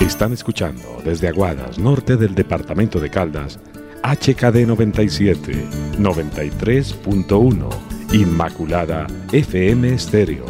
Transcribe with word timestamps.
Están 0.00 0.32
escuchando 0.32 1.00
desde 1.04 1.28
Aguadas, 1.28 1.78
norte 1.78 2.16
del 2.16 2.34
departamento 2.34 2.98
de 2.98 3.08
Caldas, 3.10 3.60
HKD 4.02 4.66
97, 4.66 5.52
93.1, 5.98 7.68
Inmaculada 8.12 9.06
FM 9.30 9.94
Estéreo, 9.94 10.46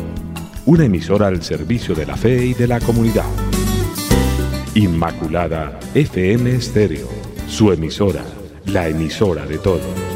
una 0.64 0.86
emisora 0.86 1.27
al 1.27 1.43
servicio 1.43 1.95
de 1.95 2.07
la 2.07 2.16
fe 2.16 2.46
y 2.46 2.55
de 2.55 2.68
la 2.68 2.80
comunidad. 2.80 3.27
Inmaculada 4.75 5.79
FM 5.95 6.55
Estéreo, 6.55 7.09
su 7.46 7.73
emisora, 7.73 8.25
la 8.64 8.89
emisora 8.89 9.45
de 9.45 9.59
todos. 9.59 10.16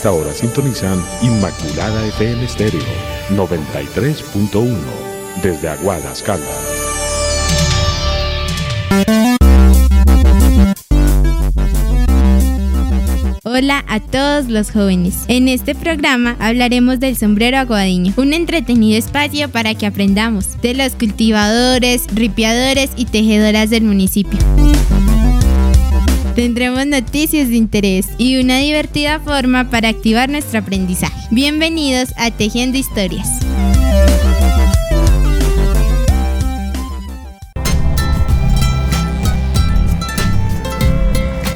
esta 0.00 0.12
hora 0.12 0.32
sintonizan 0.32 1.04
Inmaculada 1.20 2.06
FM 2.06 2.46
Estéreo 2.46 2.80
93.1 3.32 4.74
desde 5.42 5.68
Aguadas, 5.68 6.22
Caldas. 6.22 6.48
Hola 13.44 13.84
a 13.88 14.00
todos 14.00 14.48
los 14.48 14.70
jóvenes. 14.70 15.26
En 15.28 15.48
este 15.48 15.74
programa 15.74 16.34
hablaremos 16.38 16.98
del 16.98 17.14
sombrero 17.14 17.58
aguadeño, 17.58 18.14
un 18.16 18.32
entretenido 18.32 18.98
espacio 18.98 19.50
para 19.50 19.74
que 19.74 19.84
aprendamos 19.84 20.58
de 20.62 20.72
los 20.72 20.94
cultivadores, 20.94 22.06
ripiadores 22.14 22.88
y 22.96 23.04
tejedoras 23.04 23.68
del 23.68 23.82
municipio. 23.82 24.38
Tendremos 26.40 26.86
noticias 26.86 27.50
de 27.50 27.56
interés 27.56 28.08
y 28.16 28.40
una 28.40 28.56
divertida 28.56 29.20
forma 29.20 29.68
para 29.68 29.90
activar 29.90 30.30
nuestro 30.30 30.60
aprendizaje. 30.60 31.28
Bienvenidos 31.30 32.14
a 32.16 32.30
Tejiendo 32.30 32.78
Historias. 32.78 33.28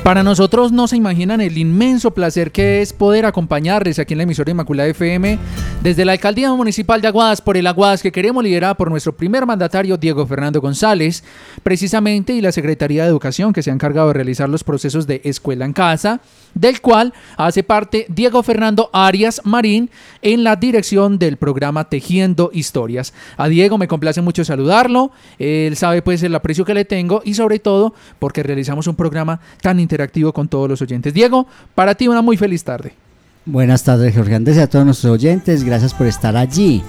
Para 0.02 0.22
nosotros 0.22 0.70
no 0.70 0.86
se 0.86 0.98
imaginan 0.98 1.40
el 1.40 1.56
inmenso 1.56 2.10
placer 2.10 2.52
que 2.52 2.82
es 2.82 2.92
poder 2.92 3.24
acompañarles 3.24 3.98
aquí 3.98 4.12
en 4.12 4.18
la 4.18 4.24
emisora 4.24 4.50
Inmaculada 4.50 4.90
FM 4.90 5.38
desde 5.84 6.06
la 6.06 6.12
Alcaldía 6.12 6.50
Municipal 6.50 7.02
de 7.02 7.08
Aguadas 7.08 7.42
por 7.42 7.58
el 7.58 7.66
Aguadas 7.66 8.00
que 8.00 8.10
queremos 8.10 8.42
liderar 8.42 8.74
por 8.74 8.90
nuestro 8.90 9.14
primer 9.14 9.44
mandatario 9.44 9.98
Diego 9.98 10.26
Fernando 10.26 10.62
González, 10.62 11.22
precisamente 11.62 12.32
y 12.32 12.40
la 12.40 12.52
Secretaría 12.52 13.02
de 13.02 13.10
Educación 13.10 13.52
que 13.52 13.62
se 13.62 13.68
ha 13.68 13.74
encargado 13.74 14.08
de 14.08 14.14
realizar 14.14 14.48
los 14.48 14.64
procesos 14.64 15.06
de 15.06 15.20
escuela 15.24 15.66
en 15.66 15.74
casa, 15.74 16.22
del 16.54 16.80
cual 16.80 17.12
hace 17.36 17.62
parte 17.64 18.06
Diego 18.08 18.42
Fernando 18.42 18.88
Arias 18.94 19.42
Marín 19.44 19.90
en 20.22 20.42
la 20.42 20.56
dirección 20.56 21.18
del 21.18 21.36
programa 21.36 21.90
Tejiendo 21.90 22.48
Historias. 22.54 23.12
A 23.36 23.48
Diego 23.48 23.76
me 23.76 23.86
complace 23.86 24.22
mucho 24.22 24.42
saludarlo, 24.42 25.12
él 25.38 25.76
sabe 25.76 26.00
pues 26.00 26.22
el 26.22 26.34
aprecio 26.34 26.64
que 26.64 26.72
le 26.72 26.86
tengo 26.86 27.20
y 27.26 27.34
sobre 27.34 27.58
todo 27.58 27.92
porque 28.18 28.42
realizamos 28.42 28.86
un 28.86 28.96
programa 28.96 29.38
tan 29.60 29.78
interactivo 29.78 30.32
con 30.32 30.48
todos 30.48 30.66
los 30.66 30.80
oyentes. 30.80 31.12
Diego, 31.12 31.46
para 31.74 31.94
ti 31.94 32.08
una 32.08 32.22
muy 32.22 32.38
feliz 32.38 32.64
tarde. 32.64 33.03
Buenas 33.46 33.82
tardes, 33.82 34.14
Jorge 34.16 34.36
Andrés, 34.36 34.56
y 34.56 34.60
a 34.60 34.70
todos 34.70 34.86
nuestros 34.86 35.12
oyentes. 35.12 35.64
Gracias 35.64 35.92
por 35.92 36.06
estar 36.06 36.34
allí, 36.34 36.82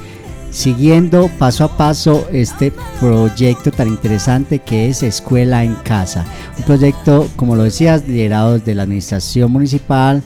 siguiendo 0.52 1.30
paso 1.38 1.66
a 1.66 1.76
paso 1.76 2.30
este 2.32 2.72
proyecto 3.02 3.72
tan 3.72 3.90
interesante 3.90 4.60
que 4.60 4.88
es 4.88 5.04
Escuela 5.04 5.66
en 5.66 5.76
Casa. 5.76 6.24
Un 6.58 6.64
proyecto, 6.64 7.28
como 7.36 7.58
lo 7.58 7.64
decías, 7.64 8.08
liderado 8.08 8.58
desde 8.58 8.74
la 8.74 8.84
Administración 8.84 9.52
Municipal, 9.52 10.24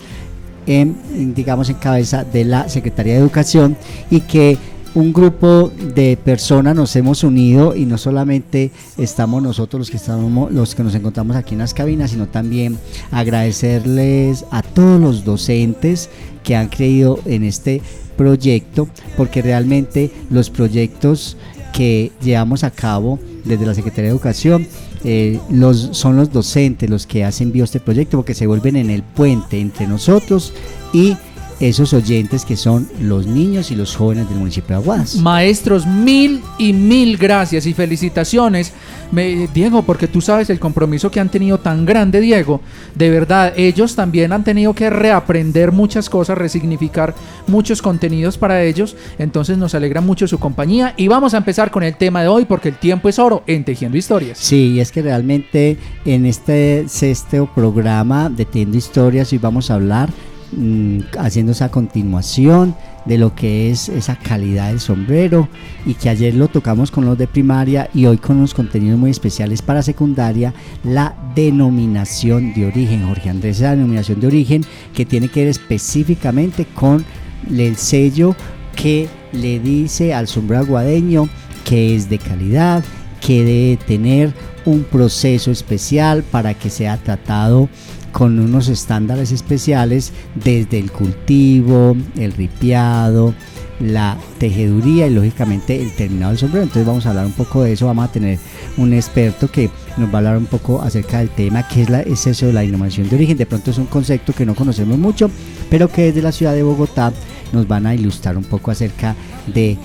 digamos, 0.68 1.68
en 1.72 1.78
cabeza 1.78 2.24
de 2.24 2.46
la 2.46 2.70
Secretaría 2.70 3.14
de 3.14 3.22
Educación 3.22 3.76
y 4.12 4.22
que 4.22 4.60
un 4.96 5.14
grupo 5.14 5.72
de 5.96 6.18
personas 6.18 6.76
nos 6.76 6.96
hemos 6.96 7.24
unido 7.24 7.76
y 7.76 7.86
no 7.86 7.98
solamente 7.98 8.72
estamos 8.98 9.42
nosotros 9.44 9.80
los 9.80 9.92
que 9.92 9.98
estamos 9.98 10.52
los 10.52 10.76
que 10.76 10.84
nos 10.84 10.96
encontramos 10.96 11.36
aquí 11.36 11.54
en 11.54 11.60
las 11.60 11.74
cabinas, 11.74 12.12
sino 12.12 12.28
también 12.28 12.78
agradecerles 13.12 14.46
a 14.52 14.62
todos 14.62 15.00
los 15.00 15.26
docentes 15.26 16.10
que 16.44 16.56
han 16.56 16.68
creído 16.68 17.20
en 17.26 17.44
este 17.44 17.82
proyecto, 18.18 18.90
porque 19.16 19.42
realmente 19.42 20.12
los 20.30 20.50
proyectos 20.50 21.38
que 21.74 22.12
llevamos 22.22 22.64
a 22.64 22.72
cabo 22.72 23.20
desde 23.46 23.66
la 23.66 23.74
Secretaría 23.74 24.10
de 24.10 24.16
Educación 24.16 24.68
eh, 25.06 25.40
los, 25.50 25.90
son 25.94 26.18
los 26.18 26.34
docentes 26.34 26.90
los 26.90 27.08
que 27.08 27.24
hacen 27.24 27.54
vivo 27.54 27.64
este 27.64 27.80
proyecto 27.80 28.18
porque 28.18 28.34
se 28.34 28.48
vuelven 28.48 28.76
en 28.76 28.90
el 28.90 29.02
puente 29.02 29.62
entre 29.62 29.88
nosotros 29.88 30.54
y 30.92 31.16
esos 31.60 31.94
oyentes 31.94 32.46
que 32.46 32.56
son 32.56 32.88
los 33.02 33.26
niños 33.28 33.70
y 33.72 33.76
los 33.76 33.96
jóvenes 33.96 34.30
del 34.30 34.38
municipio 34.40 34.70
de 34.70 34.82
Aguadas. 34.82 35.16
Maestros, 35.18 35.86
mil 35.86 36.42
y 36.58 36.74
mil 36.74 37.18
gracias 37.18 37.66
y 37.66 37.74
felicitaciones, 37.74 38.72
Me- 39.12 39.48
Diego, 39.54 39.82
porque 39.84 40.08
tú 40.08 40.22
sabes 40.22 40.50
el 40.50 40.60
compromiso 40.60 41.10
que 41.12 41.20
han 41.20 41.30
tenido 41.30 41.58
tan 41.60 41.86
grande, 41.86 42.22
Diego. 42.22 42.62
De 42.96 43.10
verdad, 43.10 43.54
ellos 43.58 43.96
también 43.96 44.32
han 44.32 44.44
tenido 44.44 44.74
que 44.74 44.90
reaprender 44.90 45.72
muchas 45.72 46.10
cosas, 46.10 46.38
resignificar 46.38 47.14
muchos 47.48 47.82
contenidos 47.82 48.38
para 48.38 48.64
ellos. 48.64 48.96
Entonces 49.18 49.58
nos 49.58 49.74
alegra 49.76 50.00
mucho 50.02 50.28
su 50.28 50.38
compañía 50.40 50.94
y 50.96 51.08
vamos 51.08 51.34
a 51.34 51.38
empezar 51.38 51.72
con 51.72 51.84
el 51.84 51.96
tema 51.96 52.22
de 52.22 52.28
hoy 52.28 52.46
porque 52.46 52.70
el 52.70 52.76
tiempo 52.78 53.10
es 53.10 53.18
oro 53.20 53.44
en 53.48 53.64
Tejiendo 53.66 53.98
Historias. 53.98 54.38
Sí, 54.38 54.80
es 54.80 54.92
que 54.92 55.02
realmente 55.02 55.78
en 56.06 56.26
este 56.26 56.86
sexto 56.88 57.50
programa 57.54 58.30
de 58.30 58.46
Tiendo 58.46 58.78
Historias 58.78 59.32
hoy 59.34 59.40
vamos 59.40 59.72
a 59.72 59.76
hablar 59.76 60.10
mm, 60.52 61.00
haciendo 61.18 61.52
esa 61.52 61.70
continuación 61.70 62.76
de 63.06 63.18
lo 63.18 63.34
que 63.34 63.72
es 63.72 63.90
esa 63.90 64.16
calidad 64.18 64.70
del 64.70 64.80
sombrero 64.80 65.48
y 65.86 65.94
que 65.94 66.10
ayer 66.10 66.36
lo 66.36 66.48
tocamos 66.48 66.92
con 66.92 67.06
los 67.06 67.18
de 67.18 67.28
primaria 67.28 67.90
y 67.94 68.06
hoy 68.06 68.18
con 68.18 68.38
unos 68.38 68.54
contenidos 68.54 69.00
muy 69.00 69.12
especiales 69.12 69.62
para 69.62 69.82
secundaria, 69.82 70.54
la 70.84 71.16
denominación 71.36 72.54
de 72.54 72.68
origen, 72.68 73.08
Jorge 73.08 73.30
Andrés, 73.30 73.58
esa 73.58 73.72
denominación 73.72 74.20
de 74.20 74.28
origen 74.28 74.66
que 74.94 75.06
tiene 75.06 75.30
que 75.30 75.42
ver 75.42 75.50
específicamente 75.50 76.66
con 76.66 77.04
el 77.50 77.78
sello 77.78 78.36
que 78.76 79.08
le 79.32 79.60
dice 79.60 80.14
al 80.14 80.28
sombrero 80.28 80.64
aguadeño 80.64 81.30
que 81.66 81.96
es 81.96 82.10
de 82.10 82.18
calidad, 82.18 82.84
que 83.22 83.44
debe 83.44 83.78
tener 83.86 84.34
un 84.66 84.84
proceso 84.84 85.52
especial 85.52 86.24
para 86.24 86.54
que 86.54 86.70
sea 86.70 86.98
tratado 86.98 87.70
con 88.12 88.40
unos 88.40 88.68
estándares 88.68 89.32
especiales 89.32 90.12
desde 90.36 90.80
el 90.80 90.92
cultivo, 90.92 91.96
el 92.18 92.32
ripiado, 92.34 93.34
la 93.80 94.18
tejeduría 94.40 95.08
y 95.08 95.12
lógicamente 95.12 95.82
el 95.82 95.92
terminado 95.92 96.32
del 96.32 96.40
sombrero. 96.40 96.64
Entonces 96.64 96.86
vamos 96.86 97.06
a 97.06 97.10
hablar 97.10 97.26
un 97.26 97.32
poco 97.32 97.64
de 97.64 97.74
eso, 97.74 97.86
vamos 97.86 98.06
a 98.06 98.12
tener 98.12 98.40
un 98.78 98.94
experto 98.94 99.50
que 99.50 99.70
nos 99.98 100.10
va 100.10 100.16
a 100.16 100.18
hablar 100.18 100.38
un 100.38 100.46
poco 100.46 100.82
acerca 100.82 101.20
del 101.20 101.30
tema, 101.30 101.68
que 101.68 101.84
es, 101.84 101.90
la, 101.90 102.02
es 102.02 102.28
eso 102.28 102.46
de 102.46 102.54
la 102.54 102.62
denominación 102.62 103.10
de 103.10 103.16
origen. 103.16 103.38
De 103.38 103.46
pronto 103.46 103.72
es 103.72 103.78
un 103.78 103.86
concepto 103.86 104.34
que 104.34 104.46
no 104.46 104.56
conocemos 104.56 104.98
mucho, 104.98 105.30
pero 105.70 105.90
que 105.90 106.04
desde 106.04 106.22
la 106.22 106.32
ciudad 106.32 106.54
de 106.54 106.64
Bogotá 106.64 107.14
nos 107.54 107.68
van 107.68 107.86
a 107.86 107.96
ilustrar 107.96 108.38
un 108.38 108.44
poco 108.44 108.72
acerca 108.72 109.16
de 109.48 109.78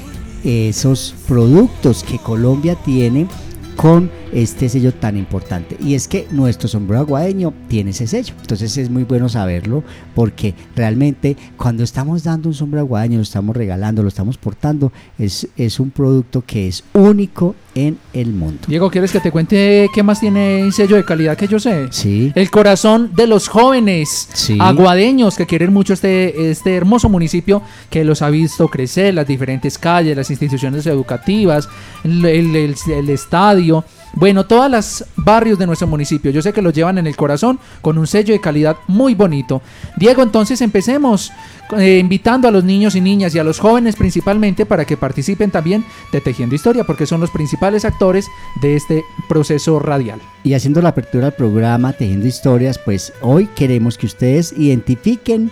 esos 0.45 1.15
productos 1.27 2.05
que 2.05 2.19
Colombia 2.19 2.75
tiene 2.75 3.27
con 3.77 4.11
este 4.35 4.69
sello 4.69 4.93
tan 4.93 5.17
importante. 5.17 5.77
Y 5.81 5.95
es 5.95 6.09
que 6.09 6.27
nuestro 6.31 6.69
sombrero 6.69 7.01
aguadeño 7.01 7.55
tiene 7.69 7.91
ese 7.93 8.07
sello. 8.07 8.35
Entonces 8.41 8.77
es 8.77 8.91
muy 8.91 9.05
bueno 9.05 9.29
saberlo 9.29 9.83
porque 10.15 10.55
realmente 10.77 11.37
cuando 11.57 11.83
estamos 11.85 12.25
dando 12.25 12.49
un 12.49 12.55
sombrero 12.55 12.83
aguadeño, 12.85 13.17
lo 13.17 13.23
estamos 13.23 13.57
regalando, 13.57 14.03
lo 14.03 14.09
estamos 14.09 14.37
portando, 14.37 14.93
es, 15.19 15.47
es 15.57 15.81
un 15.81 15.91
producto 15.91 16.43
que 16.47 16.69
es 16.69 16.85
único 16.93 17.55
en 17.77 17.99
el 18.13 18.33
mundo. 18.33 18.61
Diego, 18.69 18.91
¿quieres 18.91 19.11
que 19.13 19.21
te 19.21 19.31
cuente 19.33 19.89
qué 19.95 20.03
más 20.03 20.21
tiene 20.21 20.63
un 20.65 20.73
sello 20.73 20.97
de 20.97 21.05
calidad 21.05 21.37
que 21.37 21.49
yo 21.49 21.59
sé? 21.59 21.87
Sí. 21.91 22.33
El 22.35 22.51
corazón 22.51 23.11
de 23.15 23.27
los 23.27 23.49
jóvenes 23.49 24.29
Sí. 24.33 24.59
aguadeños 24.61 25.37
que 25.37 25.47
quieren 25.47 25.73
mucho 25.73 25.93
este, 25.95 26.51
este 26.51 26.75
hermoso 26.77 27.09
municipio 27.09 27.63
que 27.91 28.05
los 28.05 28.23
ha 28.23 28.31
visto 28.31 28.69
crecer, 28.69 29.15
las 29.15 29.27
diferentes 29.27 29.79
calles, 29.79 30.17
las 30.17 30.31
instituciones 30.31 30.87
educativas, 30.87 31.69
el, 32.05 32.25
el- 32.25 32.57
el- 32.57 32.75
el 32.93 33.11
estadio. 33.11 33.85
Bueno, 34.17 34.47
todos 34.47 34.71
los 34.71 35.05
barrios 35.17 35.59
de 35.59 35.67
nuestro 35.67 35.89
municipio, 35.89 36.31
yo 36.31 36.41
sé 36.41 36.53
que 36.53 36.63
los 36.63 36.73
llevan 36.73 36.99
en 36.99 37.07
el 37.07 37.17
corazón 37.17 37.59
con 37.81 37.99
un 37.99 38.07
sello 38.07 38.33
de 38.33 38.41
calidad 38.41 38.77
muy 38.87 39.15
bonito. 39.15 39.61
Diego, 39.97 40.23
entonces 40.23 40.61
empecemos 40.61 41.33
eh, 41.77 41.99
invitando 41.99 42.47
a 42.47 42.51
los 42.51 42.63
niños 42.63 42.95
y 42.95 43.01
niñas 43.01 43.35
y 43.35 43.39
a 43.41 43.45
los 43.45 43.59
jóvenes 43.59 43.97
principalmente 43.97 44.67
para 44.67 44.85
que 44.85 44.97
participen 44.97 45.51
también 45.51 45.85
de 46.13 46.21
Tejiendo 46.21 46.55
Historia, 46.55 46.85
porque 46.85 47.07
son 47.07 47.21
los 47.21 47.31
principales 47.31 47.85
actores 47.85 48.27
de 48.63 48.77
este 48.77 49.05
proceso 49.29 49.81
radial. 49.81 50.21
Y 50.45 50.55
haciendo 50.55 50.81
la 50.81 50.91
apertura 50.91 51.27
al 51.27 51.35
programa 51.35 51.93
Tejiendo 51.93 52.29
Historias, 52.29 52.79
pues 52.79 53.13
hoy 53.21 53.49
queremos 53.57 53.99
que 53.99 54.07
ustedes 54.07 54.53
identifiquen 54.57 55.51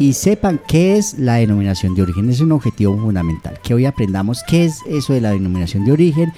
y 0.00 0.14
sepan 0.14 0.58
qué 0.66 0.96
es 0.96 1.18
la 1.18 1.34
denominación 1.34 1.94
de 1.94 2.00
origen. 2.00 2.30
Es 2.30 2.40
un 2.40 2.52
objetivo 2.52 2.96
fundamental. 2.96 3.60
Que 3.62 3.74
hoy 3.74 3.84
aprendamos 3.84 4.42
qué 4.48 4.64
es 4.64 4.78
eso 4.88 5.12
de 5.12 5.20
la 5.20 5.32
denominación 5.32 5.84
de 5.84 5.92
origen, 5.92 6.32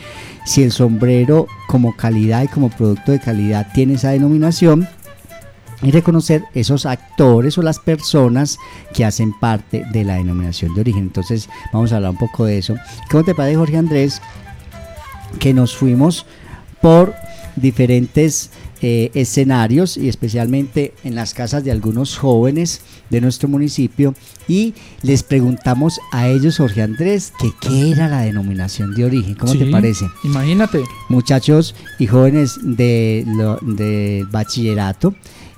si 0.45 0.65
el 0.65 0.73
sombrero 0.73 1.47
como 1.69 1.97
calidad 1.97 2.43
y 2.43 2.49
como 2.49 2.71
producto 2.71 3.13
de 3.13 3.21
calidad 3.21 3.69
tiene 3.73 3.95
esa 3.95 4.11
denominación 4.11 4.89
y 5.81 5.93
reconocer 5.93 6.43
esos 6.55 6.87
actores 6.87 7.57
o 7.57 7.63
las 7.63 7.79
personas 7.79 8.59
que 8.93 9.05
hacen 9.05 9.33
parte 9.33 9.85
de 9.93 10.05
la 10.05 10.17
denominación 10.17 10.75
de 10.75 10.81
origen. 10.81 11.05
Entonces 11.05 11.49
vamos 11.73 11.93
a 11.93 11.97
hablar 11.97 12.11
un 12.11 12.19
poco 12.19 12.45
de 12.45 12.59
eso. 12.59 12.75
¿Cómo 13.13 13.23
te 13.23 13.35
parece 13.35 13.59
Jorge 13.59 13.77
Andrés? 13.77 14.21
Que 15.39 15.55
nos 15.55 15.77
fuimos 15.77 16.27
por 16.81 17.15
diferentes 17.55 18.51
eh, 18.83 19.11
escenarios 19.15 19.97
y 19.97 20.09
especialmente 20.09 20.93
en 21.05 21.15
las 21.15 21.35
casas 21.35 21.63
de 21.63 21.71
algunos 21.71 22.19
jóvenes 22.19 22.81
de 23.11 23.21
nuestro 23.21 23.49
municipio 23.49 24.15
y 24.49 24.75
les 25.03 25.23
preguntamos 25.23 26.01
a 26.11 26.29
ellos, 26.29 26.57
Jorge 26.57 26.83
Andrés, 26.83 27.33
que 27.39 27.53
qué 27.61 27.93
era 27.93 28.09
la 28.09 28.23
denominación 28.23 28.95
de 28.95 29.05
origen. 29.05 29.37
¿Cómo 29.37 29.55
te 29.55 29.67
parece? 29.67 30.07
Imagínate. 30.25 30.83
muchachos 31.09 31.75
y 31.99 32.09
jóvenes 32.09 32.59
de, 32.63 33.25
de 33.63 34.27
bachillerato 34.31 35.15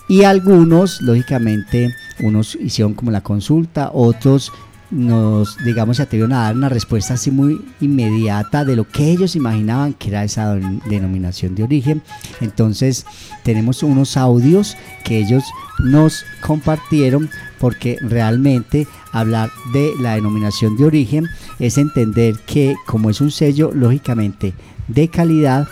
y 0.06 0.24
algunos, 0.24 1.00
lógicamente, 1.00 1.94
unos 2.20 2.56
hicieron 2.56 2.92
como 2.92 3.10
la 3.10 3.22
consulta, 3.22 3.90
otros 3.92 4.52
nos, 4.94 5.56
digamos, 5.64 5.96
se 5.96 6.04
atrevieron 6.04 6.32
a 6.32 6.42
dar 6.44 6.54
una 6.56 6.68
respuesta 6.68 7.14
así 7.14 7.30
muy 7.30 7.60
inmediata 7.80 8.64
de 8.64 8.76
lo 8.76 8.88
que 8.88 9.10
ellos 9.10 9.34
imaginaban 9.36 9.92
que 9.94 10.08
era 10.08 10.24
esa 10.24 10.54
den- 10.54 10.80
denominación 10.88 11.54
de 11.54 11.64
origen. 11.64 12.02
Entonces, 12.40 13.04
tenemos 13.42 13.82
unos 13.82 14.16
audios 14.16 14.76
que 15.04 15.18
ellos 15.18 15.42
nos 15.80 16.24
compartieron 16.40 17.28
porque 17.58 17.98
realmente 18.00 18.86
hablar 19.12 19.50
de 19.72 19.90
la 20.00 20.14
denominación 20.14 20.76
de 20.76 20.84
origen 20.84 21.26
es 21.58 21.76
entender 21.76 22.36
que 22.46 22.76
como 22.86 23.10
es 23.10 23.20
un 23.20 23.30
sello, 23.30 23.72
lógicamente, 23.74 24.54
de 24.86 25.08
calidad, 25.08 25.66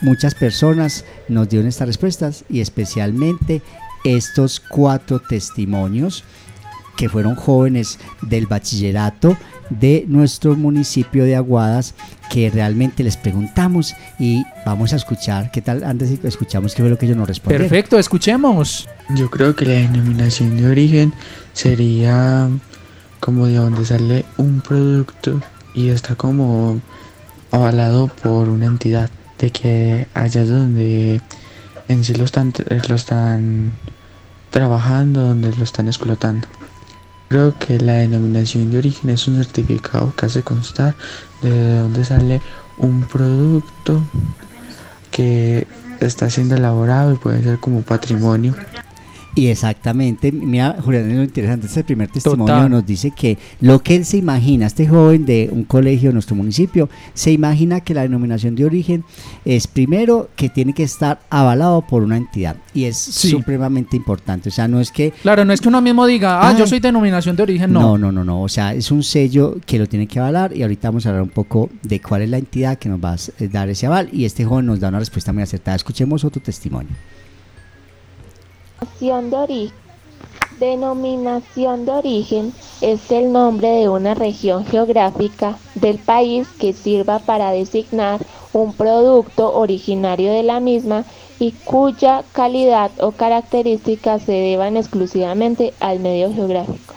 muchas 0.00 0.34
personas 0.34 1.04
nos 1.28 1.48
dieron 1.48 1.68
estas 1.68 1.88
respuestas 1.88 2.44
y 2.48 2.60
especialmente 2.60 3.62
estos 4.04 4.60
cuatro 4.60 5.18
testimonios 5.20 6.24
que 6.96 7.08
fueron 7.08 7.34
jóvenes 7.34 7.98
del 8.22 8.46
bachillerato 8.46 9.36
de 9.70 10.04
nuestro 10.08 10.54
municipio 10.56 11.24
de 11.24 11.36
Aguadas 11.36 11.94
que 12.30 12.50
realmente 12.50 13.02
les 13.02 13.16
preguntamos 13.16 13.94
y 14.18 14.44
vamos 14.64 14.92
a 14.92 14.96
escuchar 14.96 15.50
qué 15.50 15.62
tal 15.62 15.84
antes 15.84 16.10
escuchamos 16.24 16.74
qué 16.74 16.82
fue 16.82 16.90
lo 16.90 16.98
que 16.98 17.06
ellos 17.06 17.16
nos 17.16 17.28
respondieron. 17.28 17.68
Perfecto, 17.68 17.98
escuchemos. 17.98 18.88
Yo 19.16 19.30
creo 19.30 19.54
que 19.54 19.64
la 19.64 19.72
denominación 19.72 20.56
de 20.56 20.66
origen 20.66 21.12
sería 21.52 22.48
como 23.20 23.46
de 23.46 23.56
donde 23.56 23.84
sale 23.84 24.24
un 24.36 24.60
producto 24.60 25.40
y 25.74 25.88
está 25.88 26.14
como 26.14 26.80
avalado 27.50 28.08
por 28.08 28.48
una 28.48 28.66
entidad, 28.66 29.10
de 29.38 29.50
que 29.50 30.06
allá 30.14 30.42
es 30.42 30.48
donde 30.48 31.20
en 31.88 32.04
sí 32.04 32.14
lo 32.14 32.24
están, 32.24 32.52
lo 32.88 32.94
están 32.94 33.72
trabajando, 34.50 35.20
donde 35.22 35.54
lo 35.54 35.64
están 35.64 35.86
explotando. 35.86 36.46
Creo 37.28 37.58
que 37.58 37.78
la 37.78 37.94
denominación 37.94 38.70
de 38.70 38.78
origen 38.78 39.10
es 39.10 39.26
un 39.26 39.36
certificado 39.42 40.12
que 40.16 40.26
hace 40.26 40.42
constar 40.42 40.94
de 41.42 41.78
dónde 41.78 42.04
sale 42.04 42.40
un 42.76 43.02
producto 43.02 44.02
que 45.10 45.66
está 46.00 46.28
siendo 46.30 46.56
elaborado 46.56 47.12
y 47.12 47.16
puede 47.16 47.42
ser 47.42 47.58
como 47.58 47.82
patrimonio 47.82 48.54
Y 49.36 49.48
exactamente, 49.48 50.30
mira, 50.30 50.76
Julián, 50.80 51.10
es 51.10 51.16
lo 51.16 51.24
interesante, 51.24 51.66
este 51.66 51.82
primer 51.82 52.08
testimonio 52.08 52.46
Total. 52.54 52.70
nos 52.70 52.86
dice 52.86 53.10
que 53.10 53.36
lo 53.60 53.82
que 53.82 53.96
él 53.96 54.04
se 54.04 54.16
imagina, 54.18 54.66
este 54.66 54.86
joven 54.86 55.26
de 55.26 55.48
un 55.50 55.64
colegio 55.64 56.10
de 56.10 56.12
nuestro 56.14 56.36
municipio, 56.36 56.88
se 57.14 57.32
imagina 57.32 57.80
que 57.80 57.94
la 57.94 58.02
denominación 58.02 58.54
de 58.54 58.64
origen 58.64 59.02
es 59.44 59.66
primero 59.66 60.28
que 60.36 60.48
tiene 60.50 60.72
que 60.72 60.84
estar 60.84 61.18
avalado 61.30 61.82
por 61.84 62.04
una 62.04 62.16
entidad 62.16 62.56
y 62.74 62.84
es 62.84 62.96
Sí. 62.96 63.30
supremamente 63.30 63.96
importante, 63.96 64.50
o 64.50 64.52
sea, 64.52 64.68
no 64.68 64.80
es 64.80 64.92
que 64.92 65.10
Claro, 65.22 65.44
no 65.44 65.52
es 65.52 65.60
que 65.60 65.66
uno 65.68 65.80
mismo 65.82 66.06
diga, 66.06 66.40
ah, 66.40 66.50
Ay. 66.50 66.56
yo 66.58 66.66
soy 66.68 66.78
denominación 66.78 67.34
de 67.34 67.42
origen, 67.42 67.72
no. 67.72 67.80
no, 67.80 67.98
no, 67.98 68.12
no, 68.12 68.22
no, 68.24 68.40
o 68.42 68.48
sea, 68.48 68.72
es 68.72 68.92
un 68.92 69.02
sello 69.02 69.56
que 69.66 69.80
lo 69.80 69.88
tiene 69.88 70.06
que 70.06 70.20
avalar 70.20 70.56
y 70.56 70.62
ahorita 70.62 70.90
vamos 70.90 71.06
a 71.06 71.08
hablar 71.08 71.22
un 71.24 71.30
poco 71.30 71.70
de 71.82 72.00
cuál 72.00 72.22
es 72.22 72.30
la 72.30 72.38
entidad 72.38 72.78
que 72.78 72.88
nos 72.88 73.02
va 73.02 73.14
a 73.14 73.16
dar 73.50 73.68
ese 73.68 73.86
aval 73.86 74.08
y 74.12 74.26
este 74.26 74.44
joven 74.44 74.66
nos 74.66 74.78
da 74.78 74.90
una 74.90 75.00
respuesta 75.00 75.32
muy 75.32 75.42
acertada. 75.42 75.74
Escuchemos 75.76 76.22
otro 76.24 76.40
testimonio. 76.40 76.92
Denominación 80.58 81.84
de 81.84 81.92
origen. 81.92 82.52
Es 82.80 83.10
el 83.10 83.32
nombre 83.32 83.68
de 83.68 83.88
una 83.88 84.14
región 84.14 84.64
geográfica 84.64 85.58
del 85.74 85.98
país 85.98 86.46
que 86.58 86.72
sirva 86.72 87.18
para 87.18 87.50
designar 87.50 88.20
un 88.52 88.72
producto 88.72 89.52
originario 89.52 90.32
de 90.32 90.42
la 90.42 90.60
misma 90.60 91.04
y 91.40 91.52
cuya 91.52 92.24
calidad 92.32 92.90
o 93.00 93.10
características 93.10 94.22
se 94.22 94.32
deban 94.32 94.76
exclusivamente 94.76 95.74
al 95.80 96.00
medio 96.00 96.32
geográfico. 96.32 96.94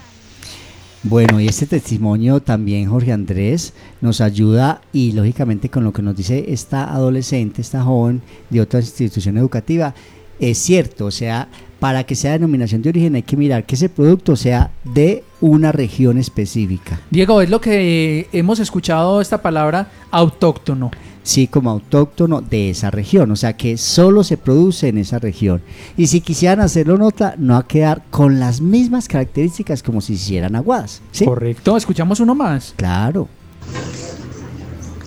Bueno, 1.03 1.39
y 1.39 1.47
este 1.47 1.65
testimonio 1.65 2.41
también, 2.41 2.89
Jorge 2.89 3.13
Andrés, 3.13 3.73
nos 4.01 4.19
ayuda 4.19 4.81
y 4.91 5.13
lógicamente 5.13 5.69
con 5.69 5.83
lo 5.83 5.93
que 5.93 6.01
nos 6.01 6.15
dice 6.15 6.45
esta 6.51 6.93
adolescente, 6.93 7.61
esta 7.61 7.83
joven 7.83 8.21
de 8.49 8.61
otra 8.61 8.79
institución 8.79 9.37
educativa, 9.37 9.95
es 10.39 10.57
cierto, 10.57 11.05
o 11.05 11.11
sea, 11.11 11.47
para 11.79 12.03
que 12.03 12.15
sea 12.15 12.31
denominación 12.31 12.81
de 12.81 12.89
origen 12.89 13.15
hay 13.15 13.23
que 13.23 13.37
mirar 13.37 13.65
que 13.65 13.75
ese 13.75 13.89
producto 13.89 14.35
sea 14.35 14.71
de 14.83 15.23
una 15.41 15.71
región 15.71 16.17
específica, 16.17 16.99
Diego, 17.11 17.41
es 17.41 17.49
lo 17.49 17.61
que 17.61 18.27
hemos 18.31 18.59
escuchado 18.59 19.21
esta 19.21 19.41
palabra 19.41 19.89
autóctono. 20.11 20.91
sí, 21.23 21.47
como 21.47 21.69
autóctono 21.69 22.41
de 22.41 22.69
esa 22.69 22.89
región, 22.89 23.29
o 23.31 23.35
sea, 23.35 23.53
que 23.53 23.77
solo 23.77 24.23
se 24.23 24.37
produce 24.37 24.87
en 24.87 24.97
esa 24.97 25.19
región. 25.19 25.61
Y 25.97 26.07
si 26.07 26.21
quisieran 26.21 26.61
hacerlo 26.61 26.95
en 26.95 27.01
otra, 27.01 27.35
no 27.37 27.53
va 27.53 27.59
a 27.59 27.67
quedar 27.67 28.01
con 28.09 28.39
las 28.39 28.61
mismas 28.61 29.07
características 29.07 29.83
como 29.83 29.99
si 29.99 30.13
hicieran 30.13 30.55
aguadas, 30.55 31.01
¿sí? 31.11 31.25
Correcto, 31.25 31.75
escuchamos 31.75 32.19
uno 32.21 32.33
más. 32.33 32.73
Claro. 32.77 33.27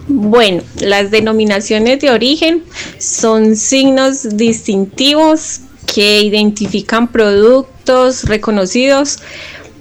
Bueno, 0.09 0.63
las 0.81 1.11
denominaciones 1.11 2.01
de 2.01 2.11
origen 2.11 2.65
son 2.99 3.57
signos 3.57 4.37
distintivos 4.37 5.61
que 5.93 6.23
identifican 6.23 7.09
productos 7.09 8.25
reconocidos 8.25 9.19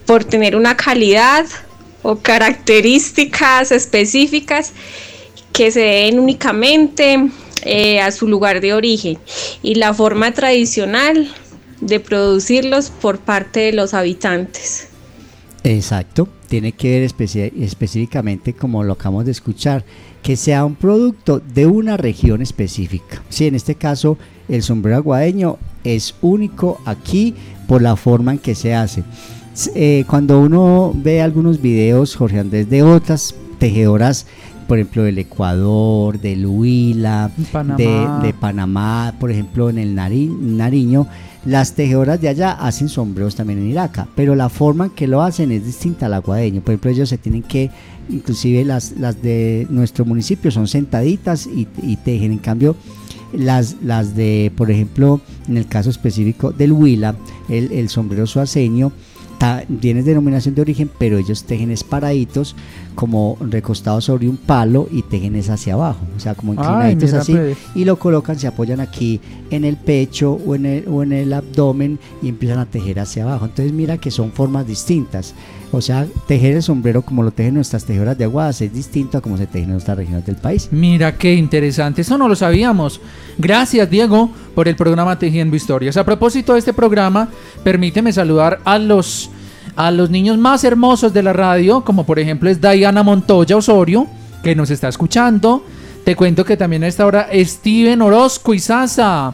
por 0.05 0.23
tener 0.23 0.55
una 0.55 0.75
calidad 0.75 1.45
o 2.01 2.17
características 2.17 3.71
específicas 3.71 4.73
que 5.53 5.71
se 5.71 5.81
deben 5.81 6.19
únicamente 6.19 7.29
eh, 7.63 8.01
a 8.01 8.11
su 8.11 8.27
lugar 8.27 8.59
de 8.61 8.73
origen 8.73 9.19
y 9.61 9.75
la 9.75 9.93
forma 9.93 10.31
tradicional 10.31 11.31
de 11.81 11.99
producirlos 11.99 12.89
por 12.89 13.19
parte 13.19 13.59
de 13.59 13.73
los 13.73 13.93
habitantes. 13.93 14.87
Exacto, 15.63 16.27
tiene 16.47 16.71
que 16.71 16.99
ver 16.99 17.03
específicamente 17.61 18.53
como 18.53 18.83
lo 18.83 18.93
acabamos 18.93 19.25
de 19.25 19.31
escuchar, 19.31 19.83
que 20.23 20.35
sea 20.35 20.65
un 20.65 20.75
producto 20.75 21.39
de 21.39 21.67
una 21.67 21.97
región 21.97 22.41
específica. 22.41 23.21
Sí, 23.29 23.45
en 23.45 23.55
este 23.55 23.75
caso 23.75 24.17
el 24.47 24.63
sombrero 24.63 24.97
aguadeño 24.97 25.59
es 25.83 26.15
único 26.21 26.79
aquí 26.85 27.35
por 27.67 27.81
la 27.81 27.95
forma 27.95 28.31
en 28.33 28.39
que 28.39 28.55
se 28.55 28.73
hace. 28.73 29.03
Eh, 29.75 30.05
cuando 30.07 30.39
uno 30.39 30.93
ve 30.95 31.21
algunos 31.21 31.61
videos, 31.61 32.15
Jorge 32.15 32.39
Andrés, 32.39 32.69
de 32.69 32.83
otras 32.83 33.35
tejedoras, 33.59 34.25
por 34.67 34.77
ejemplo 34.77 35.03
del 35.03 35.17
Ecuador, 35.17 36.19
del 36.19 36.45
Huila, 36.45 37.31
Panamá. 37.51 37.77
de, 38.21 38.27
de 38.27 38.33
Panamá, 38.33 39.13
por 39.19 39.31
ejemplo 39.31 39.69
en 39.69 39.79
el 39.79 39.95
Nari- 39.95 40.29
Nariño, 40.29 41.07
las 41.45 41.73
tejedoras 41.73 42.21
de 42.21 42.29
allá 42.29 42.51
hacen 42.51 42.89
sombreros 42.89 43.35
también 43.35 43.59
en 43.59 43.69
Iraca, 43.69 44.07
pero 44.15 44.35
la 44.35 44.49
forma 44.49 44.85
en 44.85 44.91
que 44.91 45.07
lo 45.07 45.21
hacen 45.21 45.51
es 45.51 45.65
distinta 45.65 46.05
al 46.05 46.13
aguadeño. 46.13 46.61
Por 46.61 46.73
ejemplo, 46.73 46.91
ellos 46.91 47.09
se 47.09 47.17
tienen 47.17 47.43
que, 47.43 47.71
inclusive 48.09 48.63
las, 48.65 48.93
las 48.99 49.21
de 49.21 49.65
nuestro 49.69 50.05
municipio 50.05 50.51
son 50.51 50.67
sentaditas 50.67 51.47
y, 51.47 51.67
y 51.81 51.95
tejen. 51.95 52.33
En 52.33 52.39
cambio, 52.39 52.75
las, 53.33 53.77
las 53.83 54.15
de, 54.15 54.51
por 54.55 54.71
ejemplo, 54.71 55.21
en 55.47 55.57
el 55.57 55.67
caso 55.67 55.89
específico 55.89 56.51
del 56.51 56.71
Huila, 56.71 57.15
el, 57.47 57.71
el 57.71 57.89
sombrero 57.89 58.25
suaceño, 58.27 58.91
ta- 59.37 59.63
tiene 59.79 60.03
denominación 60.03 60.55
de 60.55 60.61
origen, 60.61 60.89
pero 60.99 61.17
ellos 61.17 61.43
tejen 61.43 61.71
es 61.71 61.83
paraditos, 61.83 62.55
como 62.95 63.37
recostados 63.39 64.03
sobre 64.05 64.27
un 64.27 64.35
palo 64.37 64.89
y 64.91 65.03
tejen 65.03 65.35
es 65.35 65.49
hacia 65.49 65.75
abajo, 65.75 65.99
o 66.17 66.19
sea, 66.19 66.35
como 66.35 66.53
inclinaditos 66.53 67.11
así, 67.21 67.31
pues. 67.33 67.57
y 67.75 67.85
lo 67.85 67.97
colocan, 67.97 68.37
se 68.37 68.47
apoyan 68.47 68.81
aquí 68.81 69.21
en 69.51 69.63
el 69.63 69.77
pecho 69.77 70.33
o 70.45 70.55
en 70.55 70.65
el, 70.65 70.87
o 70.89 71.03
en 71.03 71.13
el 71.13 71.31
abdomen 71.31 71.97
y 72.21 72.27
empiezan 72.27 72.59
a 72.59 72.65
tejer 72.65 72.99
hacia 72.99 73.23
abajo. 73.23 73.45
Entonces 73.45 73.71
mira 73.73 73.97
que 73.97 74.11
son 74.11 74.31
formas 74.33 74.67
distintas. 74.67 75.33
O 75.71 75.81
sea, 75.81 76.07
tejer 76.27 76.55
el 76.55 76.63
sombrero 76.63 77.03
como 77.03 77.21
lo 77.21 77.31
tejen 77.31 77.53
nuestras 77.53 77.85
tejedoras 77.85 78.17
de 78.17 78.23
aguadas 78.23 78.59
es 78.61 78.73
distinto 78.73 79.17
a 79.17 79.21
como 79.21 79.37
se 79.37 79.45
tejen 79.45 79.69
en 79.69 79.75
otras 79.75 79.97
regiones 79.97 80.25
del 80.25 80.35
país. 80.35 80.69
Mira 80.71 81.15
qué 81.15 81.35
interesante, 81.35 82.01
eso 82.01 82.17
no 82.17 82.27
lo 82.27 82.35
sabíamos. 82.35 82.99
Gracias 83.37 83.87
Diego 83.89 84.31
por 84.55 84.67
el 84.67 84.75
programa 84.75 85.19
Tejiendo 85.19 85.55
Historias. 85.55 85.95
A 85.97 86.03
propósito 86.03 86.53
de 86.53 86.59
este 86.59 86.73
programa, 86.73 87.29
permíteme 87.63 88.11
saludar 88.11 88.59
a 88.65 88.79
los 88.79 89.29
a 89.75 89.91
los 89.91 90.09
niños 90.09 90.37
más 90.37 90.63
hermosos 90.63 91.13
de 91.13 91.23
la 91.23 91.33
radio, 91.33 91.85
como 91.85 92.03
por 92.05 92.19
ejemplo 92.19 92.49
es 92.49 92.59
Diana 92.59 93.03
Montoya 93.03 93.55
Osorio, 93.55 94.07
que 94.43 94.55
nos 94.55 94.71
está 94.71 94.87
escuchando. 94.87 95.63
Te 96.03 96.15
cuento 96.15 96.43
que 96.43 96.57
también 96.57 96.83
a 96.83 96.87
esta 96.87 97.05
hora 97.05 97.29
Steven 97.31 98.01
Orozco 98.01 98.55
y 98.55 98.59
Sasa 98.59 99.33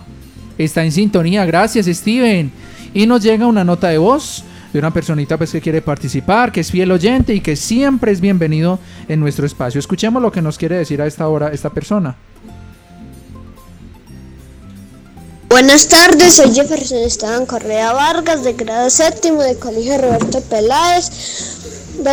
está 0.58 0.84
en 0.84 0.92
sintonía. 0.92 1.46
Gracias 1.46 1.86
Steven. 1.86 2.52
Y 2.94 3.08
nos 3.08 3.24
llega 3.24 3.48
una 3.48 3.64
nota 3.64 3.88
de 3.88 3.98
voz 3.98 4.44
de 4.76 4.80
una 4.80 4.92
personita 4.92 5.38
pues, 5.38 5.54
que 5.54 5.62
quiere 5.62 5.82
participar, 5.82 6.52
que 6.52 6.60
es 6.60 6.70
fiel 6.70 6.92
oyente 6.92 7.34
y 7.34 7.40
que 7.40 7.56
siempre 7.56 8.12
es 8.12 8.20
bienvenido 8.20 8.78
en 9.08 9.22
nuestro 9.22 9.46
espacio. 9.46 9.80
Escuchemos 9.80 10.22
lo 10.22 10.34
que 10.34 10.42
nos 10.42 10.58
quiere 10.58 10.76
decir 10.76 11.02
a 11.02 11.08
esta 11.08 11.30
hora 11.30 11.54
esta 11.54 11.70
persona. 11.70 12.18
Buenas 15.48 15.88
tardes, 15.88 16.34
soy 16.34 16.54
Jefferson 16.54 16.98
Esteban 16.98 17.46
Correa 17.46 17.94
Vargas, 17.94 18.44
de 18.44 18.52
grado 18.52 18.90
séptimo 18.90 19.42
de 19.44 19.56
Colegio 19.56 19.98
Roberto 19.98 20.42
Peláez. 20.42 21.10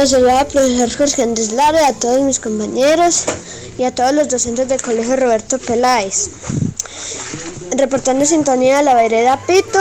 Saludar 0.06 0.36
al 0.36 0.46
profesor 0.46 0.96
Jorge 0.96 1.22
Andrés 1.24 1.50
Lara, 1.50 1.88
a 1.88 1.92
todos 1.94 2.22
mis 2.22 2.38
compañeros 2.38 3.24
y 3.76 3.82
a 3.82 3.92
todos 3.92 4.14
los 4.14 4.28
docentes 4.28 4.68
del 4.68 4.80
Colegio 4.80 5.16
Roberto 5.16 5.58
Peláez. 5.58 6.30
Reportando 7.76 8.24
sintonía 8.24 8.76
de 8.76 8.84
la 8.84 8.94
vereda 8.94 9.40
Pito 9.48 9.80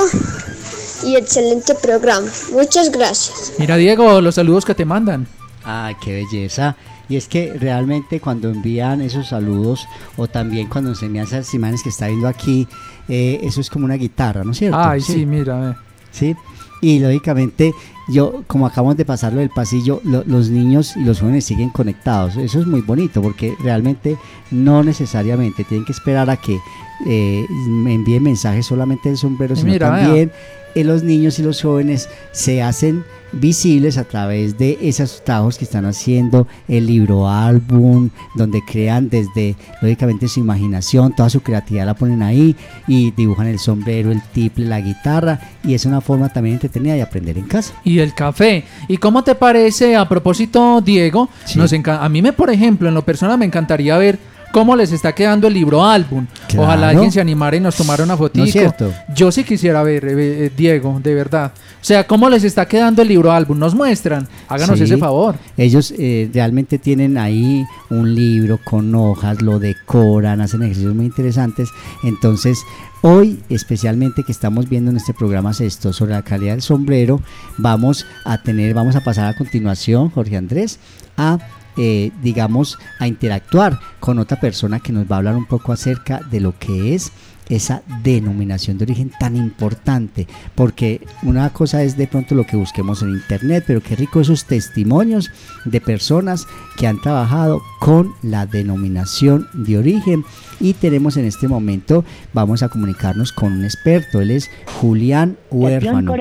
y 1.06 1.16
excelente 1.16 1.74
programa. 1.76 2.28
Muchas 2.54 2.92
gracias. 2.92 3.54
Mira 3.58 3.76
Diego, 3.78 4.22
los 4.22 4.36
saludos 4.36 4.66
que 4.66 4.76
te 4.76 4.86
mandan. 4.86 5.28
Ay, 5.64 5.96
qué 6.04 6.14
belleza. 6.14 6.76
Y 7.10 7.18
es 7.18 7.28
que 7.28 7.54
realmente 7.60 8.20
cuando 8.22 8.50
envían 8.50 9.02
esos 9.02 9.28
saludos 9.30 9.86
o 10.16 10.28
también 10.28 10.68
cuando 10.68 10.96
se 10.96 11.08
envían 11.08 11.26
esas 11.26 11.54
imágenes 11.54 11.84
que 11.84 11.90
está 11.90 12.08
viendo 12.08 12.28
aquí, 12.28 12.68
eh, 13.10 13.40
eso 13.44 13.60
es 13.60 13.70
como 13.70 13.84
una 13.86 13.96
guitarra, 13.96 14.44
¿no 14.46 14.52
es 14.54 14.60
cierto? 14.60 14.78
Ay, 14.80 15.02
sí, 15.02 15.26
mira. 15.26 15.72
eh. 15.72 15.76
Sí. 16.12 16.36
Y 16.82 17.00
lógicamente, 17.00 17.74
yo, 18.08 18.44
como 18.48 18.66
acabamos 18.66 18.98
de 18.98 19.06
pasarlo 19.06 19.40
del 19.42 19.50
pasillo, 19.50 20.02
lo- 20.04 20.24
los 20.26 20.50
niños 20.50 20.96
y 20.96 21.02
los 21.04 21.20
jóvenes 21.20 21.46
siguen 21.46 21.70
conectados. 21.70 22.38
Eso 22.38 22.60
es 22.60 22.66
muy 22.66 22.82
bonito 22.82 23.22
porque 23.22 23.54
realmente 23.62 24.18
no 24.50 24.84
necesariamente 24.84 25.64
tienen 25.66 25.86
que 25.86 25.92
esperar 25.92 26.30
a 26.30 26.38
que 26.38 26.60
eh, 27.08 27.46
me 27.68 27.94
envíen 27.94 28.24
mensajes 28.24 28.66
solamente 28.66 29.10
del 29.10 29.18
sombrero, 29.18 29.56
sino 29.56 29.72
Mira, 29.72 29.90
también 29.90 30.32
eh, 30.76 30.84
los 30.84 31.04
niños 31.04 31.38
y 31.40 31.44
los 31.44 31.62
jóvenes 31.62 32.10
se 32.32 32.62
hacen 32.62 33.04
visibles 33.34 33.98
a 33.98 34.04
través 34.04 34.58
de 34.58 34.78
esos 34.82 35.24
trabajos 35.24 35.58
que 35.58 35.64
están 35.64 35.86
haciendo, 35.86 36.48
el 36.68 36.86
libro 36.86 37.30
álbum, 37.30 38.10
donde 38.36 38.62
crean 38.66 39.08
desde, 39.10 39.56
lógicamente, 39.82 40.28
su 40.28 40.42
imaginación, 40.42 41.16
toda 41.16 41.30
su 41.30 41.40
creatividad 41.40 41.86
la 41.86 41.94
ponen 41.94 42.24
ahí 42.24 42.58
y 42.90 43.12
dibujan 43.12 43.48
el 43.48 43.58
sombrero, 43.58 44.12
el 44.12 44.22
tiple, 44.34 44.66
la 44.66 44.82
guitarra, 44.82 45.40
y 45.64 45.74
es 45.76 45.86
una 45.86 46.02
forma 46.02 46.28
también 46.28 46.56
entretenida 46.56 46.94
de 46.94 47.04
aprender 47.04 47.38
en 47.38 47.46
casa. 47.48 47.74
Y 47.86 48.00
el 48.00 48.14
café. 48.14 48.66
¿Y 48.90 48.98
cómo 48.98 49.24
te 49.24 49.34
parece, 49.34 49.96
a 49.96 50.10
propósito, 50.10 50.82
Diego? 50.82 51.30
Nos 51.56 51.72
enca- 51.72 52.00
a 52.02 52.10
mí, 52.10 52.22
me, 52.22 52.34
por 52.34 52.50
ejemplo, 52.50 52.90
en 52.90 52.96
lo 52.96 53.06
personal 53.06 53.38
me 53.38 53.46
encantaría 53.46 53.98
ver 53.98 54.20
cómo 54.52 54.76
les 54.76 54.92
está 54.92 55.14
quedando 55.14 55.48
el 55.48 55.54
libro 55.54 55.84
álbum. 55.86 56.28
Claro. 56.48 56.64
Ojalá 56.64 56.90
alguien 56.90 57.12
se 57.12 57.22
animara 57.22 57.56
y 57.56 57.60
nos 57.60 57.76
tomara 57.76 58.04
una 58.04 58.16
fotito. 58.18 58.40
¿No 58.40 58.46
es 58.46 58.52
cierto? 58.52 58.94
Yo 59.16 59.32
sí 59.32 59.44
quisiera 59.44 59.82
ver, 59.84 60.06
eh, 60.06 60.46
eh, 60.46 60.52
Diego, 60.56 61.00
de 61.02 61.14
verdad. 61.16 61.52
O 61.56 61.84
sea, 61.84 62.06
cómo 62.06 62.30
les 62.30 62.44
está 62.44 62.68
quedando 62.68 63.02
el 63.02 63.08
libro 63.08 63.32
álbum. 63.32 63.58
Nos 63.58 63.74
muestran. 63.74 64.28
Háganos 64.48 64.78
Sí. 64.78 64.84
ese 64.86 64.98
favor. 64.98 65.36
Ellos 65.58 65.94
eh, 65.98 66.30
realmente 66.34 66.78
tienen 66.78 67.18
ahí 67.18 67.66
un 67.90 68.14
libro 68.14 68.60
con 68.64 68.94
hojas, 68.94 69.42
lo 69.42 69.58
decoran, 69.60 70.42
hacen 70.42 70.62
ejercicios 70.64 70.94
muy 70.94 71.06
interesantes. 71.06 71.70
Entonces, 72.04 72.60
hoy, 73.02 73.40
especialmente 73.50 74.24
que 74.24 74.32
estamos 74.32 74.70
viendo 74.70 74.92
en 74.92 74.98
este 74.98 75.14
programa 75.14 75.52
esto 75.60 75.92
sobre 75.92 76.14
la 76.14 76.22
calidad 76.22 76.54
del 76.54 76.62
sombrero, 76.62 77.20
vamos 77.58 78.06
a 78.26 78.42
tener, 78.42 78.74
vamos 78.74 78.96
a 78.96 79.04
pasar 79.04 79.28
a 79.34 79.36
continuación, 79.36 80.10
Jorge 80.10 80.38
Andrés, 80.38 80.80
a 81.18 81.40
eh, 81.78 82.12
digamos, 82.22 82.78
a 83.00 83.08
interactuar 83.08 83.80
con 84.00 84.20
otra 84.20 84.40
persona 84.40 84.80
que 84.80 84.92
nos 84.92 85.10
va 85.10 85.16
a 85.16 85.20
hablar 85.20 85.36
un 85.36 85.46
poco 85.46 85.72
acerca 85.72 86.22
de 86.30 86.40
lo 86.40 86.58
que 86.58 86.96
es 86.96 87.12
esa 87.56 87.84
denominación 88.04 88.78
de 88.78 88.86
origen 88.86 89.12
tan 89.20 89.36
importante, 89.36 90.28
porque 90.56 91.02
una 91.24 91.52
cosa 91.52 91.84
es 91.84 91.98
de 91.98 92.08
pronto 92.08 92.36
lo 92.36 92.46
que 92.46 92.56
busquemos 92.56 93.02
en 93.02 93.10
internet, 93.10 93.64
pero 93.68 93.82
qué 93.82 93.96
rico 93.96 94.22
esos 94.22 94.46
testimonios 94.46 95.30
de 95.66 95.82
personas 95.82 96.48
que 96.78 96.88
han 96.88 97.02
trabajado 97.02 97.62
con 97.80 98.14
la 98.22 98.46
denominación 98.46 99.48
de 99.54 99.78
origen. 99.78 100.24
Y 100.60 100.74
tenemos 100.74 101.18
en 101.18 101.26
este 101.26 101.48
momento, 101.48 102.06
vamos 102.34 102.64
a 102.64 102.70
comunicarnos 102.70 103.32
con 103.32 103.52
un 103.54 103.66
experto, 103.66 104.22
él 104.22 104.32
es 104.32 104.50
Julián 104.80 105.38
Huérfano. 105.50 106.14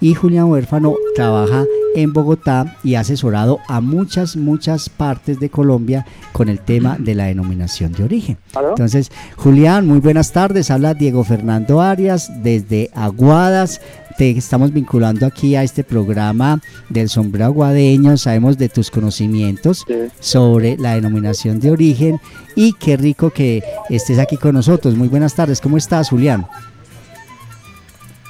Y 0.00 0.14
Julián 0.14 0.44
Huérfano 0.44 0.94
trabaja 1.14 1.64
en 1.96 2.12
Bogotá 2.12 2.76
y 2.84 2.94
ha 2.94 3.00
asesorado 3.00 3.58
a 3.68 3.80
muchas, 3.80 4.36
muchas 4.36 4.90
partes 4.90 5.40
de 5.40 5.48
Colombia 5.48 6.06
con 6.32 6.50
el 6.50 6.60
tema 6.60 6.96
de 6.98 7.14
la 7.14 7.24
denominación 7.24 7.92
de 7.92 8.04
origen. 8.04 8.36
Entonces, 8.54 9.10
Julián, 9.36 9.86
muy 9.86 9.98
buenas 10.00 10.30
tardes. 10.30 10.70
Habla 10.70 10.92
Diego 10.92 11.24
Fernando 11.24 11.80
Arias 11.80 12.30
desde 12.42 12.90
Aguadas. 12.94 13.80
Te 14.18 14.30
estamos 14.30 14.72
vinculando 14.72 15.24
aquí 15.24 15.56
a 15.56 15.62
este 15.62 15.84
programa 15.84 16.60
del 16.90 17.08
sombrero 17.08 17.46
aguadeño. 17.46 18.16
Sabemos 18.18 18.58
de 18.58 18.68
tus 18.68 18.90
conocimientos 18.90 19.84
sobre 20.20 20.76
la 20.76 20.94
denominación 20.94 21.60
de 21.60 21.70
origen 21.70 22.20
y 22.54 22.74
qué 22.74 22.98
rico 22.98 23.30
que 23.30 23.62
estés 23.88 24.18
aquí 24.18 24.36
con 24.36 24.54
nosotros. 24.54 24.94
Muy 24.96 25.08
buenas 25.08 25.34
tardes. 25.34 25.62
¿Cómo 25.62 25.78
estás, 25.78 26.10
Julián? 26.10 26.46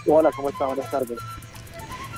Hola, 0.07 0.31
¿cómo 0.37 0.51
está? 0.51 0.67
Buenas 0.67 0.89
tardes. 0.89 1.19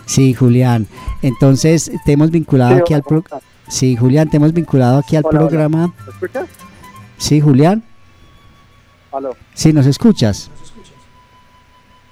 Sí, 0.09 0.33
Julián. 0.33 0.87
Entonces, 1.23 1.91
te 2.07 2.13
hemos 2.13 2.31
vinculado 2.31 2.75
Sí, 2.77 2.81
aquí 2.81 2.95
al 2.95 3.03
¿cómo 3.03 3.23
pro- 3.23 3.41
Sí, 3.69 3.95
Julián, 3.97 4.31
te 4.31 4.39
hemos 4.39 4.55
vinculado 4.55 4.97
aquí 4.99 5.17
al 5.17 5.25
Hola, 5.27 5.41
hola. 5.41 5.49
programa. 5.49 5.95
¿Me 6.07 6.13
escuchas? 6.13 6.49
Sí, 7.19 7.41
Julián. 7.41 7.85
Aló. 9.13 9.37
Sí, 9.55 9.73
¿nos 9.75 9.85
escuchas? 9.87 10.51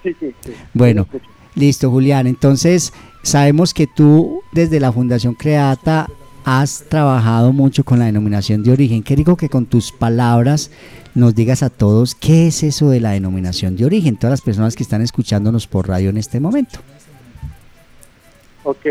Sí, 0.03 0.15
sí, 0.21 0.35
sí. 0.45 0.53
Bueno, 0.75 1.05
Sí, 1.05 1.09
lo 1.13 1.17
escucho. 1.19 1.35
listo, 1.55 1.91
Julián. 1.91 2.27
Entonces, 2.27 2.93
sabemos 3.23 3.73
que 3.73 3.87
tú 3.87 4.43
desde 4.53 4.79
la 4.81 4.93
Fundación 4.93 5.33
Creata 5.35 6.09
has 6.45 6.85
trabajado 6.89 7.53
mucho 7.55 7.83
con 7.85 7.99
la 7.99 8.05
denominación 8.05 8.63
de 8.63 8.73
origen. 8.73 9.03
Qué 9.03 9.17
rico 9.17 9.37
que 9.37 9.49
con 9.49 9.65
tus 9.67 9.91
palabras 9.93 10.71
nos 11.15 11.35
digas 11.35 11.63
a 11.63 11.71
todos 11.71 12.15
qué 12.15 12.47
es 12.49 12.63
eso 12.63 12.91
de 12.91 13.01
la 13.01 13.13
denominación 13.13 13.75
de 13.77 13.85
origen, 13.87 14.17
todas 14.17 14.33
las 14.33 14.43
personas 14.43 14.77
que 14.77 14.83
están 14.83 15.01
escuchándonos 15.03 15.67
por 15.67 15.89
radio 15.89 16.11
en 16.11 16.19
este 16.19 16.39
momento. 16.39 16.79
Ok. 18.67 18.85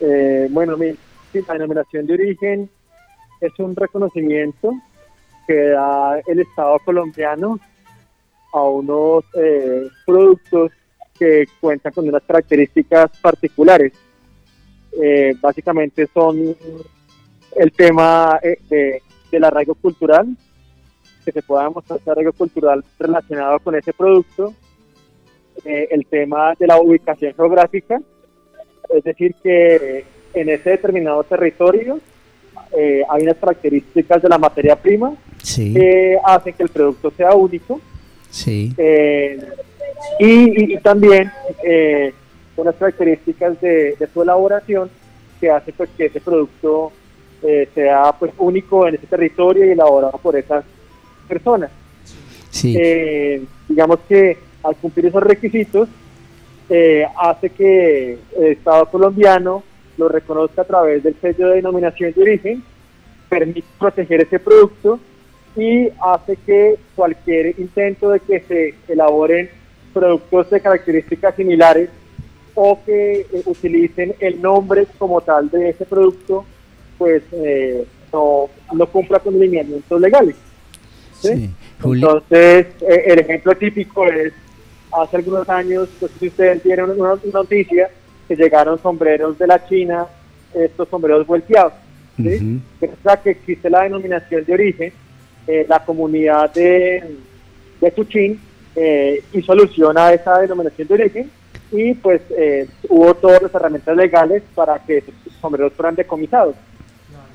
Eh, 0.00 0.48
bueno, 0.50 0.78
mi, 0.78 0.92
la 1.34 1.52
denominación 1.52 2.06
de 2.06 2.14
origen 2.14 2.70
es 3.38 3.52
un 3.58 3.76
reconocimiento 3.76 4.72
que 5.46 5.68
da 5.68 6.18
el 6.26 6.40
Estado 6.40 6.78
colombiano 6.86 7.60
a 8.54 8.62
unos 8.62 9.24
eh, 9.34 9.86
productos 10.06 10.72
que 11.18 11.46
cuentan 11.60 11.92
con 11.92 12.08
unas 12.08 12.22
características 12.22 13.10
particulares. 13.20 13.92
eh, 15.02 15.34
básicamente 15.38 16.08
son 16.14 16.56
el 17.56 17.72
tema 17.72 18.40
eh, 18.42 18.56
de, 18.70 19.02
del 19.30 19.44
arraigo 19.44 19.74
cultural, 19.74 20.34
que 21.26 21.32
se 21.32 21.42
pueda 21.42 21.64
demostrar 21.64 22.00
ese 22.00 22.10
arraigo 22.10 22.32
cultural 22.32 22.82
relacionado 22.98 23.58
con 23.58 23.74
ese 23.74 23.92
producto, 23.92 24.54
eh, 25.66 25.88
el 25.90 26.06
tema 26.06 26.54
de 26.58 26.66
la 26.66 26.80
ubicación 26.80 27.34
geográfica, 27.34 28.00
es 28.94 29.04
decir, 29.04 29.34
que 29.42 30.04
en 30.34 30.48
ese 30.48 30.70
determinado 30.70 31.22
territorio 31.24 32.00
eh, 32.76 33.02
hay 33.08 33.22
unas 33.22 33.36
características 33.36 34.22
de 34.22 34.28
la 34.28 34.38
materia 34.38 34.76
prima 34.76 35.14
Sí, 35.42 35.72
que 35.72 36.18
hacen 36.24 36.52
que 36.54 36.62
el 36.64 36.68
producto 36.68 37.12
sea 37.16 37.32
único 37.34 37.80
sí, 38.28 38.72
eh, 38.76 39.38
y, 40.18 40.26
y- 40.26 40.74
y 40.74 40.78
también 40.78 41.30
eh, 41.64 42.12
unas 42.56 42.74
características 42.74 43.60
de, 43.60 43.94
de 43.98 44.06
su 44.12 44.22
elaboración 44.22 44.90
que 45.40 45.50
hace 45.50 45.72
pues, 45.72 45.88
que 45.96 46.06
ese 46.06 46.20
producto 46.20 46.92
eh, 47.42 47.68
sea 47.74 48.12
pues 48.18 48.32
único 48.38 48.86
en 48.88 48.96
ese 48.96 49.06
territorio 49.06 49.64
y 49.64 49.70
elaborado 49.70 50.18
por 50.22 50.34
esas 50.36 50.64
personas. 51.28 51.70
sí. 52.50 52.74
Eh, 52.78 53.44
digamos 53.68 54.00
que 54.08 54.36
al 54.64 54.74
cumplir 54.76 55.06
esos 55.06 55.22
requisitos 55.22 55.88
eh, 56.70 57.06
hace 57.16 57.50
que 57.50 58.18
el 58.36 58.46
Estado 58.46 58.86
colombiano 58.86 59.62
lo 59.96 60.08
reconozca 60.08 60.62
a 60.62 60.66
través 60.66 61.02
del 61.02 61.16
sello 61.20 61.48
de 61.48 61.56
denominación 61.56 62.12
de 62.12 62.22
origen, 62.22 62.62
permite 63.28 63.66
proteger 63.78 64.22
ese 64.22 64.38
producto 64.38 65.00
y 65.56 65.88
hace 66.00 66.36
que 66.36 66.76
cualquier 66.94 67.58
intento 67.58 68.10
de 68.10 68.20
que 68.20 68.40
se 68.40 68.74
elaboren 68.92 69.50
productos 69.92 70.50
de 70.50 70.60
características 70.60 71.34
similares 71.34 71.90
o 72.54 72.78
que 72.84 73.20
eh, 73.20 73.26
utilicen 73.44 74.14
el 74.20 74.40
nombre 74.40 74.86
como 74.98 75.20
tal 75.20 75.50
de 75.50 75.70
ese 75.70 75.84
producto, 75.84 76.44
pues 76.96 77.22
eh, 77.32 77.84
no, 78.12 78.48
no 78.72 78.86
cumpla 78.86 79.18
con 79.20 79.38
lineamientos 79.38 80.00
legales. 80.00 80.36
¿sí? 81.20 81.28
sí. 81.34 81.50
Entonces, 81.84 82.66
eh, 82.80 83.04
el 83.06 83.18
ejemplo 83.20 83.56
típico 83.56 84.04
es, 84.06 84.32
hace 84.92 85.16
algunos 85.16 85.48
años, 85.48 85.88
no 86.00 86.08
sé 86.08 86.14
si 86.18 86.28
ustedes 86.28 86.62
vieron 86.62 86.98
una 86.98 87.14
noticia, 87.32 87.90
que 88.26 88.36
llegaron 88.36 88.80
sombreros 88.80 89.38
de 89.38 89.46
la 89.46 89.66
China, 89.66 90.06
estos 90.54 90.88
sombreros 90.88 91.26
volteados. 91.26 91.72
¿sí? 92.16 92.36
Ujú. 92.36 92.60
Gracias 92.80 93.06
a 93.06 93.22
que 93.22 93.30
existe 93.30 93.70
la 93.70 93.82
denominación 93.82 94.44
de 94.44 94.52
origen, 94.52 94.92
eh, 95.46 95.64
la 95.68 95.82
comunidad 95.84 96.52
de, 96.52 97.16
de 97.80 97.94
Chuchín 97.94 98.38
eh, 98.76 99.22
hizo 99.32 99.52
alusión 99.52 99.96
a 99.96 100.12
esa 100.12 100.38
denominación 100.38 100.86
de 100.88 100.94
origen 100.94 101.30
y 101.72 101.94
pues 101.94 102.20
eh, 102.36 102.68
hubo 102.88 103.14
todas 103.14 103.42
las 103.42 103.54
herramientas 103.54 103.96
legales 103.96 104.42
para 104.54 104.78
que 104.78 104.98
esos 104.98 105.14
sombreros 105.40 105.72
fueran 105.72 105.94
decomisados. 105.94 106.54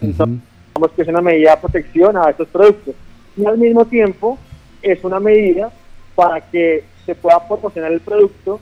Entonces, 0.01 0.39
digamos 0.67 0.91
que 0.95 1.01
es 1.01 1.07
una 1.07 1.21
medida 1.21 1.51
de 1.51 1.61
protección 1.61 2.17
a 2.17 2.29
estos 2.29 2.47
productos. 2.47 2.95
Y 3.35 3.45
al 3.45 3.57
mismo 3.57 3.85
tiempo 3.85 4.37
es 4.81 5.03
una 5.03 5.19
medida 5.19 5.71
para 6.15 6.41
que 6.41 6.83
se 7.05 7.15
pueda 7.15 7.45
promocionar 7.47 7.91
el 7.91 7.99
producto 7.99 8.59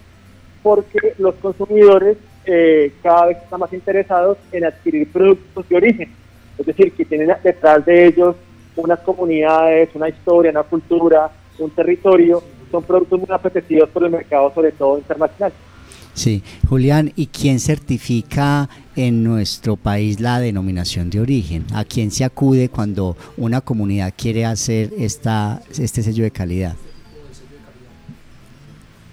porque 0.64 1.14
los 1.18 1.36
consumidores 1.36 2.18
eh, 2.46 2.94
cada 3.04 3.28
vez 3.28 3.38
están 3.38 3.60
más 3.60 3.74
interesados 3.74 4.38
en 4.52 4.66
adquirir 4.66 5.12
productos 5.12 5.68
de 5.70 5.76
origen. 5.76 6.12
Es 6.58 6.66
decir, 6.66 6.92
que 6.94 7.06
tienen 7.06 7.32
detrás 7.44 7.86
de 7.86 8.08
ellos 8.08 8.36
unas 8.76 9.00
comunidades, 9.00 9.90
una 9.94 10.10
historia, 10.10 10.52
una 10.52 10.64
cultura, 10.64 11.32
un 11.60 11.70
territorio. 11.72 12.44
Son 12.72 12.84
productos 12.84 13.20
muy 13.20 13.28
apetecidos 13.32 13.90
por 13.90 14.04
el 14.04 14.12
mercado, 14.12 14.52
sobre 14.54 14.72
todo 14.72 14.98
internacional. 14.98 15.52
Sí, 16.14 16.44
Julián, 16.68 17.14
¿y 17.16 17.28
quién 17.28 17.60
certifica 17.60 18.70
en 18.96 19.24
nuestro 19.24 19.78
país 19.78 20.20
la 20.20 20.40
denominación 20.40 21.10
de 21.10 21.22
origen? 21.22 21.66
¿A 21.74 21.86
quién 21.86 22.12
se 22.12 22.26
acude 22.26 22.70
cuando 22.70 23.16
una 23.38 23.62
comunidad 23.62 24.14
quiere 24.16 24.46
hacer 24.46 24.92
esta, 24.98 25.62
este 25.80 26.04
sello 26.04 26.24
de 26.24 26.32
calidad? 26.32 26.76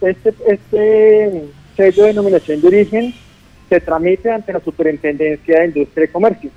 Este, 0.00 0.33
este 0.47 1.45
sello 1.76 2.02
de 2.02 2.09
denominación 2.09 2.61
de 2.61 2.69
origen 2.69 3.14
se 3.69 3.81
tramite 3.81 4.31
ante 4.31 4.52
la 4.52 4.61
Superintendencia 4.61 5.61
de 5.61 5.66
Industria 5.66 6.05
y 6.05 6.09
Comercio. 6.09 6.51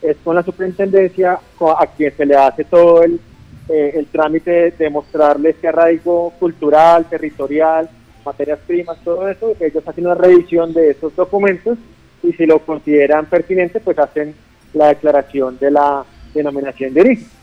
Es 0.00 0.16
con 0.24 0.34
la 0.34 0.42
Superintendencia 0.42 1.38
a 1.60 1.86
quien 1.86 2.16
se 2.16 2.26
le 2.26 2.34
hace 2.34 2.64
todo 2.64 3.02
el, 3.02 3.20
eh, 3.68 4.04
trámite 4.10 4.50
de, 4.50 4.70
de 4.72 4.90
mostrarle 4.90 5.50
este 5.50 5.68
arraigo 5.68 6.32
cultural, 6.40 7.04
territorial, 7.08 7.88
materias 8.24 8.58
primas, 8.66 8.98
todo 9.04 9.28
eso. 9.28 9.54
Ellos 9.60 9.86
hacen 9.86 10.06
una 10.06 10.14
revisión 10.14 10.72
de 10.72 10.90
esos 10.90 11.14
documentos 11.14 11.78
y 12.22 12.32
si 12.32 12.46
lo 12.46 12.58
consideran 12.60 13.26
pertinente, 13.26 13.80
pues 13.80 13.98
hacen 13.98 14.34
la 14.74 14.88
declaración 14.88 15.58
de 15.58 15.70
la 15.70 16.04
denominación 16.34 16.94
de 16.94 17.00
origen. 17.00 17.41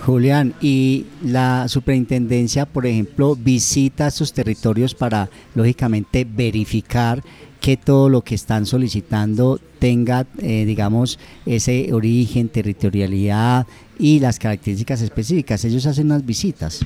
Julián, 0.00 0.54
¿y 0.60 1.06
la 1.22 1.68
superintendencia, 1.68 2.66
por 2.66 2.86
ejemplo, 2.86 3.36
visita 3.36 4.08
estos 4.08 4.32
territorios 4.32 4.94
para, 4.94 5.28
lógicamente, 5.54 6.26
verificar 6.28 7.22
que 7.60 7.76
todo 7.76 8.08
lo 8.08 8.22
que 8.22 8.34
están 8.34 8.66
solicitando 8.66 9.58
tenga, 9.78 10.26
eh, 10.38 10.64
digamos, 10.66 11.18
ese 11.46 11.92
origen, 11.92 12.48
territorialidad 12.48 13.66
y 13.98 14.20
las 14.20 14.38
características 14.38 15.00
específicas? 15.00 15.64
Ellos 15.64 15.86
hacen 15.86 16.06
unas 16.06 16.26
visitas. 16.26 16.80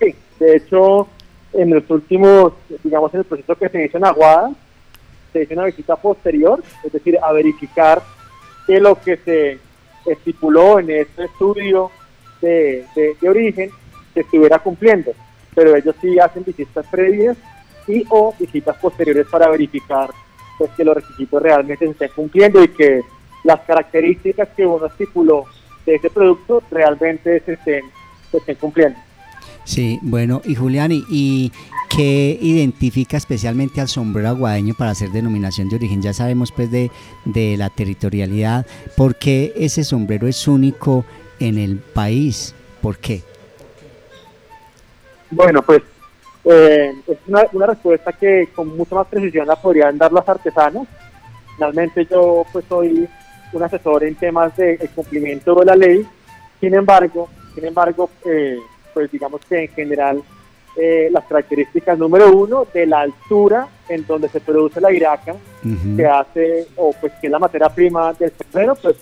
Sí, 0.00 0.14
de 0.40 0.56
hecho, 0.56 1.08
en 1.52 1.70
los 1.70 1.88
últimos, 1.90 2.54
digamos, 2.82 3.12
en 3.14 3.20
el 3.20 3.26
proceso 3.26 3.54
que 3.54 3.68
se 3.68 3.84
hizo 3.84 3.98
en 3.98 4.06
Aguada, 4.06 4.50
se 5.32 5.42
hizo 5.42 5.54
una 5.54 5.64
visita 5.64 5.94
posterior, 5.94 6.62
es 6.82 6.92
decir, 6.92 7.18
a 7.22 7.32
verificar 7.32 8.02
que 8.66 8.80
lo 8.80 9.00
que 9.00 9.18
se 9.18 9.65
estipuló 10.06 10.78
en 10.78 10.90
este 10.90 11.24
estudio 11.24 11.90
de, 12.40 12.84
de- 12.94 13.28
origen 13.28 13.70
se 14.14 14.20
estuviera 14.20 14.58
cumpliendo. 14.58 15.12
Pero 15.54 15.74
ellos 15.74 15.94
sí 16.00 16.18
hacen 16.18 16.44
visitas 16.44 16.86
previas 16.88 17.36
y 17.88 18.04
o 18.10 18.34
visitas 18.38 18.76
posteriores 18.78 19.26
para 19.30 19.48
verificar 19.48 20.10
pues, 20.58 20.70
que 20.76 20.84
los 20.84 20.94
requisitos 20.96 21.42
realmente 21.42 21.84
se 21.86 21.92
estén 21.92 22.10
cumpliendo 22.14 22.62
y 22.62 22.68
que 22.68 23.02
las 23.44 23.60
características 23.60 24.48
que 24.56 24.66
uno 24.66 24.86
estipuló 24.86 25.44
de 25.84 25.94
ese 25.94 26.10
producto 26.10 26.62
realmente 26.70 27.40
se 27.40 27.52
estén, 27.54 27.84
se 28.30 28.38
estén 28.38 28.56
cumpliendo. 28.56 28.98
Sí, 29.64 29.98
bueno, 30.02 30.42
y 30.44 30.54
Julián, 30.54 30.90
¿y, 30.92 31.52
qué 31.88 32.38
identifica 32.40 33.16
especialmente 33.16 33.80
al 33.80 33.88
sombrero 33.88 34.28
aguadeño 34.28 34.74
para 34.74 34.90
hacer 34.90 35.10
denominación 35.10 35.68
de 35.68 35.76
origen? 35.76 36.02
Ya 36.02 36.12
sabemos 36.12 36.52
pues 36.52 36.70
de, 36.70 36.90
la 37.56 37.70
territorialidad, 37.70 38.66
¿por 38.96 39.16
qué 39.16 39.52
ese 39.56 39.84
sombrero 39.84 40.28
es 40.28 40.46
único 40.46 41.04
en 41.40 41.58
el 41.58 41.78
país? 41.78 42.54
¿Por 42.80 42.98
qué? 42.98 43.22
Bueno, 45.30 45.62
pues 45.62 45.82
eh, 46.44 46.94
es 47.08 47.18
una, 47.26 47.66
respuesta 47.66 48.12
que 48.12 48.48
con 48.54 48.76
mucha 48.76 48.94
más 48.94 49.08
precisión 49.08 49.46
la 49.46 49.56
podrían 49.56 49.98
dar 49.98 50.12
los 50.12 50.28
artesanos. 50.28 50.86
Finalmente 51.56 52.06
yo 52.08 52.44
pues 52.52 52.64
soy 52.68 53.08
un 53.52 53.62
asesor 53.62 54.04
en 54.04 54.14
temas 54.14 54.56
de 54.56 54.78
cumplimiento 54.94 55.54
de 55.56 55.64
la 55.64 55.74
ley. 55.74 56.06
Sin 56.60 56.74
embargo, 56.74 57.28
sin 57.54 57.64
embargo, 57.64 58.10
eh, 58.24 58.58
pues 58.96 59.10
digamos 59.12 59.42
que 59.46 59.64
en 59.64 59.68
general 59.68 60.22
eh, 60.74 61.10
las 61.12 61.24
características 61.26 61.98
número 61.98 62.34
uno 62.34 62.66
de 62.72 62.86
la 62.86 63.00
altura 63.02 63.68
en 63.90 64.06
donde 64.06 64.26
se 64.30 64.40
produce 64.40 64.80
la 64.80 64.90
iraca, 64.90 65.32
Ujú. 65.62 65.96
que 65.98 66.06
hace 66.06 66.66
o 66.76 66.94
pues 66.98 67.12
que 67.20 67.26
es 67.26 67.30
la 67.30 67.38
materia 67.38 67.68
prima 67.68 68.14
del 68.14 68.32
sombrero, 68.40 68.74
pues 68.74 68.96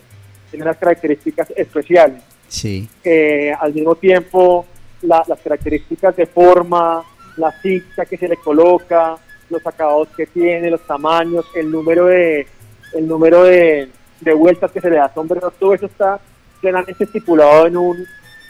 tiene 0.50 0.64
unas 0.64 0.78
características 0.78 1.48
especiales 1.56 2.20
Sí, 2.48 2.88
eh, 3.04 3.52
al 3.56 3.72
mismo 3.72 3.94
tiempo 3.94 4.66
la- 5.02 5.22
las 5.28 5.38
características 5.38 6.16
de 6.16 6.26
forma, 6.26 7.04
la 7.36 7.52
cinta 7.62 8.04
que 8.04 8.16
se 8.16 8.26
le 8.26 8.36
coloca, 8.36 9.16
los 9.48 9.64
acabados 9.64 10.08
que 10.16 10.26
tiene, 10.26 10.70
los 10.70 10.84
tamaños, 10.88 11.44
el 11.54 11.70
número 11.70 12.06
de 12.06 12.48
el 12.94 13.06
número 13.06 13.44
de, 13.44 13.88
de 14.20 14.34
vueltas 14.34 14.72
que 14.72 14.80
se 14.80 14.90
le 14.90 14.96
da 14.96 15.04
a 15.04 15.14
sombrero, 15.14 15.52
todo 15.52 15.72
eso 15.74 15.86
está 15.86 16.18
plenamente 16.60 17.04
estipulado 17.04 17.66
en 17.68 17.76
un 17.76 18.06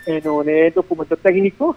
en 0.07 0.29
un 0.29 0.49
eh, 0.49 0.71
documento 0.75 1.17
técnico 1.17 1.77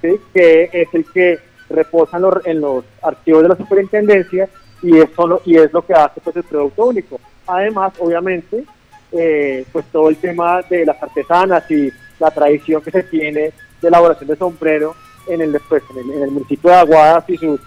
¿sí? 0.00 0.18
que 0.32 0.70
es 0.72 0.88
el 0.92 1.04
que 1.12 1.38
reposa 1.68 2.16
en 2.16 2.22
los, 2.22 2.46
en 2.46 2.60
los 2.60 2.84
archivos 3.02 3.42
de 3.42 3.48
la 3.48 3.56
superintendencia 3.56 4.48
y 4.82 4.98
es 4.98 5.10
solo 5.14 5.40
y 5.44 5.56
es 5.56 5.72
lo 5.72 5.84
que 5.84 5.94
hace 5.94 6.20
pues 6.20 6.36
el 6.36 6.44
producto 6.44 6.86
único. 6.86 7.20
Además, 7.46 7.92
obviamente, 7.98 8.64
eh, 9.12 9.64
pues 9.72 9.84
todo 9.92 10.08
el 10.08 10.16
tema 10.16 10.62
de 10.62 10.86
las 10.86 11.02
artesanas 11.02 11.70
y 11.70 11.90
la 12.18 12.30
tradición 12.30 12.82
que 12.82 12.90
se 12.90 13.02
tiene 13.04 13.52
de 13.80 13.88
elaboración 13.88 14.28
de 14.28 14.36
sombrero 14.36 14.94
en 15.26 15.40
el, 15.40 15.60
pues, 15.68 15.82
en 15.90 15.98
el, 15.98 16.16
en 16.16 16.22
el 16.22 16.30
municipio 16.30 16.70
de 16.70 16.76
Aguadas 16.76 17.24
y 17.28 17.36
sus, 17.36 17.60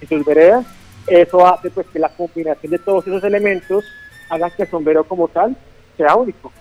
y 0.00 0.06
sus 0.06 0.24
veredas, 0.24 0.64
eso 1.06 1.46
hace 1.46 1.70
pues 1.70 1.86
que 1.88 1.98
la 1.98 2.08
combinación 2.08 2.72
de 2.72 2.78
todos 2.78 3.06
esos 3.06 3.22
elementos 3.24 3.84
haga 4.30 4.50
que 4.50 4.62
el 4.62 4.70
sombrero 4.70 5.04
como 5.04 5.28
tal 5.28 5.56
sea 5.96 6.14
único. 6.14 6.52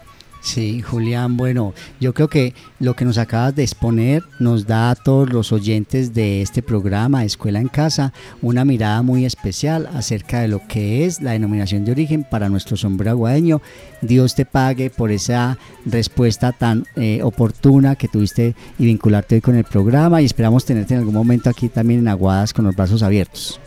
Sí, 0.44 0.82
Julián, 0.82 1.38
bueno, 1.38 1.74
yo 2.02 2.14
creo 2.14 2.28
que 2.28 2.54
lo 2.82 2.96
que 2.96 3.06
nos 3.06 3.18
acabas 3.18 3.56
de 3.56 3.64
exponer 3.64 4.24
nos 4.40 4.68
da 4.68 4.92
a 4.92 4.96
todos 4.96 5.32
los 5.32 5.54
oyentes 5.54 6.14
de 6.14 6.42
este 6.42 6.62
programa, 6.62 7.24
Escuela 7.24 7.62
en 7.62 7.70
Casa, 7.70 8.12
una 8.42 8.66
mirada 8.66 9.02
muy 9.04 9.24
especial 9.24 9.88
acerca 9.94 10.42
de 10.42 10.50
lo 10.50 10.60
que 10.68 11.06
es 11.06 11.22
la 11.22 11.32
denominación 11.32 11.86
de 11.86 11.94
origen 11.94 12.26
para 12.26 12.50
nuestro 12.50 12.76
sombrero 12.76 13.12
aguadeño. 13.12 13.62
Dios 14.02 14.36
te 14.36 14.44
pague 14.44 14.90
por 14.90 15.12
esa 15.12 15.58
respuesta 15.86 16.52
tan 16.52 16.86
eh, 16.98 17.22
oportuna 17.24 17.96
que 17.96 18.10
tuviste 18.10 18.54
y 18.78 18.86
vincularte 18.86 19.36
hoy 19.36 19.42
con 19.42 19.56
el 19.56 19.64
programa 19.64 20.22
y 20.22 20.26
esperamos 20.26 20.66
tenerte 20.66 20.94
en 20.94 21.00
algún 21.00 21.16
momento 21.16 21.50
aquí 21.50 21.70
también 21.70 22.02
en 22.02 22.10
Aguadas 22.10 22.54
con 22.54 22.66
los 22.66 22.76
brazos 22.76 23.02
abiertos. 23.02 23.62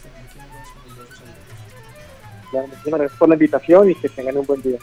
Muchísimas 2.52 3.00
gracias 3.00 3.18
por 3.18 3.30
la 3.30 3.34
invitación 3.34 3.90
y 3.90 3.94
que 3.94 4.10
tengan 4.10 4.36
un 4.36 4.44
buen 4.44 4.60
día. 4.60 4.78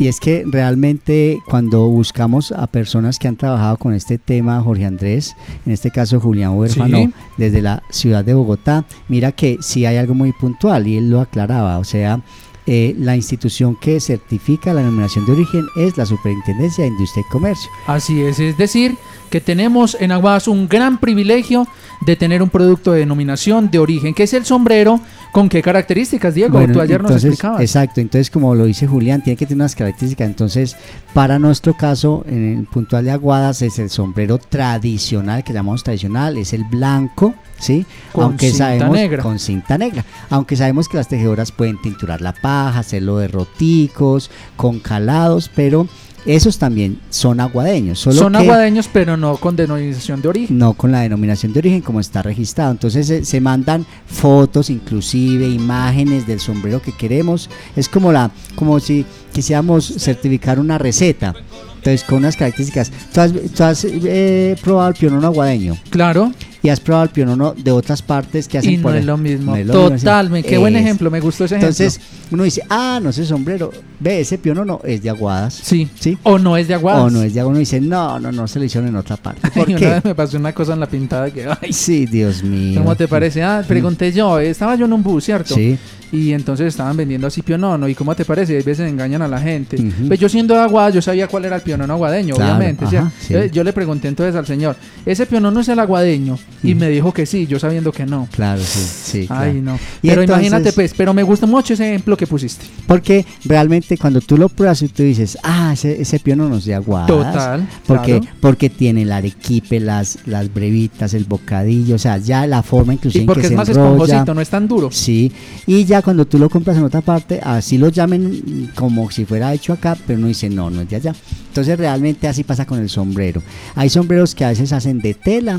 Y 0.00 0.08
es 0.08 0.18
que 0.18 0.44
realmente 0.46 1.40
cuando 1.46 1.86
buscamos 1.88 2.52
a 2.52 2.66
personas 2.66 3.18
que 3.18 3.28
han 3.28 3.36
trabajado 3.36 3.76
con 3.76 3.92
este 3.92 4.16
tema, 4.16 4.58
Jorge 4.62 4.86
Andrés, 4.86 5.36
en 5.66 5.72
este 5.72 5.90
caso 5.90 6.18
Julián 6.18 6.56
Huérfano, 6.56 6.96
Sí. 6.96 7.12
desde 7.36 7.60
la 7.60 7.82
ciudad 7.90 8.24
de 8.24 8.32
Bogotá, 8.32 8.86
mira 9.08 9.30
que 9.32 9.58
sí 9.60 9.84
hay 9.84 9.98
algo 9.98 10.14
muy 10.14 10.32
puntual 10.32 10.86
y 10.88 10.96
él 10.96 11.10
lo 11.10 11.20
aclaraba, 11.20 11.78
o 11.78 11.84
sea, 11.84 12.22
eh, 12.72 12.94
la 12.96 13.16
institución 13.16 13.74
que 13.74 13.98
certifica 13.98 14.72
la 14.72 14.80
denominación 14.82 15.26
de 15.26 15.32
origen 15.32 15.66
es 15.76 15.96
la 15.96 16.06
Superintendencia 16.06 16.84
de 16.84 16.90
Industria 16.90 17.24
y 17.26 17.32
Comercio. 17.32 17.68
Así 17.88 18.22
es, 18.22 18.38
es 18.38 18.56
decir, 18.56 18.96
que 19.28 19.40
tenemos 19.40 19.96
en 19.98 20.12
Aguadas 20.12 20.46
un 20.46 20.68
gran 20.68 20.98
privilegio 20.98 21.66
de 22.06 22.14
tener 22.14 22.42
un 22.44 22.48
producto 22.48 22.92
de 22.92 23.00
denominación 23.00 23.70
de 23.72 23.80
origen, 23.80 24.14
que 24.14 24.22
es 24.22 24.34
el 24.34 24.44
sombrero. 24.44 25.00
¿Con 25.32 25.48
qué 25.48 25.62
características, 25.62 26.34
Diego? 26.34 26.58
Bueno, 26.58 26.72
Tú 26.72 26.80
ayer 26.80 27.02
nos 27.02 27.12
explicabas. 27.12 27.60
Exacto, 27.60 28.00
entonces 28.00 28.30
como 28.30 28.54
lo 28.54 28.64
dice 28.64 28.86
Julián, 28.86 29.22
tiene 29.22 29.36
que 29.36 29.46
tener 29.46 29.62
unas 29.62 29.74
características. 29.74 30.28
Entonces, 30.28 30.76
para 31.12 31.38
nuestro 31.38 31.74
caso, 31.74 32.24
en 32.28 32.58
el 32.58 32.64
puntual 32.66 33.04
de 33.04 33.10
Aguadas 33.12 33.62
es 33.62 33.78
el 33.80 33.90
sombrero 33.90 34.38
tradicional, 34.38 35.42
que 35.44 35.52
llamamos 35.52 35.84
tradicional, 35.84 36.36
es 36.38 36.52
el 36.52 36.64
blanco, 36.64 37.34
¿sí? 37.58 37.86
Con 38.12 38.24
Aunque 38.24 38.50
cinta 38.50 38.64
sabemos 38.64 38.96
negra. 38.96 39.22
con 39.22 39.38
cinta 39.38 39.78
negra. 39.78 40.04
Aunque 40.30 40.56
sabemos 40.56 40.88
que 40.88 40.96
las 40.96 41.08
tejedoras 41.08 41.52
pueden 41.52 41.80
tinturar 41.80 42.20
la 42.20 42.32
hacerlo 42.68 43.18
de 43.18 43.28
roticos, 43.28 44.30
con 44.56 44.78
calados, 44.78 45.50
pero 45.54 45.88
esos 46.26 46.58
también 46.58 47.00
son 47.08 47.40
aguadeños. 47.40 47.98
Solo 47.98 48.16
Son 48.16 48.32
que- 48.34 48.38
aguadeños, 48.40 48.90
pero 48.92 49.16
no 49.16 49.38
con 49.38 49.56
denominación 49.56 50.20
de 50.20 50.28
origen. 50.28 50.58
no 50.58 50.74
con 50.74 50.92
la 50.92 51.00
denominación 51.00 51.52
de 51.54 51.60
origen 51.60 51.80
como 51.80 51.98
está 51.98 52.22
registrado. 52.22 52.72
Entonces 52.72 53.06
se, 53.06 53.24
se 53.24 53.40
mandan 53.40 53.86
fotos, 54.06 54.68
inclusive 54.68 55.48
imágenes 55.48 56.26
del 56.26 56.38
sombrero 56.38 56.82
que 56.82 56.92
queremos. 56.92 57.48
Es 57.74 57.88
como 57.88 58.12
la, 58.12 58.30
como 58.54 58.78
si 58.80 59.06
quisiéramos 59.32 59.86
certificar 59.98 60.60
una 60.60 60.76
receta. 60.76 61.34
Entonces 61.76 62.04
con 62.04 62.18
unas 62.18 62.36
características. 62.36 62.92
Tú 63.14 63.20
has, 63.22 63.32
tú 63.56 63.64
has, 63.64 63.86
eh, 63.88 64.54
probado 64.62 64.90
el 64.90 64.94
pionono 64.96 65.26
aguadeño. 65.26 65.78
Claro. 65.88 66.32
Y 66.62 66.68
has 66.68 66.78
probado 66.78 67.04
el 67.04 67.10
pionono 67.10 67.54
de 67.56 67.70
otras 67.70 68.02
partes 68.02 68.46
que 68.46 68.58
hacen 68.58 68.72
Y 68.74 68.76
no 68.76 68.82
por 68.82 68.94
es 68.96 69.04
lo 69.06 69.16
mismo. 69.16 69.52
No 69.52 69.56
es 69.56 69.66
lo 69.66 69.72
mismo, 69.72 69.98
sí. 69.98 70.04
Totalmente. 70.04 70.48
Qué 70.48 70.58
buen 70.58 70.76
ejemplo. 70.76 71.10
Me 71.10 71.18
gustó 71.20 71.46
ese 71.46 71.54
Entonces 71.54 71.96
ejemplo. 71.96 72.28
uno 72.32 72.42
dice, 72.44 72.62
ah, 72.68 73.00
no 73.02 73.08
ese 73.10 73.24
sombrero, 73.24 73.72
ve 73.98 74.20
ese 74.20 74.36
pionono 74.36 74.80
es 74.84 75.02
de 75.02 75.08
Aguadas. 75.08 75.54
Sí. 75.54 75.88
¿Sí? 75.98 76.18
O 76.22 76.38
no 76.38 76.58
es 76.58 76.68
de 76.68 76.74
Aguadas. 76.74 77.02
O 77.04 77.10
no 77.10 77.22
es 77.22 77.32
de 77.32 77.40
Aguadas. 77.40 77.50
Uno 77.52 77.58
dice, 77.60 77.80
no, 77.80 78.20
no, 78.20 78.30
no, 78.30 78.46
se 78.46 78.58
lo 78.58 78.66
hicieron 78.66 78.88
en 78.90 78.96
otra 78.96 79.16
parte. 79.16 79.48
¿Por 79.54 79.70
Y 79.70 79.72
una 79.72 79.80
qué? 79.80 79.86
vez 79.88 80.04
me 80.04 80.14
pasó 80.14 80.36
una 80.36 80.52
cosa 80.52 80.74
en 80.74 80.80
la 80.80 80.86
pintada 80.86 81.30
que, 81.30 81.46
ay, 81.62 81.72
Sí, 81.72 82.04
Dios 82.04 82.42
mío. 82.44 82.80
¿cómo 82.82 82.94
te 82.94 83.08
parece? 83.08 83.42
Ah, 83.42 83.64
pregunté 83.66 84.12
yo, 84.12 84.38
eh, 84.38 84.50
estaba 84.50 84.74
yo 84.74 84.84
en 84.84 84.92
un 84.92 85.02
bus, 85.02 85.24
¿cierto? 85.24 85.54
Sí. 85.54 85.78
Y 86.12 86.32
entonces 86.32 86.66
estaban 86.66 86.96
vendiendo 86.96 87.28
así 87.28 87.40
pionono. 87.40 87.88
¿Y 87.88 87.94
cómo 87.94 88.14
te 88.16 88.24
parece? 88.24 88.54
A 88.58 88.62
veces 88.62 88.80
engañan 88.80 89.22
a 89.22 89.28
la 89.28 89.40
gente. 89.40 89.78
Pues 90.08 90.18
yo 90.18 90.28
siendo 90.28 90.54
de 90.54 90.60
Aguadas, 90.60 90.92
yo 90.92 91.00
sabía 91.00 91.28
cuál 91.28 91.44
era 91.44 91.54
el 91.56 91.62
pionono 91.62 91.94
aguadeño, 91.94 92.34
Claro, 92.34 92.56
obviamente. 92.56 92.84
ajá, 92.84 92.90
¿cierto? 92.90 93.10
sí. 93.20 93.26
Entonces, 93.34 93.52
Yo 93.52 93.62
le 93.64 93.72
pregunté 93.72 94.08
entonces 94.08 94.34
al 94.34 94.44
señor, 94.44 94.74
¿ese 95.06 95.24
pionono 95.26 95.60
es 95.60 95.68
el 95.68 95.78
aguadeño? 95.78 96.36
Y 96.62 96.74
me 96.74 96.88
dijo 96.90 97.12
que 97.12 97.24
sí, 97.24 97.46
yo 97.46 97.58
sabiendo 97.58 97.90
que 97.90 98.04
no. 98.04 98.28
Claro, 98.32 98.60
sí, 98.62 98.80
sí. 98.80 99.18
Ay, 99.20 99.26
claro. 99.26 99.52
no. 99.62 99.74
Y 100.02 100.08
Pero 100.08 100.22
entonces- 100.22 100.46
imagínate, 100.46 100.72
pues, 100.74 100.92
pero 100.96 101.14
me 101.14 101.22
gusta 101.22 101.46
mucho 101.46 101.72
ese 101.74 101.88
ejemplo 101.88 102.16
que 102.16 102.26
pusiste. 102.26 102.66
Porque 102.86 103.24
realmente 103.44 103.96
cuando 103.96 104.20
tú 104.20 104.36
lo 104.36 104.48
pruebas 104.48 104.82
y 104.82 104.88
tú 104.88 105.02
dices, 105.02 105.38
ah, 105.42 105.70
ese, 105.72 106.00
ese 106.02 106.18
piono 106.18 106.48
no 106.48 106.56
es 106.58 106.64
de 106.66 106.74
aguadas. 106.74 107.06
Total, 107.08 107.68
Porque, 107.86 108.20
claro. 108.20 108.36
porque 108.40 108.68
tiene 108.70 109.02
el 109.02 109.12
arequipe, 109.12 109.80
las, 109.80 110.18
las 110.26 110.52
brevitas, 110.52 111.14
el 111.14 111.24
bocadillo, 111.24 111.94
o 111.94 111.98
sea, 111.98 112.18
ya 112.18 112.46
la 112.46 112.62
forma 112.62 112.92
inclusive 112.92 113.20
Y 113.20 113.22
en 113.22 113.26
porque 113.26 113.40
que 113.42 113.46
es 113.46 113.50
se 113.52 113.56
más 113.56 113.68
esponjosito, 113.68 114.34
no 114.34 114.40
es 114.40 114.48
tan 114.50 114.68
duro. 114.68 114.90
Sí, 114.92 115.32
y 115.66 115.84
ya 115.86 116.02
cuando 116.02 116.26
tú 116.26 116.38
lo 116.38 116.50
compras 116.50 116.76
en 116.76 116.84
otra 116.84 117.00
parte, 117.00 117.40
así 117.42 117.78
lo 117.78 117.88
llamen 117.88 118.70
como 118.74 119.10
si 119.10 119.24
fuera 119.24 119.54
hecho 119.54 119.72
acá, 119.72 119.96
pero 120.06 120.18
uno 120.18 120.28
dice, 120.28 120.50
no, 120.50 120.68
no 120.70 120.82
es 120.82 120.90
de 120.90 120.96
allá. 120.96 121.14
Entonces 121.50 121.76
realmente 121.78 122.28
así 122.28 122.44
pasa 122.44 122.64
con 122.64 122.78
el 122.78 122.88
sombrero. 122.88 123.42
Hay 123.74 123.90
sombreros 123.90 124.34
que 124.36 124.44
a 124.44 124.50
veces 124.50 124.72
hacen 124.72 125.00
de 125.00 125.14
tela, 125.14 125.58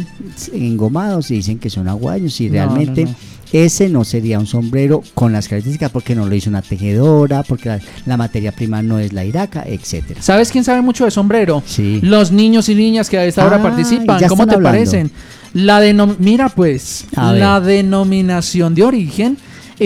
engomados, 0.53 1.29
y 1.31 1.35
dicen 1.35 1.59
que 1.59 1.69
son 1.69 1.87
aguayos, 1.89 2.39
y 2.39 2.47
realmente 2.49 3.03
no, 3.03 3.11
no. 3.11 3.15
ese 3.51 3.89
no 3.89 4.03
sería 4.05 4.39
un 4.39 4.47
sombrero 4.47 5.03
con 5.13 5.33
las 5.33 5.47
características 5.49 5.91
porque 5.91 6.15
no 6.15 6.25
lo 6.25 6.33
hizo 6.33 6.49
una 6.49 6.61
tejedora, 6.61 7.43
porque 7.43 7.69
la, 7.69 7.79
la 8.05 8.15
materia 8.17 8.51
prima 8.53 8.81
no 8.81 8.99
es 8.99 9.11
la 9.11 9.25
iraca, 9.25 9.63
etcétera. 9.67 10.21
¿Sabes 10.21 10.49
quién 10.51 10.63
sabe 10.63 10.81
mucho 10.81 11.03
de 11.05 11.11
sombrero? 11.11 11.61
Sí. 11.65 11.99
Los 12.01 12.31
niños 12.31 12.69
y 12.69 12.75
niñas 12.75 13.09
que 13.09 13.17
a 13.17 13.25
esta 13.25 13.45
hora 13.45 13.57
Ah, 13.57 13.63
participan. 13.63 14.21
¿Cómo 14.29 14.47
te 14.47 14.55
hablando. 14.55 14.77
parecen? 14.77 15.11
La 15.53 15.81
Mira, 16.19 16.47
pues, 16.47 17.05
A 17.17 17.33
la 17.33 17.59
denominación 17.59 18.73
de 18.73 18.83
origen 18.83 19.37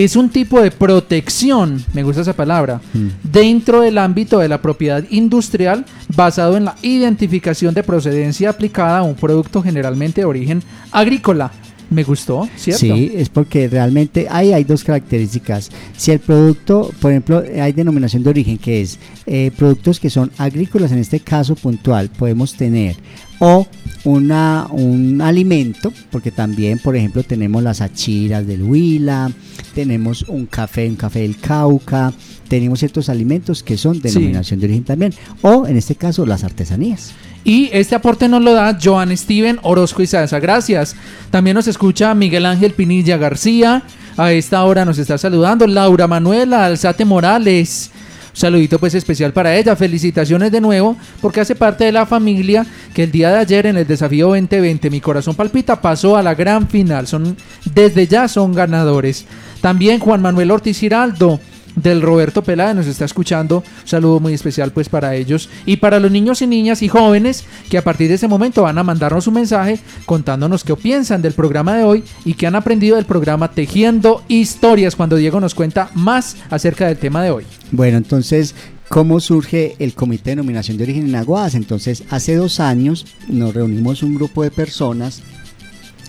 es 0.04 0.14
un 0.14 0.28
tipo 0.28 0.60
de 0.60 0.70
protección, 0.70 1.82
me 1.94 2.02
gusta 2.02 2.20
esa 2.20 2.34
palabra, 2.34 2.82
Mm. 2.92 3.06
dentro 3.32 3.80
del 3.80 3.96
ámbito 3.96 4.38
de 4.40 4.48
la 4.48 4.60
propiedad 4.60 5.02
industrial 5.10 5.86
basado 6.14 6.58
en 6.58 6.66
la 6.66 6.76
identificación 6.82 7.72
de 7.74 7.82
procedencia 7.82 8.50
aplicada 8.50 8.98
a 8.98 9.02
un 9.02 9.14
producto 9.14 9.62
generalmente 9.62 10.20
de 10.20 10.26
origen 10.26 10.62
agrícola. 10.92 11.50
Me 11.88 12.02
gustó, 12.02 12.48
¿cierto? 12.56 12.80
Sí, 12.80 13.12
es 13.14 13.28
porque 13.28 13.68
realmente 13.68 14.26
ahí 14.28 14.52
hay 14.52 14.64
dos 14.64 14.82
características. 14.82 15.70
Si 15.96 16.10
el 16.10 16.18
producto, 16.18 16.90
por 17.00 17.12
ejemplo, 17.12 17.42
hay 17.62 17.72
denominación 17.72 18.24
de 18.24 18.30
origen 18.30 18.58
que 18.58 18.82
es 18.82 18.98
eh, 19.24 19.52
productos 19.56 20.00
que 20.00 20.10
son 20.10 20.30
agrícolas, 20.36 20.90
en 20.92 20.98
este 20.98 21.20
caso 21.20 21.54
puntual, 21.54 22.10
podemos 22.10 22.54
tener 22.54 22.96
o 23.38 23.66
una, 24.04 24.66
un 24.70 25.20
alimento, 25.20 25.92
porque 26.10 26.30
también, 26.30 26.78
por 26.78 26.96
ejemplo, 26.96 27.22
tenemos 27.22 27.62
las 27.62 27.80
achiras 27.80 28.46
del 28.46 28.62
Huila, 28.62 29.30
tenemos 29.74 30.22
un 30.22 30.46
café, 30.46 30.88
un 30.88 30.96
café 30.96 31.20
del 31.20 31.36
Cauca, 31.38 32.12
tenemos 32.48 32.78
ciertos 32.78 33.08
alimentos 33.08 33.62
que 33.62 33.76
son 33.76 34.00
denominación 34.00 34.60
de 34.60 34.66
origen 34.66 34.84
también, 34.84 35.14
o 35.42 35.66
en 35.66 35.76
este 35.76 35.96
caso 35.96 36.24
las 36.24 36.44
artesanías. 36.44 37.12
Y 37.46 37.70
este 37.72 37.94
aporte 37.94 38.28
nos 38.28 38.42
lo 38.42 38.54
da 38.54 38.76
Joan 38.82 39.16
Steven 39.16 39.60
Orozco 39.62 40.02
y 40.02 40.08
Salsa. 40.08 40.40
Gracias. 40.40 40.96
También 41.30 41.54
nos 41.54 41.68
escucha 41.68 42.12
Miguel 42.12 42.44
Ángel 42.44 42.72
Pinilla 42.72 43.18
García. 43.18 43.84
A 44.16 44.32
esta 44.32 44.64
hora 44.64 44.84
nos 44.84 44.98
está 44.98 45.16
saludando 45.16 45.64
Laura 45.68 46.08
Manuela 46.08 46.66
Alzate 46.66 47.04
Morales. 47.04 47.92
Saludito 48.36 48.78
pues 48.78 48.94
especial 48.94 49.32
para 49.32 49.56
ella. 49.56 49.74
Felicitaciones 49.76 50.52
de 50.52 50.60
nuevo 50.60 50.94
porque 51.22 51.40
hace 51.40 51.54
parte 51.54 51.84
de 51.84 51.92
la 51.92 52.04
familia 52.04 52.66
que 52.92 53.04
el 53.04 53.10
día 53.10 53.30
de 53.30 53.38
ayer 53.38 53.64
en 53.64 53.78
el 53.78 53.86
desafío 53.86 54.28
2020 54.28 54.90
Mi 54.90 55.00
Corazón 55.00 55.34
Palpita 55.34 55.80
pasó 55.80 56.18
a 56.18 56.22
la 56.22 56.34
gran 56.34 56.68
final. 56.68 57.06
Son, 57.06 57.34
desde 57.74 58.06
ya 58.06 58.28
son 58.28 58.52
ganadores. 58.52 59.24
También 59.62 60.00
Juan 60.00 60.20
Manuel 60.20 60.50
Ortiz 60.50 60.78
Giraldo 60.78 61.40
del 61.76 62.02
Roberto 62.02 62.42
Peláez 62.42 62.74
nos 62.74 62.86
está 62.86 63.04
escuchando. 63.04 63.58
Un 63.82 63.88
saludo 63.88 64.18
muy 64.18 64.34
especial 64.34 64.72
pues 64.72 64.88
para 64.88 65.14
ellos 65.14 65.48
y 65.64 65.76
para 65.76 66.00
los 66.00 66.10
niños 66.10 66.42
y 66.42 66.46
niñas 66.46 66.82
y 66.82 66.88
jóvenes 66.88 67.44
que 67.70 67.78
a 67.78 67.84
partir 67.84 68.08
de 68.08 68.14
ese 68.14 68.28
momento 68.28 68.62
van 68.62 68.78
a 68.78 68.82
mandarnos 68.82 69.26
un 69.26 69.34
mensaje 69.34 69.78
contándonos 70.04 70.64
qué 70.64 70.74
piensan 70.74 71.22
del 71.22 71.34
programa 71.34 71.76
de 71.76 71.84
hoy 71.84 72.04
y 72.24 72.34
qué 72.34 72.46
han 72.46 72.56
aprendido 72.56 72.96
del 72.96 73.04
programa 73.04 73.50
Tejiendo 73.52 74.22
Historias 74.28 74.96
cuando 74.96 75.16
Diego 75.16 75.40
nos 75.40 75.54
cuenta 75.54 75.90
más 75.94 76.36
acerca 76.50 76.86
del 76.86 76.96
tema 76.96 77.22
de 77.22 77.30
hoy. 77.30 77.44
Bueno, 77.72 77.98
entonces, 77.98 78.54
¿cómo 78.88 79.20
surge 79.20 79.76
el 79.78 79.94
Comité 79.94 80.30
de 80.30 80.36
Nominación 80.36 80.76
de 80.76 80.84
Origen 80.84 81.08
en 81.08 81.14
Aguadas? 81.16 81.54
Entonces, 81.54 82.04
hace 82.10 82.36
dos 82.36 82.60
años 82.60 83.06
nos 83.28 83.54
reunimos 83.54 84.02
un 84.02 84.14
grupo 84.14 84.42
de 84.42 84.50
personas. 84.50 85.22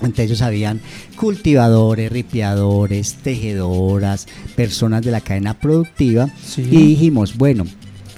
Entre 0.02 0.24
ellos 0.26 0.42
habían 0.42 0.80
cultivadores, 1.16 2.12
ripiadores, 2.12 3.16
tejedoras, 3.24 4.28
personas 4.56 5.04
de 5.04 5.12
la 5.12 5.22
cadena 5.22 5.54
productiva. 5.60 6.30
Sí. 6.46 6.62
Y 6.72 6.88
dijimos, 6.88 7.36
bueno, 7.38 7.66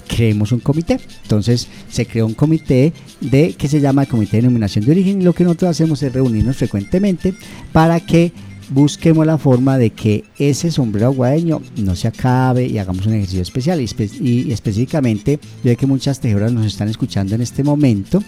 creemos 0.08 0.52
un 0.52 0.60
comité. 0.60 0.98
Entonces 1.22 1.68
se 1.90 2.06
creó 2.06 2.26
un 2.26 2.34
comité 2.34 2.92
de 3.20 3.52
que 3.54 3.68
se 3.68 3.80
llama 3.80 4.02
el 4.02 4.08
Comité 4.08 4.38
de 4.38 4.42
Nominación 4.44 4.84
de 4.84 4.92
Origen 4.92 5.20
y 5.20 5.24
lo 5.24 5.32
que 5.32 5.44
nosotros 5.44 5.70
hacemos 5.70 6.02
es 6.02 6.12
reunirnos 6.12 6.56
frecuentemente 6.56 7.34
para 7.72 8.00
que 8.00 8.32
busquemos 8.70 9.26
la 9.26 9.36
forma 9.36 9.78
de 9.78 9.90
que 9.90 10.24
ese 10.38 10.70
sombrero 10.70 11.06
aguadeño 11.08 11.60
no 11.76 11.96
se 11.96 12.06
acabe 12.06 12.66
y 12.66 12.78
hagamos 12.78 13.04
un 13.06 13.14
ejercicio 13.14 13.42
especial 13.42 13.80
y, 13.80 13.84
espe- 13.84 14.20
y 14.20 14.52
específicamente 14.52 15.40
yo 15.64 15.70
sé 15.70 15.76
que 15.76 15.86
muchas 15.86 16.20
tejedoras 16.20 16.52
nos 16.52 16.66
están 16.66 16.88
escuchando 16.88 17.34
en 17.34 17.40
este 17.40 17.64
momento 17.64 18.22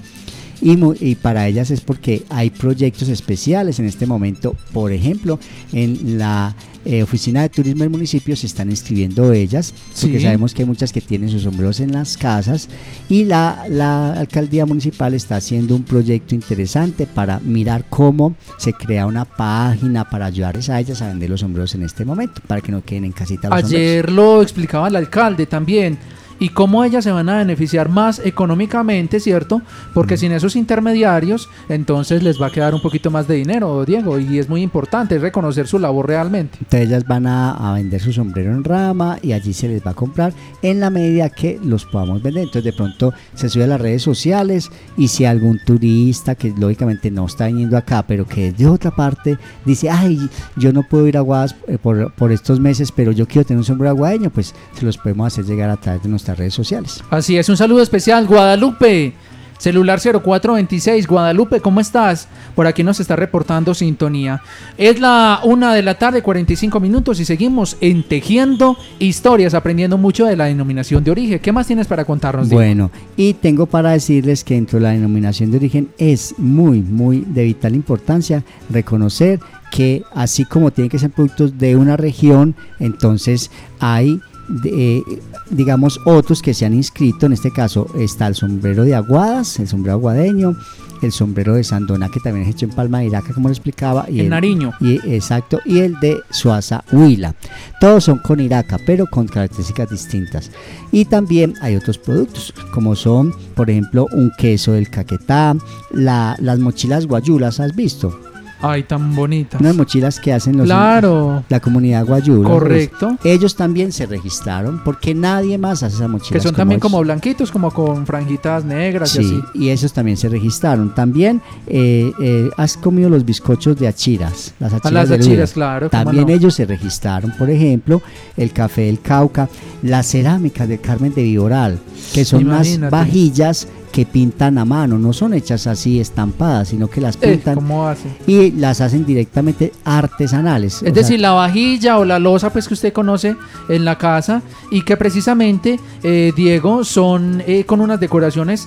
y, 0.62 0.76
mu- 0.76 0.94
y 0.98 1.16
para 1.16 1.46
ellas 1.48 1.70
es 1.70 1.80
porque 1.80 2.22
hay 2.30 2.50
proyectos 2.50 3.08
especiales 3.08 3.78
en 3.80 3.86
este 3.86 4.06
momento. 4.06 4.56
Por 4.72 4.92
ejemplo, 4.92 5.38
en 5.72 6.18
la 6.18 6.54
eh, 6.84 7.02
oficina 7.02 7.42
de 7.42 7.48
turismo 7.48 7.80
del 7.84 7.90
municipio 7.90 8.34
se 8.36 8.46
están 8.46 8.70
inscribiendo 8.70 9.32
ellas, 9.32 9.72
porque 10.00 10.18
Sí. 10.18 10.24
sabemos 10.24 10.54
que 10.54 10.62
hay 10.62 10.66
muchas 10.68 10.92
que 10.92 11.00
tienen 11.00 11.28
sus 11.28 11.42
sombreros 11.42 11.78
en 11.80 11.92
las 11.92 12.16
casas 12.16 12.68
y 13.08 13.24
la, 13.24 13.64
la 13.68 14.14
alcaldía 14.14 14.66
municipal 14.66 15.14
está 15.14 15.36
haciendo 15.36 15.76
un 15.76 15.82
proyecto 15.84 16.34
interesante 16.34 17.06
para 17.06 17.38
mirar 17.40 17.84
cómo 17.88 18.34
se 18.58 18.72
crea 18.72 19.06
una 19.06 19.24
página 19.24 20.08
para 20.08 20.26
ayudarles 20.26 20.68
a 20.70 20.80
ellas 20.80 21.02
a 21.02 21.08
vender 21.08 21.30
los 21.30 21.40
sombreros 21.40 21.74
en 21.74 21.82
este 21.82 22.04
momento, 22.04 22.40
para 22.46 22.60
que 22.60 22.72
no 22.72 22.82
queden 22.84 23.04
en 23.04 23.12
casita 23.12 23.48
los 23.48 23.60
sombreros. 23.60 23.80
Ayer 23.80 24.10
lo 24.12 24.42
explicaba 24.42 24.88
el 24.88 24.96
alcalde 24.96 25.46
también. 25.46 25.98
Y 26.38 26.50
cómo 26.50 26.84
ellas 26.84 27.04
se 27.04 27.12
van 27.12 27.28
a 27.28 27.38
beneficiar 27.38 27.88
más 27.88 28.20
económicamente, 28.24 29.20
¿cierto? 29.20 29.62
Porque 29.94 30.16
sin 30.16 30.32
esos 30.32 30.56
intermediarios, 30.56 31.48
entonces 31.68 32.22
les 32.22 32.40
va 32.40 32.46
a 32.46 32.50
quedar 32.50 32.74
un 32.74 32.82
poquito 32.82 33.10
más 33.10 33.28
de 33.28 33.36
dinero, 33.36 33.84
Diego. 33.84 34.18
Y 34.18 34.38
es 34.38 34.48
muy 34.48 34.62
importante 34.62 35.18
reconocer 35.18 35.66
su 35.66 35.78
labor 35.78 36.08
realmente. 36.08 36.58
Entonces 36.58 36.88
ellas 36.88 37.06
van 37.06 37.26
a, 37.26 37.52
a 37.52 37.74
vender 37.74 38.00
su 38.00 38.12
sombrero 38.12 38.52
en 38.52 38.64
rama 38.64 39.18
y 39.22 39.32
allí 39.32 39.52
se 39.52 39.68
les 39.68 39.84
va 39.84 39.92
a 39.92 39.94
comprar 39.94 40.32
en 40.62 40.80
la 40.80 40.90
medida 40.90 41.30
que 41.30 41.58
los 41.62 41.84
podamos 41.84 42.22
vender. 42.22 42.44
Entonces 42.44 42.64
de 42.64 42.72
pronto 42.72 43.12
se 43.34 43.48
sube 43.48 43.64
a 43.64 43.68
las 43.68 43.80
redes 43.80 44.02
sociales 44.02 44.70
y 44.96 45.08
si 45.08 45.24
algún 45.24 45.60
turista 45.64 46.34
que 46.34 46.52
lógicamente 46.56 47.10
no 47.10 47.26
está 47.26 47.46
viniendo 47.46 47.76
acá, 47.76 48.04
pero 48.06 48.26
que 48.26 48.48
es 48.48 48.56
de 48.56 48.66
otra 48.66 48.90
parte, 48.90 49.38
dice, 49.64 49.90
ay, 49.90 50.28
yo 50.56 50.72
no 50.72 50.82
puedo 50.82 51.06
ir 51.06 51.16
a 51.16 51.20
Aguadas 51.20 51.54
eh, 51.68 51.78
por, 51.78 52.12
por 52.14 52.32
estos 52.32 52.60
meses, 52.60 52.92
pero 52.92 53.12
yo 53.12 53.26
quiero 53.26 53.46
tener 53.46 53.58
un 53.58 53.64
sombrero 53.64 53.90
aguadeño, 53.90 54.30
pues 54.30 54.54
se 54.74 54.84
los 54.84 54.98
podemos 54.98 55.28
hacer 55.28 55.44
llegar 55.44 55.70
a 55.70 55.76
través 55.76 56.02
de 56.02 56.08
nuestras 56.32 56.38
redes 56.38 56.54
sociales. 56.54 57.04
Así 57.10 57.36
es, 57.36 57.48
un 57.48 57.56
saludo 57.56 57.82
especial, 57.82 58.26
Guadalupe. 58.26 59.14
Celular 59.58 60.00
0426, 60.00 61.06
Guadalupe, 61.06 61.60
¿cómo 61.60 61.78
estás? 61.78 62.26
Por 62.56 62.66
aquí 62.66 62.82
nos 62.82 62.98
está 62.98 63.14
reportando 63.14 63.74
sintonía. 63.74 64.42
Es 64.76 64.98
la 64.98 65.38
una 65.44 65.72
de 65.72 65.82
la 65.82 65.96
tarde, 65.96 66.20
45 66.20 66.80
minutos 66.80 67.20
y 67.20 67.24
seguimos 67.24 67.76
en 67.80 68.02
Tejiendo 68.02 68.76
Historias, 68.98 69.54
aprendiendo 69.54 69.98
mucho 69.98 70.26
de 70.26 70.34
la 70.34 70.46
denominación 70.46 71.04
de 71.04 71.12
origen. 71.12 71.38
¿Qué 71.38 71.52
más 71.52 71.68
tienes 71.68 71.86
para 71.86 72.04
contarnos, 72.04 72.48
Diego? 72.48 72.60
Bueno, 72.60 72.90
y 73.16 73.34
tengo 73.34 73.66
para 73.66 73.92
decirles 73.92 74.42
que 74.42 74.54
dentro 74.54 74.80
de 74.80 74.82
la 74.82 74.90
denominación 74.90 75.52
de 75.52 75.58
origen 75.58 75.90
es 75.96 76.34
muy, 76.38 76.80
muy 76.80 77.20
de 77.20 77.44
vital 77.44 77.76
importancia 77.76 78.42
reconocer 78.68 79.38
que 79.70 80.02
así 80.12 80.44
como 80.44 80.72
tienen 80.72 80.90
que 80.90 80.98
ser 80.98 81.10
productos 81.10 81.56
de 81.58 81.76
una 81.76 81.96
región, 81.96 82.56
entonces 82.80 83.50
hay, 83.80 84.20
de- 84.62 84.98
eh, 84.98 85.02
digamos, 85.50 85.98
otros 86.04 86.42
que 86.42 86.54
se 86.54 86.64
han 86.66 86.74
inscrito. 86.74 87.26
En 87.26 87.32
este 87.32 87.50
caso 87.52 87.86
está 87.98 88.26
el 88.26 88.34
sombrero 88.34 88.84
de 88.84 88.94
Aguadas, 88.94 89.58
el 89.58 89.68
sombrero 89.68 89.94
aguadeño, 89.94 90.56
el 91.02 91.10
sombrero 91.10 91.54
de 91.54 91.64
Sandona, 91.64 92.08
que 92.10 92.20
también 92.20 92.46
es 92.46 92.54
hecho 92.54 92.66
en 92.66 92.70
Palma 92.72 93.00
de 93.00 93.06
Iraca, 93.06 93.34
como 93.34 93.48
lo 93.48 93.52
explicaba. 93.52 94.06
Y 94.08 94.20
En 94.20 94.26
el- 94.26 94.30
Nariño. 94.30 94.72
y, 94.80 94.94
exacto, 95.12 95.60
y 95.64 95.80
el 95.80 95.98
de 96.00 96.18
Suaza 96.30 96.84
Huila. 96.92 97.34
Todos 97.80 98.04
son 98.04 98.18
con 98.18 98.38
Iraca, 98.38 98.78
pero 98.86 99.06
con 99.06 99.26
características 99.26 99.90
distintas. 99.90 100.50
Y 100.92 101.04
también 101.06 101.54
hay 101.60 101.74
otros 101.74 101.98
productos, 101.98 102.54
como 102.72 102.94
son, 102.94 103.34
por 103.56 103.68
ejemplo, 103.68 104.06
un 104.12 104.30
queso 104.38 104.72
del 104.72 104.90
Caquetá, 104.90 105.56
la- 105.90 106.36
las 106.38 106.58
mochilas 106.60 107.06
guayulas, 107.06 107.58
¿has 107.58 107.74
visto? 107.74 108.16
Ay, 108.62 108.84
tan 108.84 109.14
bonita. 109.14 109.58
Unas 109.60 109.76
mochilas 109.76 110.20
que 110.20 110.32
hacen 110.32 110.56
los 110.56 110.66
Claro. 110.66 111.42
la 111.48 111.60
comunidad 111.60 112.06
guayula. 112.06 112.48
Correcto. 112.48 113.16
pues, 113.20 113.34
ellos 113.34 113.56
también 113.56 113.92
se 113.92 114.06
registraron 114.06 114.80
porque 114.84 115.14
nadie 115.14 115.58
más 115.58 115.82
hace 115.82 115.96
esas 115.96 116.08
mochilas. 116.08 116.32
Que 116.32 116.40
son 116.48 116.54
también 116.54 116.76
ellos. 116.78 116.82
como 116.90 117.00
blanquitos, 117.02 117.50
como 117.50 117.70
con 117.70 118.06
franjitas 118.06 118.64
negras 118.64 119.14
y 119.16 119.24
Sí, 119.24 119.40
así. 119.48 119.58
y 119.58 119.68
esos 119.70 119.92
también 119.92 120.16
se 120.16 120.28
registraron. 120.28 120.94
También 120.94 121.42
eh, 121.66 122.12
eh, 122.20 122.50
has 122.56 122.76
comido 122.76 123.10
los 123.10 123.24
bizcochos 123.24 123.76
de 123.78 123.88
achiras, 123.88 124.54
las 124.60 124.72
achiras, 124.72 124.92
las 124.92 125.08
de 125.08 125.14
achiras, 125.16 125.52
claro, 125.52 125.88
También 125.90 126.26
no. 126.28 126.32
ellos 126.32 126.54
se 126.54 126.64
registraron, 126.64 127.32
por 127.38 127.50
ejemplo, 127.50 128.00
el 128.36 128.52
café 128.52 128.82
del 128.82 129.00
Cauca, 129.00 129.48
las 129.82 130.06
cerámicas 130.06 130.68
de 130.68 130.78
Carmen 130.78 131.12
de 131.14 131.22
Viboral, 131.22 131.78
que 132.14 132.24
son 132.24 132.46
unas 132.46 132.78
vajillas 132.90 133.66
que 133.92 134.06
pintan 134.06 134.58
a 134.58 134.64
mano, 134.64 134.98
no 134.98 135.12
son 135.12 135.34
hechas 135.34 135.66
así 135.66 136.00
estampadas, 136.00 136.68
sino 136.68 136.88
que 136.88 137.00
las 137.00 137.16
Eh, 137.20 137.32
pintan 137.34 137.54
¿Cómo 137.56 137.86
hace? 137.86 138.08
y 138.26 138.50
las 138.52 138.80
hacen 138.80 139.04
directamente 139.06 139.72
artesanales. 139.84 140.82
Es 140.82 140.90
O 140.90 140.94
decir, 140.94 141.20
sea, 141.20 141.28
la 141.28 141.32
vajilla 141.32 141.98
o 141.98 142.04
la 142.04 142.18
losa 142.18 142.50
pues 142.50 142.66
que 142.66 142.74
usted 142.74 142.92
conoce 142.92 143.36
en 143.68 143.84
la 143.84 143.98
casa 143.98 144.42
y 144.70 144.82
que 144.82 144.96
precisamente, 144.96 145.78
eh, 146.02 146.32
Diego, 146.34 146.84
son 146.84 147.42
eh, 147.46 147.64
con 147.64 147.80
unas 147.80 148.00
decoraciones 148.00 148.66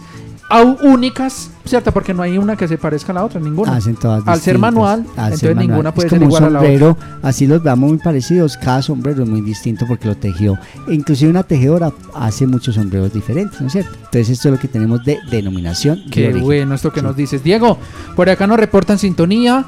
únicas, 0.83 1.49
¿cierto? 1.65 1.91
Porque 1.91 2.13
no 2.13 2.21
hay 2.21 2.37
una 2.37 2.55
que 2.55 2.67
se 2.67 2.77
parezca 2.77 3.11
a 3.11 3.15
la 3.15 3.23
otra, 3.25 3.39
ninguna. 3.39 3.75
Hacen 3.75 3.95
todas 3.95 4.27
Al 4.27 4.39
ser 4.39 4.59
manual, 4.59 4.99
al 5.17 5.33
entonces 5.33 5.39
ser 5.39 5.55
manual. 5.55 5.67
ninguna 5.67 5.89
Es 5.89 5.95
puede 5.95 6.09
ser 6.09 6.19
como 6.19 6.25
un 6.25 6.31
igual 6.31 6.43
a 6.43 6.49
la 6.49 6.59
sombrero, 6.59 6.91
otra. 6.91 7.19
así 7.23 7.47
los 7.47 7.63
veamos 7.63 7.89
muy 7.89 7.97
parecidos, 7.97 8.57
cada 8.57 8.81
sombrero 8.81 9.23
es 9.23 9.29
muy 9.29 9.41
distinto 9.41 9.85
porque 9.87 10.07
lo 10.07 10.15
tejió. 10.15 10.57
E 10.87 10.93
inclusive 10.93 11.31
una 11.31 11.43
tejedora 11.43 11.91
hace 12.13 12.45
muchos 12.45 12.75
sombreros 12.75 13.11
diferentes, 13.11 13.59
¿no 13.59 13.67
es 13.67 13.73
cierto? 13.73 13.91
Entonces 13.95 14.29
esto 14.29 14.49
es 14.49 14.53
lo 14.53 14.59
que 14.59 14.67
tenemos 14.67 15.03
de 15.03 15.17
denominación. 15.31 16.03
de 16.05 16.11
Qué 16.11 16.33
bueno 16.33 16.75
esto 16.75 16.91
que 16.93 17.01
nos 17.01 17.15
dices. 17.15 17.43
Diego, 17.43 17.77
por 18.15 18.29
acá 18.29 18.45
nos 18.47 18.59
reportan 18.59 18.99
sintonía. 18.99 19.65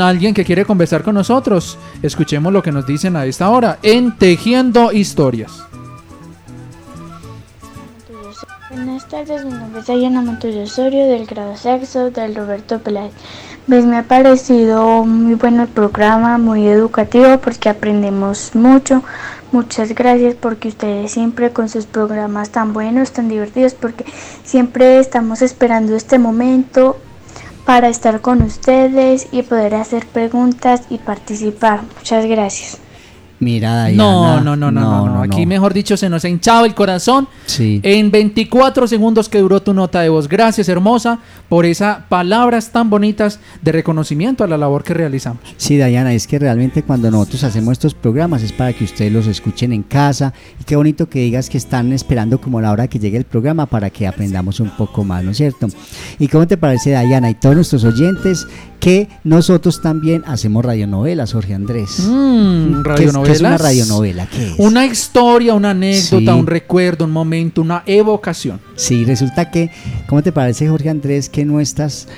Alguien 0.00 0.34
que 0.34 0.44
quiere 0.44 0.64
conversar 0.64 1.02
con 1.02 1.14
nosotros. 1.14 1.76
Escuchemos 2.02 2.52
lo 2.52 2.62
que 2.62 2.72
nos 2.72 2.86
dicen 2.86 3.16
a 3.16 3.26
esta 3.26 3.50
hora 3.50 3.78
en 3.82 4.16
Tejiendo 4.16 4.90
Historias. 4.92 5.64
Buenas 8.74 9.06
tardes, 9.06 9.44
mi 9.44 9.52
nombre 9.52 9.82
es 9.82 9.88
Ayana 9.88 10.20
Montoya 10.20 10.64
Osorio 10.64 11.06
del 11.06 11.26
grado 11.26 11.56
sexto 11.56 12.10
del 12.10 12.34
Roberto 12.34 12.80
Peláez. 12.80 13.12
Pues 13.68 13.84
me 13.84 13.98
ha 13.98 14.02
parecido 14.02 15.04
muy 15.04 15.36
bueno 15.36 15.62
el 15.62 15.68
programa, 15.68 16.38
muy 16.38 16.66
educativo 16.66 17.38
porque 17.38 17.68
aprendemos 17.68 18.56
mucho. 18.56 19.04
Muchas 19.52 19.94
gracias 19.94 20.34
porque 20.34 20.66
ustedes 20.66 21.12
siempre 21.12 21.52
con 21.52 21.68
sus 21.68 21.86
programas 21.86 22.50
tan 22.50 22.72
buenos, 22.72 23.12
tan 23.12 23.28
divertidos, 23.28 23.74
porque 23.74 24.04
siempre 24.42 24.98
estamos 24.98 25.40
esperando 25.40 25.94
este 25.94 26.18
momento 26.18 26.96
para 27.64 27.88
estar 27.88 28.22
con 28.22 28.42
ustedes 28.42 29.28
y 29.30 29.42
poder 29.42 29.76
hacer 29.76 30.04
preguntas 30.04 30.82
y 30.90 30.98
participar. 30.98 31.82
Muchas 31.96 32.26
gracias. 32.26 32.83
Mira, 33.44 33.90
No, 33.90 34.22
Diana, 34.22 34.40
no, 34.40 34.56
no, 34.56 34.70
no, 34.70 34.80
no, 34.80 35.08
no. 35.08 35.22
Aquí 35.22 35.44
mejor 35.44 35.74
dicho 35.74 35.96
se 35.96 36.08
nos 36.08 36.24
ha 36.24 36.28
hinchado 36.28 36.64
el 36.64 36.74
corazón. 36.74 37.28
Sí. 37.46 37.80
En 37.82 38.10
24 38.10 38.88
segundos 38.88 39.28
que 39.28 39.38
duró 39.38 39.60
tu 39.60 39.74
nota 39.74 40.00
de 40.00 40.08
voz. 40.08 40.28
Gracias, 40.28 40.68
hermosa, 40.68 41.18
por 41.48 41.66
esas 41.66 41.98
palabras 42.08 42.70
tan 42.70 42.88
bonitas 42.88 43.38
de 43.60 43.72
reconocimiento 43.72 44.44
a 44.44 44.46
la 44.46 44.56
labor 44.56 44.82
que 44.82 44.94
realizamos. 44.94 45.42
Sí, 45.58 45.76
Dayana, 45.76 46.14
es 46.14 46.26
que 46.26 46.38
realmente 46.38 46.82
cuando 46.82 47.10
nosotros 47.10 47.44
hacemos 47.44 47.72
estos 47.72 47.94
programas 47.94 48.42
es 48.42 48.52
para 48.52 48.72
que 48.72 48.84
ustedes 48.84 49.12
los 49.12 49.26
escuchen 49.26 49.72
en 49.72 49.82
casa 49.82 50.32
y 50.58 50.64
qué 50.64 50.76
bonito 50.76 51.08
que 51.08 51.20
digas 51.20 51.50
que 51.50 51.58
están 51.58 51.92
esperando 51.92 52.40
como 52.40 52.60
la 52.60 52.72
hora 52.72 52.88
que 52.88 52.98
llegue 52.98 53.18
el 53.18 53.24
programa 53.24 53.66
para 53.66 53.90
que 53.90 54.06
aprendamos 54.06 54.60
un 54.60 54.70
poco 54.70 55.04
más, 55.04 55.22
¿no 55.22 55.32
es 55.32 55.36
cierto? 55.36 55.68
¿Y 56.18 56.28
cómo 56.28 56.46
te 56.46 56.56
parece, 56.56 56.90
Dayana, 56.90 57.30
y 57.30 57.34
todos 57.34 57.54
nuestros 57.54 57.84
oyentes 57.84 58.46
que 58.84 59.08
nosotros 59.24 59.80
también 59.80 60.22
hacemos 60.26 60.62
radionovelas, 60.64 61.32
Jorge 61.32 61.54
Andrés? 61.54 62.00
Mm, 62.00 62.82
¿Qué 62.82 62.90
es- 62.92 62.96
¿Qué 62.98 63.04
es 63.04 63.10
una 63.14 63.22
radionovelas. 63.22 63.60
radionovela? 63.62 64.26
¿Qué 64.26 64.46
es? 64.48 64.54
Una 64.58 64.84
historia, 64.84 65.54
una 65.54 65.70
anécdota, 65.70 66.32
Sí. 66.34 66.38
un 66.38 66.46
recuerdo, 66.46 67.06
un 67.06 67.10
momento, 67.10 67.62
una 67.62 67.82
evocación. 67.86 68.60
Sí, 68.76 69.04
resulta 69.06 69.50
que, 69.50 69.70
¿cómo 70.06 70.22
te 70.22 70.32
parece, 70.32 70.68
Jorge 70.68 70.90
Andrés, 70.90 71.30
que 71.30 71.46
nuestras 71.46 72.08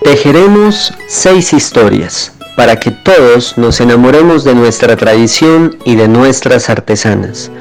Tejeremos 0.03 0.95
seis 1.09 1.53
historias 1.53 2.33
para 2.57 2.81
que 2.81 2.91
todos 2.91 3.59
nos 3.59 3.83
enamoremos 3.83 4.45
de 4.45 4.55
nuestra 4.55 4.97
tradición 4.97 5.77
y 5.85 5.95
de 5.95 6.09
nuestras 6.09 6.71
artesanas. 6.71 7.53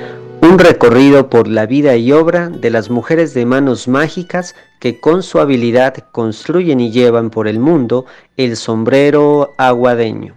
Un 0.42 0.58
recorrido 0.58 1.30
por 1.30 1.50
la 1.50 1.66
vida 1.66 1.98
y 1.98 2.14
obra 2.14 2.48
de 2.48 2.70
las 2.70 2.90
mujeres 2.90 3.34
de 3.34 3.46
manos 3.46 3.90
mágicas 3.90 4.56
que 4.80 5.02
con 5.02 5.22
su 5.22 5.40
habilidad 5.40 5.96
construyen 6.14 6.80
y 6.80 6.92
llevan 6.92 7.30
por 7.30 7.50
el 7.50 7.60
mundo 7.60 8.06
el 8.38 8.56
sombrero 8.56 9.54
aguadeño. 9.58 10.34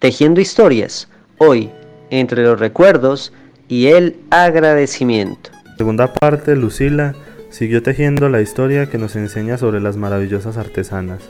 Tejiendo 0.00 0.40
historias, 0.40 1.08
hoy, 1.38 1.70
entre 2.10 2.42
los 2.42 2.58
recuerdos 2.58 3.32
y 3.68 3.86
el 3.86 4.16
agradecimiento. 4.30 5.50
Segunda 5.76 6.12
parte, 6.12 6.56
Lucila 6.56 7.14
siguió 7.50 7.82
tejiendo 7.82 8.28
la 8.28 8.40
historia 8.40 8.90
que 8.90 8.98
nos 8.98 9.16
enseña 9.16 9.58
sobre 9.58 9.80
las 9.80 9.96
maravillosas 9.96 10.56
artesanas. 10.56 11.28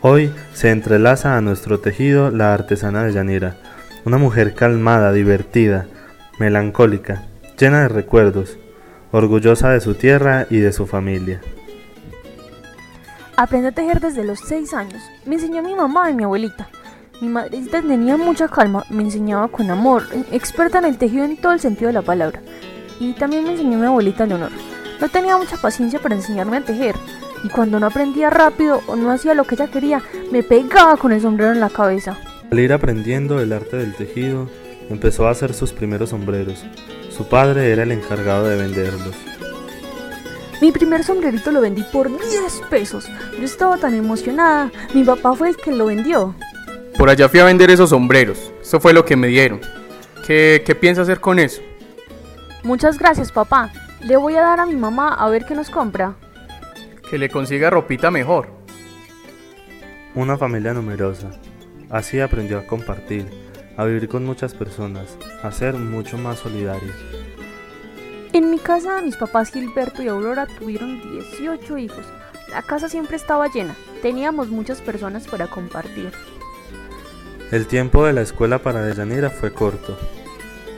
Hoy 0.00 0.32
se 0.52 0.70
entrelaza 0.70 1.36
a 1.36 1.40
nuestro 1.40 1.80
tejido 1.80 2.30
la 2.30 2.54
artesana 2.54 3.04
de 3.04 3.12
Yanira, 3.12 3.56
una 4.04 4.18
mujer 4.18 4.54
calmada, 4.54 5.12
divertida, 5.12 5.86
melancólica, 6.38 7.26
llena 7.58 7.82
de 7.82 7.88
recuerdos, 7.88 8.58
orgullosa 9.10 9.70
de 9.70 9.80
su 9.80 9.94
tierra 9.94 10.46
y 10.50 10.58
de 10.58 10.72
su 10.72 10.86
familia. 10.86 11.40
Aprendí 13.36 13.68
a 13.68 13.72
tejer 13.72 14.00
desde 14.00 14.24
los 14.24 14.40
6 14.40 14.74
años. 14.74 15.02
Me 15.24 15.36
enseñó 15.36 15.62
mi 15.62 15.74
mamá 15.74 16.10
y 16.10 16.14
mi 16.14 16.24
abuelita. 16.24 16.68
Mi 17.20 17.28
madrecita 17.28 17.82
tenía 17.82 18.16
mucha 18.16 18.48
calma, 18.48 18.84
me 18.90 19.02
enseñaba 19.02 19.48
con 19.48 19.70
amor, 19.70 20.04
experta 20.30 20.78
en 20.78 20.84
el 20.84 20.98
tejido 20.98 21.24
en 21.24 21.36
todo 21.36 21.52
el 21.52 21.60
sentido 21.60 21.88
de 21.88 21.94
la 21.94 22.02
palabra. 22.02 22.40
Y 23.00 23.12
también 23.14 23.44
me 23.44 23.52
enseñó 23.52 23.78
mi 23.78 23.86
abuelita 23.86 24.26
Leonor. 24.26 24.52
No 25.00 25.08
tenía 25.08 25.36
mucha 25.36 25.56
paciencia 25.56 26.00
para 26.00 26.14
enseñarme 26.14 26.56
a 26.56 26.64
tejer, 26.64 26.96
y 27.44 27.48
cuando 27.48 27.78
no 27.78 27.86
aprendía 27.86 28.30
rápido 28.30 28.82
o 28.86 28.96
no 28.96 29.10
hacía 29.10 29.34
lo 29.34 29.44
que 29.44 29.54
ella 29.54 29.68
quería, 29.68 30.02
me 30.32 30.42
pegaba 30.42 30.96
con 30.96 31.12
el 31.12 31.20
sombrero 31.20 31.52
en 31.52 31.60
la 31.60 31.70
cabeza. 31.70 32.18
Al 32.50 32.58
ir 32.58 32.72
aprendiendo 32.72 33.40
el 33.40 33.52
arte 33.52 33.76
del 33.76 33.94
tejido, 33.94 34.48
empezó 34.90 35.28
a 35.28 35.30
hacer 35.30 35.54
sus 35.54 35.72
primeros 35.72 36.10
sombreros. 36.10 36.64
Su 37.10 37.28
padre 37.28 37.70
era 37.70 37.84
el 37.84 37.92
encargado 37.92 38.48
de 38.48 38.56
venderlos. 38.56 39.14
Mi 40.60 40.72
primer 40.72 41.04
sombrerito 41.04 41.52
lo 41.52 41.60
vendí 41.60 41.84
por 41.92 42.08
10 42.08 42.62
pesos. 42.68 43.08
Yo 43.38 43.44
estaba 43.44 43.76
tan 43.76 43.94
emocionada. 43.94 44.72
Mi 44.92 45.04
papá 45.04 45.34
fue 45.36 45.50
el 45.50 45.56
que 45.56 45.70
lo 45.70 45.86
vendió. 45.86 46.34
Por 46.96 47.08
allá 47.08 47.28
fui 47.28 47.38
a 47.38 47.44
vender 47.44 47.70
esos 47.70 47.90
sombreros. 47.90 48.52
Eso 48.60 48.80
fue 48.80 48.92
lo 48.92 49.04
que 49.04 49.14
me 49.14 49.28
dieron. 49.28 49.60
¿Qué, 50.26 50.64
qué 50.66 50.74
piensa 50.74 51.02
hacer 51.02 51.20
con 51.20 51.38
eso? 51.38 51.62
Muchas 52.64 52.98
gracias, 52.98 53.30
papá. 53.30 53.70
Le 54.00 54.16
voy 54.16 54.36
a 54.36 54.42
dar 54.42 54.60
a 54.60 54.66
mi 54.66 54.76
mamá 54.76 55.12
a 55.12 55.28
ver 55.28 55.44
qué 55.44 55.54
nos 55.54 55.70
compra. 55.70 56.14
Que 57.10 57.18
le 57.18 57.28
consiga 57.28 57.68
ropita 57.68 58.10
mejor. 58.10 58.48
Una 60.14 60.38
familia 60.38 60.72
numerosa. 60.72 61.30
Así 61.90 62.20
aprendió 62.20 62.58
a 62.58 62.66
compartir, 62.66 63.26
a 63.76 63.84
vivir 63.84 64.08
con 64.08 64.24
muchas 64.24 64.54
personas, 64.54 65.16
a 65.42 65.50
ser 65.50 65.74
mucho 65.74 66.16
más 66.16 66.38
solidarios. 66.38 66.94
En 68.32 68.50
mi 68.50 68.58
casa, 68.58 69.02
mis 69.02 69.16
papás 69.16 69.50
Gilberto 69.50 70.02
y 70.02 70.08
Aurora 70.08 70.46
tuvieron 70.46 71.00
18 71.10 71.78
hijos. 71.78 72.04
La 72.50 72.62
casa 72.62 72.88
siempre 72.88 73.16
estaba 73.16 73.48
llena. 73.48 73.74
Teníamos 74.00 74.48
muchas 74.48 74.80
personas 74.80 75.26
para 75.26 75.48
compartir. 75.48 76.12
El 77.50 77.66
tiempo 77.66 78.04
de 78.04 78.12
la 78.12 78.20
escuela 78.20 78.58
para 78.58 78.82
Deyanira 78.82 79.30
fue 79.30 79.52
corto, 79.52 79.98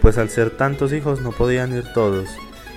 pues 0.01 0.17
al 0.17 0.31
ser 0.31 0.51
tantos 0.51 0.93
hijos 0.93 1.21
no 1.21 1.33
podían 1.33 1.75
ir 1.75 1.85
todos, 1.93 2.29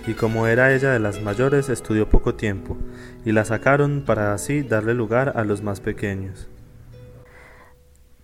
y 0.06 0.14
como 0.14 0.48
era 0.48 0.74
ella 0.74 0.92
de 0.92 1.00
las 1.00 1.22
mayores 1.22 1.70
estudió 1.70 2.10
poco 2.10 2.36
tiempo, 2.36 2.78
y 3.26 3.32
la 3.32 3.46
sacaron 3.46 4.04
para 4.06 4.34
así 4.34 4.62
darle 4.62 4.94
lugar 4.94 5.34
a 5.36 5.44
los 5.44 5.62
más 5.62 5.80
pequeños. 5.80 6.48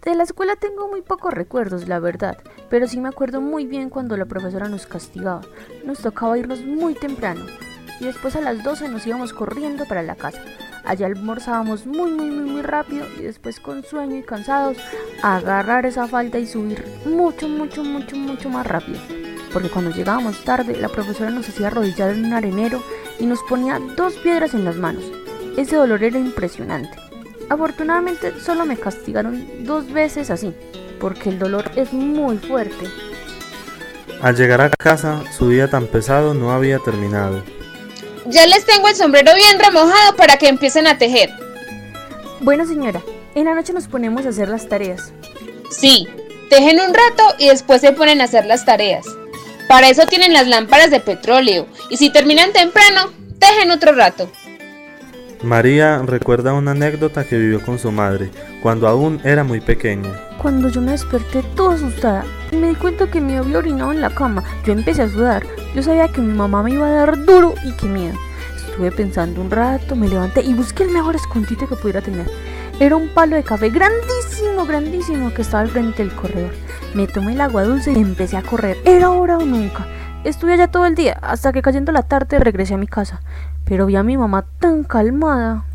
De 0.03 0.15
la 0.15 0.23
escuela 0.23 0.55
tengo 0.55 0.87
muy 0.87 1.01
pocos 1.01 1.33
recuerdos, 1.33 1.87
la 1.87 1.99
verdad, 1.99 2.37
pero 2.69 2.87
sí 2.87 2.99
me 3.01 3.09
acuerdo 3.09 3.41
muy 3.41 3.65
bien 3.65 3.89
cuando 3.89 4.15
la 4.15 4.25
profesora 4.25 4.69
nos 4.69 4.85
castigaba. 4.85 5.41
Nos 5.85 5.99
tocaba 5.99 6.37
irnos 6.37 6.61
muy 6.61 6.93
temprano 6.93 7.45
y 7.99 8.05
después 8.05 8.35
a 8.37 8.41
las 8.41 8.63
12 8.63 8.87
nos 8.87 9.05
íbamos 9.05 9.33
corriendo 9.33 9.85
para 9.85 10.01
la 10.01 10.15
casa. 10.15 10.41
Allá 10.85 11.07
almorzábamos 11.07 11.85
muy 11.85 12.11
muy 12.11 12.29
muy 12.29 12.49
muy 12.49 12.61
rápido 12.61 13.05
y 13.17 13.23
después 13.23 13.59
con 13.59 13.83
sueño 13.83 14.17
y 14.17 14.23
cansados 14.23 14.77
agarrar 15.21 15.85
esa 15.85 16.07
falda 16.07 16.39
y 16.39 16.47
subir 16.47 16.83
mucho 17.05 17.47
mucho 17.47 17.83
mucho 17.83 18.15
mucho 18.15 18.49
más 18.49 18.65
rápido. 18.65 18.99
Porque 19.53 19.69
cuando 19.69 19.91
llegábamos 19.91 20.43
tarde 20.43 20.75
la 20.77 20.89
profesora 20.89 21.29
nos 21.29 21.49
hacía 21.49 21.67
arrodillar 21.67 22.11
en 22.11 22.25
un 22.25 22.33
arenero 22.33 22.81
y 23.19 23.25
nos 23.25 23.41
ponía 23.43 23.79
dos 23.97 24.15
piedras 24.15 24.53
en 24.53 24.65
las 24.65 24.77
manos. 24.77 25.03
Ese 25.57 25.75
dolor 25.75 26.03
era 26.03 26.17
impresionante. 26.17 26.97
Afortunadamente 27.49 28.39
solo 28.39 28.65
me 28.65 28.77
castigaron 28.77 29.65
dos 29.65 29.91
veces 29.91 30.29
así, 30.29 30.53
porque 30.99 31.29
el 31.29 31.39
dolor 31.39 31.71
es 31.75 31.91
muy 31.91 32.37
fuerte. 32.37 32.85
Al 34.21 34.35
llegar 34.35 34.61
a 34.61 34.69
casa, 34.69 35.23
su 35.31 35.49
día 35.49 35.69
tan 35.69 35.87
pesado 35.87 36.33
no 36.33 36.51
había 36.51 36.79
terminado. 36.79 37.41
Ya 38.29 38.45
les 38.45 38.63
tengo 38.63 38.87
el 38.87 38.95
sombrero 38.95 39.33
bien 39.33 39.59
remojado 39.59 40.15
para 40.15 40.37
que 40.37 40.47
empiecen 40.47 40.85
a 40.85 40.99
tejer. 40.99 41.31
Bueno 42.41 42.65
señora, 42.65 43.01
en 43.33 43.45
la 43.45 43.55
noche 43.55 43.73
nos 43.73 43.87
ponemos 43.87 44.25
a 44.25 44.29
hacer 44.29 44.49
las 44.49 44.69
tareas. 44.69 45.11
Sí, 45.71 46.07
tejen 46.49 46.79
un 46.79 46.93
rato 46.93 47.35
y 47.39 47.47
después 47.47 47.81
se 47.81 47.91
ponen 47.91 48.21
a 48.21 48.25
hacer 48.25 48.45
las 48.45 48.65
tareas. 48.65 49.07
Para 49.67 49.89
eso 49.89 50.05
tienen 50.05 50.33
las 50.33 50.47
lámparas 50.47 50.91
de 50.91 50.99
petróleo 50.99 51.65
y 51.89 51.97
si 51.97 52.11
terminan 52.11 52.53
temprano, 52.53 53.11
tejen 53.39 53.71
otro 53.71 53.93
rato. 53.93 54.29
María 55.41 55.99
recuerda 56.05 56.53
una 56.53 56.71
anécdota 56.71 57.23
que 57.23 57.37
vivió 57.37 57.63
con 57.65 57.79
su 57.79 57.91
madre 57.91 58.29
cuando 58.61 58.87
aún 58.87 59.21
era 59.23 59.43
muy 59.43 59.59
pequeña. 59.59 60.28
Cuando 60.41 60.69
yo 60.69 60.79
me 60.79 60.91
desperté 60.91 61.43
toda 61.55 61.75
asustada 61.75 62.23
me 62.53 62.69
di 62.69 62.75
cuenta 62.75 63.11
que 63.11 63.19
me 63.21 63.37
había 63.37 63.57
orinado 63.57 63.91
en 63.91 64.01
la 64.01 64.09
cama, 64.09 64.43
yo 64.65 64.73
empecé 64.73 65.03
a 65.03 65.09
sudar. 65.09 65.45
Yo 65.75 65.83
sabía 65.83 66.07
que 66.07 66.21
mi 66.21 66.33
mamá 66.33 66.63
me 66.63 66.71
iba 66.71 66.87
a 66.87 66.91
dar 66.91 67.25
duro 67.25 67.53
y 67.63 67.73
qué 67.73 67.85
miedo. 67.87 68.17
Estuve 68.55 68.91
pensando 68.91 69.41
un 69.41 69.51
rato, 69.51 69.95
me 69.95 70.07
levanté 70.07 70.41
y 70.41 70.53
busqué 70.53 70.83
el 70.83 70.91
mejor 70.91 71.15
escondite 71.15 71.67
que 71.67 71.75
pudiera 71.75 72.01
tener. 72.01 72.25
Era 72.79 72.95
un 72.95 73.09
palo 73.09 73.35
de 73.35 73.43
café 73.43 73.69
grandísimo, 73.69 74.65
grandísimo 74.65 75.33
que 75.33 75.41
estaba 75.41 75.61
al 75.61 75.69
frente 75.69 76.03
del 76.03 76.15
corredor. 76.15 76.53
Me 76.93 77.05
tomé 77.05 77.33
el 77.33 77.41
agua 77.41 77.65
dulce 77.65 77.91
y 77.91 77.99
empecé 77.99 78.37
a 78.37 78.41
correr. 78.41 78.77
Era 78.85 79.07
ahora 79.07 79.37
o 79.37 79.45
nunca. 79.45 79.85
Estuve 80.23 80.53
allá 80.53 80.69
todo 80.69 80.85
el 80.85 80.95
día, 80.95 81.19
hasta 81.21 81.51
que 81.51 81.61
cayendo 81.61 81.91
la 81.91 82.03
tarde 82.03 82.39
regresé 82.39 82.73
a 82.75 82.77
mi 82.77 82.87
casa. 82.87 83.21
Pero 83.65 83.85
vi 83.85 83.97
a 83.97 84.03
mi 84.03 84.17
mamá 84.17 84.45
tan 84.59 84.85
calmada. 84.85 85.65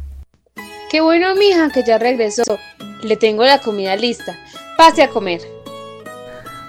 Qué 0.91 1.03
bueno, 1.03 1.35
mija, 1.35 1.71
que 1.71 1.83
ya 1.85 1.99
regresó. 1.99 2.43
Le 3.05 3.19
tengo 3.19 3.45
la 3.45 3.61
comida 3.61 3.97
lista. 3.97 4.35
Pase 4.79 5.03
a 5.03 5.11
comer. 5.11 5.43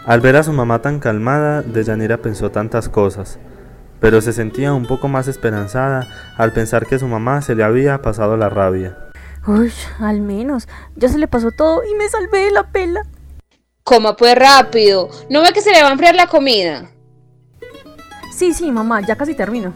Al 0.06 0.20
ver 0.20 0.36
a 0.36 0.44
su 0.44 0.52
mamá 0.52 0.82
tan 0.82 1.00
calmada, 1.00 1.62
Deyanira 1.62 2.18
pensó 2.18 2.52
tantas 2.52 2.90
cosas, 2.90 3.40
pero 4.02 4.20
se 4.20 4.34
sentía 4.34 4.74
un 4.74 4.86
poco 4.86 5.08
más 5.08 5.30
esperanzada 5.30 6.06
al 6.38 6.52
pensar 6.52 6.86
que 6.86 7.00
su 7.00 7.08
mamá 7.08 7.42
se 7.42 7.56
le 7.56 7.64
había 7.64 8.02
pasado 8.02 8.36
la 8.36 8.50
rabia. 8.50 8.98
Uy, 9.48 9.72
al 10.00 10.20
menos, 10.20 10.68
ya 10.96 11.08
se 11.08 11.18
le 11.18 11.28
pasó 11.28 11.52
todo 11.52 11.84
y 11.84 11.96
me 11.96 12.10
salvé 12.10 12.40
de 12.40 12.52
la 12.52 12.70
pela. 12.70 13.02
Coma 13.84 14.18
pues 14.18 14.36
rápido. 14.36 15.10
¿No 15.30 15.42
ve 15.42 15.54
que 15.54 15.62
se 15.62 15.72
le 15.72 15.82
va 15.82 15.88
a 15.88 15.92
enfriar 15.94 16.16
la 16.16 16.28
comida? 16.28 16.90
Sí, 18.36 18.54
sí, 18.54 18.72
mamá, 18.72 19.02
ya 19.02 19.16
casi 19.16 19.36
termino. 19.36 19.74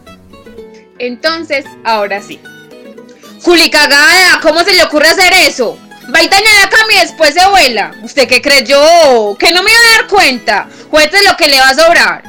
Entonces, 0.98 1.64
ahora 1.84 2.20
sí. 2.20 2.38
Juli 3.42 3.70
cagada, 3.70 4.40
¿cómo 4.42 4.60
se 4.60 4.74
le 4.74 4.84
ocurre 4.84 5.08
hacer 5.08 5.32
eso? 5.48 5.78
Va 6.12 6.22
y 6.22 6.28
daña 6.28 6.48
la 6.62 6.68
cama 6.68 6.92
y 6.96 7.00
después 7.00 7.34
se 7.34 7.48
vuela. 7.48 7.94
¿Usted 8.02 8.26
qué 8.26 8.42
creyó? 8.42 9.36
¿Que 9.38 9.52
no 9.52 9.62
me 9.62 9.70
iba 9.70 9.80
a 9.80 9.98
dar 9.98 10.08
cuenta? 10.08 10.68
Juez 10.90 11.10
lo 11.28 11.36
que 11.36 11.48
le 11.48 11.60
va 11.60 11.68
a 11.68 11.74
sobrar. 11.74 12.22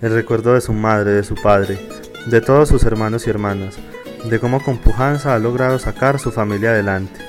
El 0.00 0.14
recuerdo 0.14 0.54
de 0.54 0.60
su 0.60 0.72
madre, 0.72 1.12
de 1.12 1.22
su 1.22 1.34
padre, 1.34 1.78
de 2.26 2.40
todos 2.40 2.68
sus 2.68 2.82
hermanos 2.84 3.26
y 3.26 3.30
hermanas, 3.30 3.76
de 4.24 4.40
cómo 4.40 4.62
con 4.64 4.78
pujanza 4.78 5.34
ha 5.34 5.38
logrado 5.38 5.78
sacar 5.78 6.18
su 6.18 6.32
familia 6.32 6.70
adelante. 6.70 7.20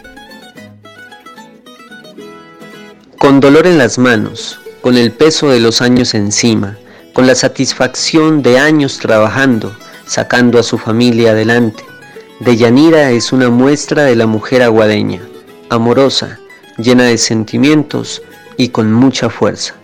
Con 3.19 3.39
dolor 3.39 3.67
en 3.67 3.77
las 3.77 3.97
manos, 3.97 4.59
con 4.81 4.97
el 4.97 5.11
peso 5.11 5.49
de 5.49 5.59
los 5.59 5.81
años 5.81 6.13
encima, 6.13 6.77
con 7.13 7.27
la 7.27 7.35
satisfacción 7.35 8.41
de 8.41 8.59
años 8.59 8.97
trabajando, 8.97 9.75
sacando 10.05 10.59
a 10.59 10.63
su 10.63 10.77
familia 10.77 11.31
adelante. 11.31 11.83
Deyanira 12.39 13.11
es 13.11 13.31
una 13.31 13.49
muestra 13.49 14.03
de 14.03 14.15
la 14.15 14.25
mujer 14.25 14.63
aguadeña, 14.63 15.21
amorosa, 15.73 16.39
llena 16.77 17.03
de 17.03 17.17
sentimientos 17.17 18.21
y 18.57 18.69
con 18.69 18.91
mucha 18.91 19.29
fuerza. 19.29 19.75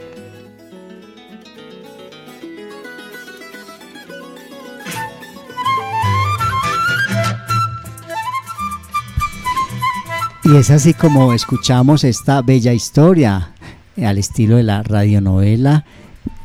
Y 10.44 10.56
es 10.56 10.71
así 10.71 10.94
como 10.96 11.33
escuchamos 11.33 12.04
esta 12.04 12.42
bella 12.42 12.73
historia 12.73 13.52
al 14.04 14.17
estilo 14.17 14.56
de 14.56 14.63
la 14.63 14.81
radionovela 14.81 15.85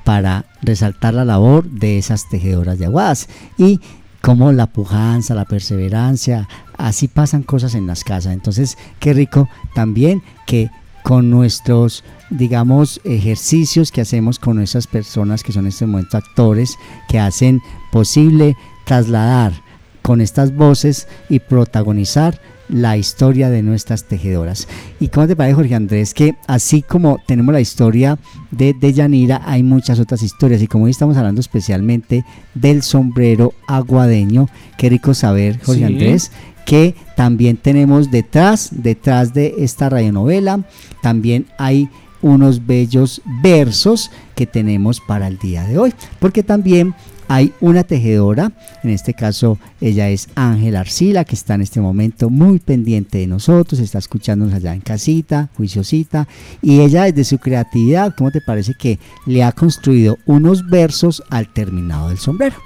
para 0.04 0.44
resaltar 0.60 1.14
la 1.14 1.24
labor 1.24 1.64
de 1.64 1.96
esas 1.96 2.28
tejedoras 2.28 2.78
de 2.78 2.86
aguadas 2.86 3.28
y 3.56 3.80
como 4.24 4.52
la 4.52 4.66
pujanza, 4.66 5.34
la 5.34 5.44
perseverancia, 5.44 6.48
así 6.78 7.08
pasan 7.08 7.42
cosas 7.42 7.74
en 7.74 7.86
las 7.86 8.04
casas. 8.04 8.32
Entonces, 8.32 8.78
qué 8.98 9.12
rico 9.12 9.50
también 9.74 10.22
que 10.46 10.70
con 11.02 11.30
nuestros, 11.30 12.04
digamos, 12.30 13.02
ejercicios 13.04 13.92
que 13.92 14.00
hacemos 14.00 14.38
con 14.38 14.62
esas 14.62 14.86
personas 14.86 15.42
que 15.42 15.52
son 15.52 15.66
en 15.66 15.68
este 15.68 15.84
momento 15.84 16.16
actores, 16.16 16.78
que 17.06 17.18
hacen 17.18 17.60
posible 17.92 18.56
trasladar 18.86 19.52
con 20.00 20.22
estas 20.22 20.56
voces 20.56 21.06
y 21.28 21.40
protagonizar 21.40 22.40
la 22.74 22.96
historia 22.96 23.50
de 23.50 23.62
nuestras 23.62 24.02
tejedoras. 24.04 24.66
¿Y 24.98 25.06
cómo 25.06 25.28
te 25.28 25.36
parece, 25.36 25.54
Jorge 25.54 25.76
Andrés? 25.76 26.12
Que 26.12 26.34
así 26.48 26.82
como 26.82 27.20
tenemos 27.24 27.52
la 27.52 27.60
historia 27.60 28.18
de, 28.50 28.74
de 28.74 28.92
Yanira, 28.92 29.42
hay 29.46 29.62
muchas 29.62 30.00
otras 30.00 30.22
historias. 30.22 30.60
Y 30.60 30.66
como 30.66 30.86
hoy 30.86 30.90
estamos 30.90 31.16
hablando 31.16 31.40
especialmente 31.40 32.24
del 32.56 32.82
sombrero 32.82 33.54
aguadeño, 33.68 34.48
qué 34.76 34.88
rico 34.88 35.14
saber, 35.14 35.60
Jorge 35.62 35.82
Sí. 35.82 35.84
Andrés, 35.84 36.32
que 36.66 36.96
también 37.16 37.58
tenemos 37.58 38.10
detrás, 38.10 38.70
detrás 38.72 39.32
de 39.34 39.54
esta 39.58 39.88
radionovela, 39.88 40.64
también 41.00 41.46
hay 41.58 41.88
unos 42.22 42.66
bellos 42.66 43.22
versos 43.40 44.10
que 44.34 44.46
tenemos 44.46 45.00
para 45.00 45.28
el 45.28 45.38
día 45.38 45.64
de 45.64 45.78
hoy, 45.78 45.94
porque 46.18 46.42
también 46.42 46.94
hay 47.28 47.52
una 47.60 47.84
tejedora, 47.84 48.52
en 48.82 48.90
este 48.90 49.14
caso 49.14 49.58
ella 49.80 50.08
es 50.08 50.28
Ángela 50.34 50.80
Arcila, 50.80 51.24
que 51.24 51.34
está 51.34 51.54
en 51.54 51.62
este 51.62 51.80
momento 51.80 52.30
muy 52.30 52.58
pendiente 52.58 53.18
de 53.18 53.26
nosotros, 53.26 53.80
está 53.80 53.98
escuchándonos 53.98 54.54
allá 54.54 54.74
en 54.74 54.80
casita, 54.80 55.48
juiciosita, 55.56 56.28
y 56.62 56.80
ella 56.80 57.04
desde 57.04 57.24
su 57.24 57.38
creatividad, 57.38 58.14
¿cómo 58.16 58.30
te 58.30 58.40
parece 58.40 58.74
que 58.78 58.98
le 59.26 59.42
ha 59.42 59.52
construido 59.52 60.18
unos 60.26 60.68
versos 60.68 61.22
al 61.30 61.52
terminado 61.52 62.08
del 62.08 62.18
sombrero? 62.18 62.56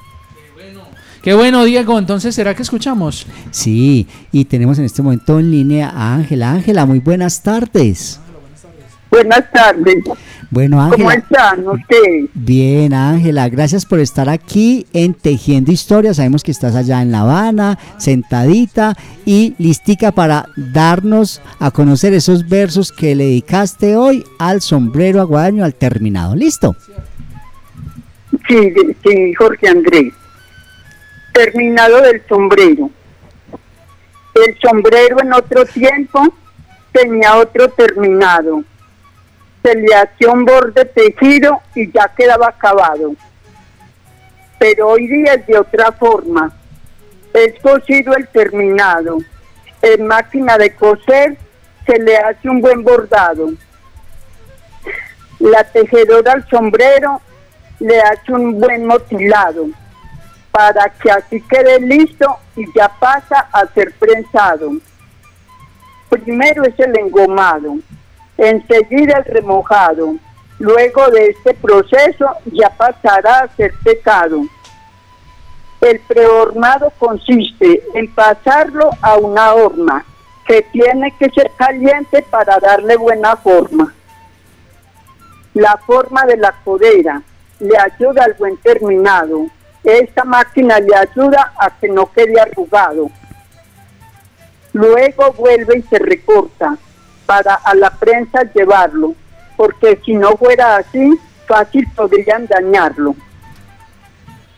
Qué 1.22 1.34
bueno, 1.34 1.64
Diego. 1.64 1.98
Entonces, 1.98 2.34
¿será 2.34 2.54
que 2.54 2.62
escuchamos? 2.62 3.26
Sí, 3.50 4.06
y 4.32 4.44
tenemos 4.44 4.78
en 4.78 4.84
este 4.84 5.02
momento 5.02 5.38
en 5.38 5.50
línea 5.50 5.90
a 5.90 6.14
Ángela. 6.14 6.52
Ángela, 6.52 6.86
muy 6.86 7.00
buenas 7.00 7.42
tardes. 7.42 8.20
Buenas 9.10 9.50
tardes. 9.52 10.04
Bueno, 10.50 10.78
¿Cómo 10.90 11.10
Ángela. 11.10 11.14
están 11.14 11.68
ustedes? 11.68 12.30
Bien, 12.32 12.94
Ángela, 12.94 13.48
gracias 13.50 13.84
por 13.84 14.00
estar 14.00 14.30
aquí 14.30 14.86
en 14.94 15.12
Tejiendo 15.12 15.70
Historias. 15.70 16.16
Sabemos 16.16 16.42
que 16.42 16.50
estás 16.52 16.74
allá 16.74 17.02
en 17.02 17.12
La 17.12 17.20
Habana, 17.20 17.78
sentadita 17.98 18.96
y 19.26 19.54
listica 19.58 20.10
para 20.10 20.46
darnos 20.56 21.42
a 21.58 21.70
conocer 21.70 22.14
esos 22.14 22.48
versos 22.48 22.92
que 22.92 23.14
le 23.14 23.24
dedicaste 23.24 23.96
hoy 23.96 24.24
al 24.38 24.62
sombrero 24.62 25.20
aguadeño 25.20 25.64
al 25.64 25.74
terminado. 25.74 26.34
¿Listo? 26.34 26.74
Sí, 28.48 28.72
sí, 29.04 29.34
Jorge 29.34 29.68
Andrés. 29.68 30.14
Terminado 31.34 32.00
del 32.00 32.22
sombrero. 32.26 32.90
El 34.34 34.56
sombrero 34.66 35.20
en 35.22 35.32
otro 35.34 35.66
tiempo 35.66 36.22
tenía 36.92 37.36
otro 37.36 37.68
terminado. 37.68 38.62
Se 39.62 39.74
le 39.74 39.94
hacía 39.94 40.30
un 40.30 40.44
borde 40.44 40.84
tejido 40.84 41.60
y 41.74 41.90
ya 41.90 42.12
quedaba 42.16 42.48
acabado. 42.48 43.14
Pero 44.58 44.88
hoy 44.88 45.06
día 45.06 45.34
es 45.34 45.46
de 45.46 45.58
otra 45.58 45.92
forma. 45.92 46.52
Es 47.32 47.60
cosido 47.60 48.14
el 48.14 48.28
terminado. 48.28 49.18
En 49.82 50.06
máquina 50.06 50.58
de 50.58 50.74
coser 50.74 51.36
se 51.86 51.98
le 51.98 52.16
hace 52.16 52.48
un 52.48 52.60
buen 52.60 52.82
bordado. 52.82 53.50
La 55.38 55.64
tejedora 55.64 56.32
al 56.32 56.48
sombrero 56.48 57.20
le 57.80 58.00
hace 58.00 58.32
un 58.32 58.58
buen 58.58 58.86
motilado 58.86 59.68
para 60.50 60.88
que 60.90 61.10
así 61.10 61.40
quede 61.42 61.80
listo 61.80 62.36
y 62.56 62.64
ya 62.74 62.88
pasa 62.88 63.48
a 63.52 63.66
ser 63.68 63.94
prensado. 63.94 64.72
Primero 66.08 66.64
es 66.64 66.78
el 66.78 66.98
engomado, 66.98 67.76
enseguida 68.38 69.18
el 69.18 69.24
remojado. 69.24 70.14
Luego 70.58 71.08
de 71.10 71.26
este 71.26 71.54
proceso 71.54 72.26
ya 72.46 72.70
pasará 72.70 73.40
a 73.40 73.56
ser 73.56 73.72
secado. 73.82 74.42
El 75.80 76.00
prehormado 76.00 76.92
consiste 76.98 77.82
en 77.94 78.12
pasarlo 78.12 78.90
a 79.00 79.16
una 79.16 79.54
horma 79.54 80.04
que 80.46 80.62
tiene 80.62 81.14
que 81.18 81.30
ser 81.30 81.52
caliente 81.56 82.24
para 82.30 82.58
darle 82.58 82.96
buena 82.96 83.36
forma. 83.36 83.94
La 85.54 85.76
forma 85.86 86.24
de 86.24 86.36
la 86.36 86.52
codera 86.64 87.22
le 87.60 87.76
ayuda 87.78 88.24
al 88.24 88.34
buen 88.34 88.56
terminado. 88.56 89.46
Esta 89.84 90.24
máquina 90.24 90.80
le 90.80 90.96
ayuda 90.96 91.52
a 91.56 91.70
que 91.78 91.88
no 91.88 92.10
quede 92.10 92.40
arrugado. 92.40 93.10
Luego 94.72 95.32
vuelve 95.32 95.78
y 95.78 95.82
se 95.82 95.98
recorta 95.98 96.76
para 97.28 97.56
a 97.56 97.74
la 97.74 97.90
prensa 97.90 98.40
llevarlo, 98.54 99.14
porque 99.54 100.00
si 100.02 100.14
no 100.14 100.34
fuera 100.38 100.76
así, 100.76 101.12
fácil 101.46 101.86
podrían 101.94 102.46
dañarlo. 102.46 103.14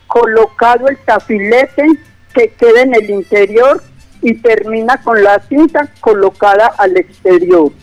Colocado 0.07 0.87
el 0.87 0.97
tafilete 0.99 1.85
que 2.33 2.53
queda 2.53 2.83
en 2.83 2.95
el 2.95 3.09
interior 3.09 3.83
y 4.21 4.35
termina 4.35 5.01
con 5.03 5.21
la 5.21 5.39
cinta 5.49 5.89
colocada 5.99 6.67
al 6.77 6.95
exterior. 6.95 7.73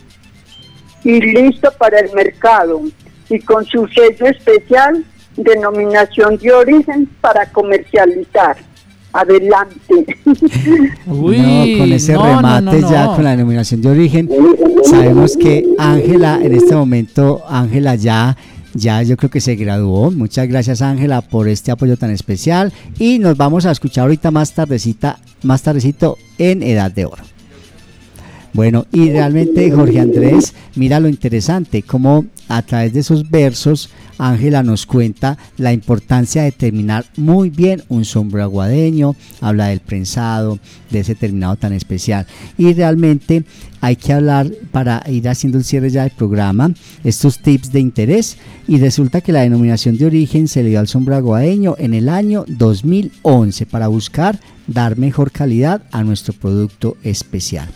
Y 1.03 1.21
listo 1.21 1.71
para 1.77 1.99
el 1.99 2.11
mercado 2.13 2.81
y 3.29 3.39
con 3.41 3.63
su 3.65 3.87
sello 3.89 4.25
especial, 4.25 5.05
denominación 5.35 6.35
de 6.37 6.51
origen 6.51 7.05
para 7.21 7.45
comercializar. 7.51 8.57
Adelante. 9.11 10.17
no, 11.05 11.15
con 11.15 11.93
ese 11.93 12.17
remate 12.17 12.81
ya 12.81 13.07
con 13.15 13.23
la 13.23 13.31
denominación 13.31 13.81
de 13.81 13.89
origen. 13.89 14.29
Sabemos 14.83 15.35
que 15.35 15.65
Ángela, 15.77 16.39
en 16.41 16.53
este 16.53 16.75
momento, 16.75 17.41
Ángela 17.47 17.95
ya, 17.95 18.37
ya 18.73 19.01
yo 19.01 19.17
creo 19.17 19.29
que 19.29 19.41
se 19.41 19.55
graduó. 19.55 20.11
Muchas 20.11 20.47
gracias 20.47 20.81
Ángela 20.81 21.21
por 21.21 21.47
este 21.47 21.71
apoyo 21.71 21.97
tan 21.97 22.11
especial. 22.11 22.71
Y 22.99 23.19
nos 23.19 23.37
vamos 23.37 23.65
a 23.65 23.71
escuchar 23.71 24.03
ahorita 24.03 24.31
más 24.31 24.53
tardecita, 24.53 25.19
más 25.43 25.63
tardecito 25.63 26.17
en 26.37 26.61
Edad 26.63 26.91
de 26.91 27.05
Oro. 27.05 27.28
Bueno, 28.53 28.85
y 28.91 29.11
realmente 29.11 29.69
Jorge 29.71 29.99
Andrés, 29.99 30.53
mira 30.75 30.99
lo 30.99 31.07
interesante, 31.07 31.83
como 31.83 32.25
a 32.47 32.63
través 32.63 32.93
de 32.93 33.01
esos 33.01 33.29
versos, 33.29 33.89
Ángela 34.17 34.63
nos 34.63 34.85
cuenta 34.85 35.37
la 35.57 35.71
importancia 35.71 36.43
de 36.43 36.51
terminar 36.51 37.05
muy 37.15 37.49
bien 37.49 37.83
un 37.87 38.05
sombrero 38.05 38.43
aguadeño, 38.43 39.15
habla 39.39 39.67
del 39.67 39.79
prensado, 39.79 40.59
de 40.89 40.99
ese 40.99 41.15
terminado 41.15 41.55
tan 41.55 41.73
especial. 41.73 42.25
Y 42.57 42.73
realmente 42.73 43.45
hay 43.81 43.95
que 43.95 44.13
hablar 44.13 44.51
para 44.71 45.03
ir 45.07 45.29
haciendo 45.29 45.57
el 45.57 45.63
cierre 45.63 45.89
ya 45.89 46.03
del 46.03 46.11
programa, 46.11 46.73
estos 47.03 47.39
tips 47.39 47.71
de 47.71 47.79
interés. 47.79 48.37
Y 48.67 48.77
resulta 48.77 49.21
que 49.21 49.31
la 49.31 49.41
denominación 49.41 49.97
de 49.97 50.07
origen 50.07 50.47
se 50.47 50.63
le 50.63 50.69
dio 50.69 50.79
al 50.79 50.87
sombrero 50.87 51.17
aguadeño 51.17 51.75
en 51.77 51.93
el 51.93 52.09
año 52.09 52.45
2011 52.47 53.67
para 53.67 53.87
buscar 53.87 54.39
dar 54.67 54.97
mejor 54.97 55.31
calidad 55.31 55.83
a 55.91 56.03
nuestro 56.03 56.33
producto 56.33 56.97
especial. 57.03 57.69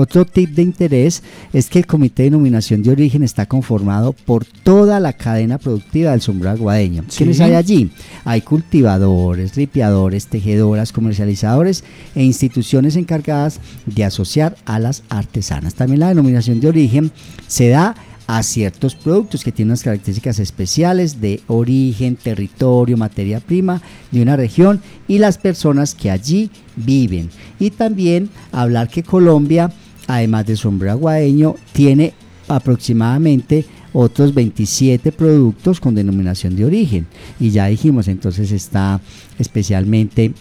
Otro 0.00 0.24
tip 0.24 0.50
de 0.50 0.62
interés 0.62 1.24
es 1.52 1.68
que 1.68 1.80
el 1.80 1.86
Comité 1.88 2.22
de 2.22 2.30
Denominación 2.30 2.84
de 2.84 2.92
Origen 2.92 3.24
está 3.24 3.46
conformado 3.46 4.12
por 4.12 4.44
toda 4.44 5.00
la 5.00 5.12
cadena 5.12 5.58
productiva 5.58 6.12
del 6.12 6.20
sombrero 6.20 6.54
aguadeño. 6.54 7.02
Sí. 7.08 7.16
¿Quiénes 7.16 7.40
hay 7.40 7.54
allí? 7.54 7.90
Hay 8.24 8.42
cultivadores, 8.42 9.56
ripiadores, 9.56 10.28
tejedoras, 10.28 10.92
comercializadores 10.92 11.82
e 12.14 12.22
instituciones 12.22 12.94
encargadas 12.94 13.58
de 13.86 14.04
asociar 14.04 14.56
a 14.66 14.78
las 14.78 15.02
artesanas. 15.08 15.74
También 15.74 15.98
la 15.98 16.10
denominación 16.10 16.60
de 16.60 16.68
origen 16.68 17.10
se 17.48 17.68
da 17.68 17.96
a 18.28 18.42
ciertos 18.44 18.94
productos 18.94 19.42
que 19.42 19.50
tienen 19.50 19.70
unas 19.70 19.82
características 19.82 20.38
especiales 20.38 21.20
de 21.20 21.40
origen, 21.48 22.14
territorio, 22.14 22.96
materia 22.96 23.40
prima 23.40 23.82
de 24.12 24.22
una 24.22 24.36
región 24.36 24.80
y 25.08 25.18
las 25.18 25.38
personas 25.38 25.94
que 25.96 26.10
allí 26.10 26.50
viven. 26.76 27.30
Y 27.58 27.70
también 27.70 28.28
hablar 28.52 28.90
que 28.90 29.02
Colombia, 29.02 29.72
además 30.08 30.46
del 30.46 30.56
sombrero 30.56 30.92
aguadeño, 30.92 31.54
tiene 31.72 32.14
aproximadamente 32.48 33.64
otros 33.92 34.34
27 34.34 35.12
productos 35.12 35.78
con 35.80 35.94
denominación 35.94 36.56
de 36.56 36.64
origen. 36.64 37.06
Y 37.38 37.50
ya 37.50 37.66
dijimos, 37.66 38.08
entonces 38.08 38.50
está 38.50 39.00
especialmente 39.38 40.32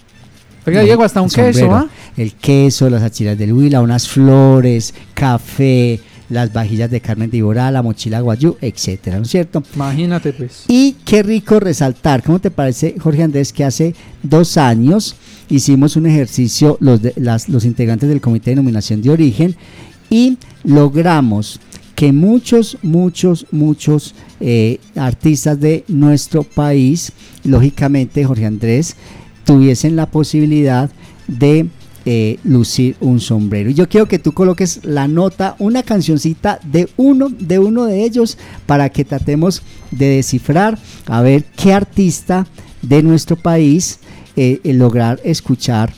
Oiga, 0.65 0.81
Diego, 0.81 1.03
hasta 1.03 1.21
un 1.21 1.29
sombrero, 1.29 1.53
queso, 1.53 1.73
¿ah? 1.73 1.87
El 2.17 2.33
queso, 2.33 2.89
las 2.89 3.01
achiras 3.01 3.37
del 3.37 3.53
Huila, 3.53 3.79
unas 3.79 4.09
flores, 4.09 4.93
café, 5.13 5.97
las 6.29 6.51
vajillas 6.53 6.89
de 6.91 6.99
carne 7.01 7.27
de 7.27 7.37
Iborá, 7.37 7.71
la 7.71 7.81
mochila 7.81 8.19
guayú, 8.21 8.57
etcétera, 8.61 9.17
¿no 9.17 9.23
es 9.23 9.29
cierto? 9.29 9.63
Imagínate, 9.75 10.33
pues. 10.33 10.65
Y 10.67 10.95
qué 11.05 11.23
rico 11.23 11.59
resaltar, 11.59 12.23
¿cómo 12.23 12.39
te 12.39 12.51
parece, 12.51 12.95
Jorge 12.99 13.23
Andrés, 13.23 13.53
que 13.53 13.63
hace 13.63 13.95
dos 14.23 14.57
años 14.57 15.15
hicimos 15.49 15.95
un 15.95 16.05
ejercicio, 16.05 16.77
los, 16.81 17.01
de- 17.01 17.13
las- 17.15 17.47
los 17.49 17.63
integrantes 17.65 18.09
del 18.09 18.19
Comité 18.21 18.51
de 18.51 18.55
Denominación 18.57 19.01
de 19.01 19.09
Origen, 19.09 19.55
y 20.09 20.37
logramos 20.63 21.59
que 21.95 22.11
muchos, 22.11 22.77
muchos, 22.83 23.47
muchos 23.51 24.13
eh, 24.39 24.79
artistas 24.95 25.59
de 25.59 25.83
nuestro 25.87 26.43
país, 26.43 27.11
lógicamente 27.43 28.23
Jorge 28.23 28.45
Andrés, 28.45 28.95
tuviesen 29.45 29.95
la 29.95 30.05
posibilidad 30.11 30.91
de 31.27 31.67
eh, 32.09 32.39
lucir 32.45 32.95
un 33.01 33.19
sombrero. 33.19 33.69
Y 33.69 33.73
yo 33.73 33.89
quiero 33.89 34.07
que 34.07 34.17
tú 34.17 34.31
coloques 34.31 34.79
la 34.85 35.09
nota, 35.09 35.57
una 35.59 35.83
cancioncita 35.83 36.57
de 36.63 36.87
uno, 36.95 37.27
de 37.27 37.59
uno 37.59 37.83
de 37.83 38.05
ellos, 38.05 38.37
para 38.65 38.87
que 38.87 39.03
tratemos 39.03 39.61
de 39.91 40.05
descifrar, 40.05 40.79
a 41.07 41.21
ver 41.21 41.43
qué 41.43 41.73
artista 41.73 42.47
de 42.81 43.03
nuestro 43.03 43.35
país 43.35 43.99
eh, 44.37 44.61
lograr 44.63 45.19
escuchar 45.25 45.93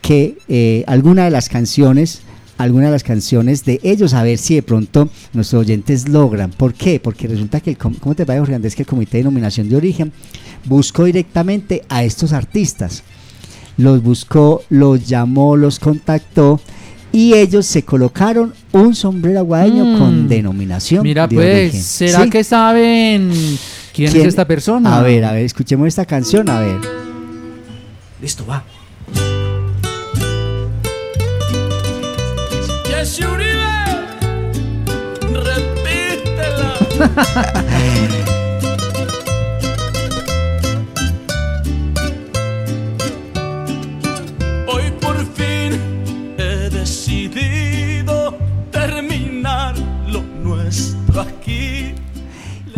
que 0.00 0.38
eh, 0.46 0.84
alguna 0.86 1.24
de 1.24 1.32
las 1.32 1.48
canciones 1.48 2.22
alguna 2.56 2.86
de 2.86 2.92
las 2.92 3.02
canciones 3.02 3.64
de 3.64 3.80
ellos, 3.82 4.14
a 4.14 4.22
ver 4.22 4.38
si 4.38 4.54
de 4.54 4.62
pronto 4.62 5.08
nuestros 5.32 5.62
oyentes 5.62 6.08
logran. 6.08 6.50
¿Por 6.50 6.74
qué? 6.74 7.00
Porque 7.00 7.26
resulta 7.26 7.60
que, 7.60 7.70
el 7.70 7.76
¿cómo 7.76 8.14
te 8.14 8.26
parece, 8.26 8.40
Jorge 8.40 8.54
Andrés, 8.54 8.76
que 8.76 8.82
el 8.82 8.88
Comité 8.88 9.18
de 9.18 9.24
Nominación 9.24 9.68
de 9.68 9.76
Origen 9.76 10.12
buscó 10.66 11.04
directamente 11.04 11.82
a 11.88 12.04
estos 12.04 12.32
artistas? 12.32 13.02
Los 13.78 14.02
buscó, 14.02 14.62
los 14.68 15.06
llamó, 15.06 15.56
los 15.56 15.78
contactó 15.78 16.60
y 17.12 17.32
ellos 17.34 17.64
se 17.64 17.84
colocaron 17.84 18.52
un 18.72 18.94
sombrero 18.94 19.38
aguadeño 19.38 19.84
Mm. 19.86 19.98
con 19.98 20.28
denominación 20.28 21.02
Mira 21.04 21.26
de 21.26 21.34
pues, 21.36 21.54
origen. 21.70 21.82
¿será 21.82 22.24
¿Sí? 22.24 22.30
que 22.30 22.44
saben 22.44 23.30
quién, 23.94 24.10
¿Quién? 24.10 24.22
es 24.22 24.28
esta 24.28 24.46
persona? 24.46 24.98
A 24.98 25.02
ver, 25.02 25.24
a 25.24 25.32
ver, 25.32 25.44
escuchemos 25.44 25.86
esta 25.88 26.04
canción, 26.04 26.48
a 26.50 26.60
ver. 26.60 26.76
Listo, 28.20 28.44
va. 28.44 28.62
Jesse 32.84 33.20
Uribe, 33.20 33.68
repítela. 35.32 36.74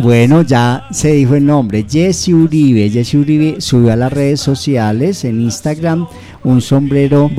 Bueno, 0.01 0.41
ya 0.41 0.87
se 0.91 1.11
dijo 1.13 1.35
el 1.35 1.45
nombre, 1.45 1.85
Jesse 1.87 2.29
Uribe. 2.29 2.89
Jesse 2.89 3.15
Uribe 3.15 3.61
subió 3.61 3.93
a 3.93 3.95
las 3.95 4.11
redes 4.11 4.39
sociales, 4.39 5.23
en 5.23 5.41
Instagram, 5.41 6.07
un 6.43 6.61
sombrero 6.61 7.29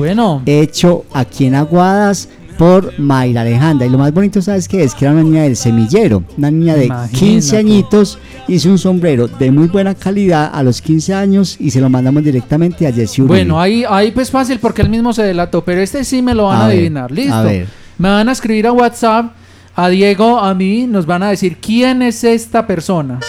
hecho 0.45 1.03
aquí 1.13 1.45
en 1.45 1.55
Aguadas 1.55 2.29
por 2.57 2.97
Mayra 2.99 3.41
Alejandra. 3.41 3.85
Y 3.85 3.89
lo 3.89 3.97
más 3.97 4.13
bonito, 4.13 4.41
¿sabes 4.41 4.67
qué 4.67 4.83
es? 4.83 4.95
Que 4.95 5.05
era 5.05 5.13
una 5.13 5.23
niña 5.23 5.43
del 5.43 5.55
semillero, 5.55 6.23
una 6.37 6.51
niña 6.51 6.75
de 6.75 6.87
15 6.87 7.25
Imagínate. 7.25 7.57
añitos, 7.57 8.19
hizo 8.47 8.69
un 8.69 8.77
sombrero 8.77 9.27
de 9.27 9.51
muy 9.51 9.67
buena 9.67 9.95
calidad 9.95 10.49
a 10.53 10.63
los 10.63 10.81
15 10.81 11.13
años 11.13 11.57
y 11.59 11.71
se 11.71 11.81
lo 11.81 11.89
mandamos 11.89 12.23
directamente 12.23 12.87
a 12.87 12.93
Jesse 12.93 13.19
Uribe. 13.19 13.27
Bueno, 13.27 13.59
ahí, 13.59 13.83
ahí 13.89 14.11
pues 14.11 14.31
fácil 14.31 14.59
porque 14.59 14.81
él 14.81 14.89
mismo 14.89 15.11
se 15.13 15.23
delató, 15.23 15.63
pero 15.63 15.81
este 15.81 16.03
sí 16.03 16.21
me 16.21 16.33
lo 16.33 16.45
van 16.45 16.61
a, 16.61 16.65
A 16.65 16.67
ver, 16.67 16.77
adivinar. 16.77 17.11
Listo. 17.11 17.33
a 17.33 17.43
ver. 17.43 17.67
Me 17.97 18.09
van 18.09 18.29
a 18.29 18.31
escribir 18.31 18.67
a 18.67 18.71
WhatsApp, 18.71 19.33
a 19.75 19.89
Diego, 19.89 20.39
a 20.39 20.53
mí, 20.53 20.85
nos 20.87 21.05
van 21.05 21.23
a 21.23 21.29
decir 21.29 21.57
quién 21.57 22.01
es 22.01 22.23
esta 22.23 22.67
persona. 22.67 23.19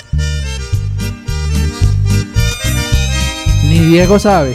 Ni 3.68 3.78
Diego 3.80 4.18
sabe. 4.18 4.54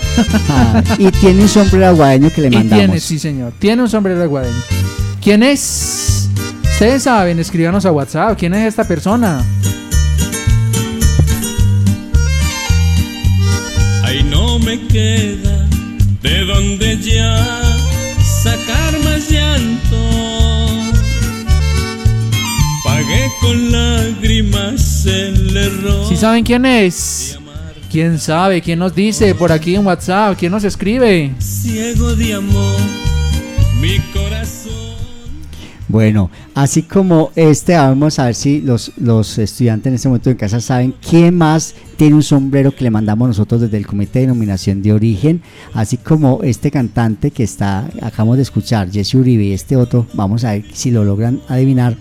Ah, 0.50 0.84
y 0.98 1.10
tiene 1.12 1.42
un 1.42 1.50
sombrero 1.50 1.88
aguadeño 1.88 2.30
que 2.34 2.42
le 2.42 2.48
Y 2.48 2.52
mandamos. 2.52 2.78
tiene, 2.86 3.00
sí 3.00 3.20
señor, 3.20 3.54
tiene 3.60 3.82
un 3.84 3.90
sombrero 3.90 4.22
aguadeño. 4.22 4.56
¿Quién 5.22 5.44
es? 5.44 6.30
Ustedes 6.74 7.04
saben, 7.04 7.40
escríbanos 7.40 7.86
a 7.86 7.92
WhatsApp. 7.92 8.38
¿Quién 8.38 8.54
es 8.54 8.68
esta 8.68 8.86
persona? 8.88 9.44
Ahí 14.04 14.24
no 14.24 14.58
me 14.60 14.80
queda 14.88 15.68
de 16.22 16.46
donde 16.46 16.98
ya 17.00 17.62
sacar 18.44 18.98
más 19.04 19.30
llanto. 19.30 20.09
Con 23.42 23.72
lágrimas 23.72 25.06
el 25.06 25.56
error. 25.56 26.08
¿Sí 26.08 26.18
saben 26.18 26.44
quién 26.44 26.66
es? 26.66 27.40
¿Quién 27.92 28.20
sabe? 28.20 28.62
¿Quién 28.62 28.80
nos 28.80 28.94
dice 28.94 29.34
por 29.34 29.52
aquí 29.52 29.76
en 29.76 29.86
WhatsApp? 29.86 30.38
¿Quién 30.38 30.52
nos 30.52 30.64
escribe? 30.64 31.34
Ciego 31.40 32.16
de 32.16 32.36
amor, 32.36 32.80
mi 33.82 33.98
corazón. 34.14 34.74
Bueno, 35.88 36.30
así 36.54 36.84
como 36.84 37.32
este, 37.36 37.76
vamos 37.76 38.20
a 38.20 38.26
ver 38.26 38.36
si 38.36 38.62
los, 38.62 38.92
los 38.98 39.40
estudiantes 39.40 39.88
en 39.88 39.96
este 39.96 40.08
momento 40.08 40.30
en 40.30 40.38
casa 40.38 40.62
saben 40.62 40.94
quién 41.02 41.36
más 41.36 41.74
tiene 42.00 42.16
un 42.16 42.24
sombrero 42.24 42.74
que 42.74 42.86
le 42.86 42.92
mandamos 42.92 43.28
nosotros 43.28 43.60
desde 43.60 43.76
el 43.76 43.86
Comité 43.86 44.20
de 44.20 44.28
Denominación 44.28 44.82
de 44.82 44.94
Origen, 44.94 45.42
así 45.74 45.98
como 45.98 46.44
este 46.44 46.72
cantante 46.72 47.30
que 47.32 47.44
está, 47.44 47.90
acabamos 48.02 48.38
de 48.38 48.44
escuchar, 48.44 48.90
Jesse 48.90 49.16
Uribe 49.16 49.44
y 49.44 49.52
este 49.52 49.76
otro, 49.76 50.08
vamos 50.14 50.46
a 50.46 50.54
ver 50.54 50.64
si 50.72 50.92
lo 50.92 51.04
logran 51.04 51.42
adivinar. 51.50 51.98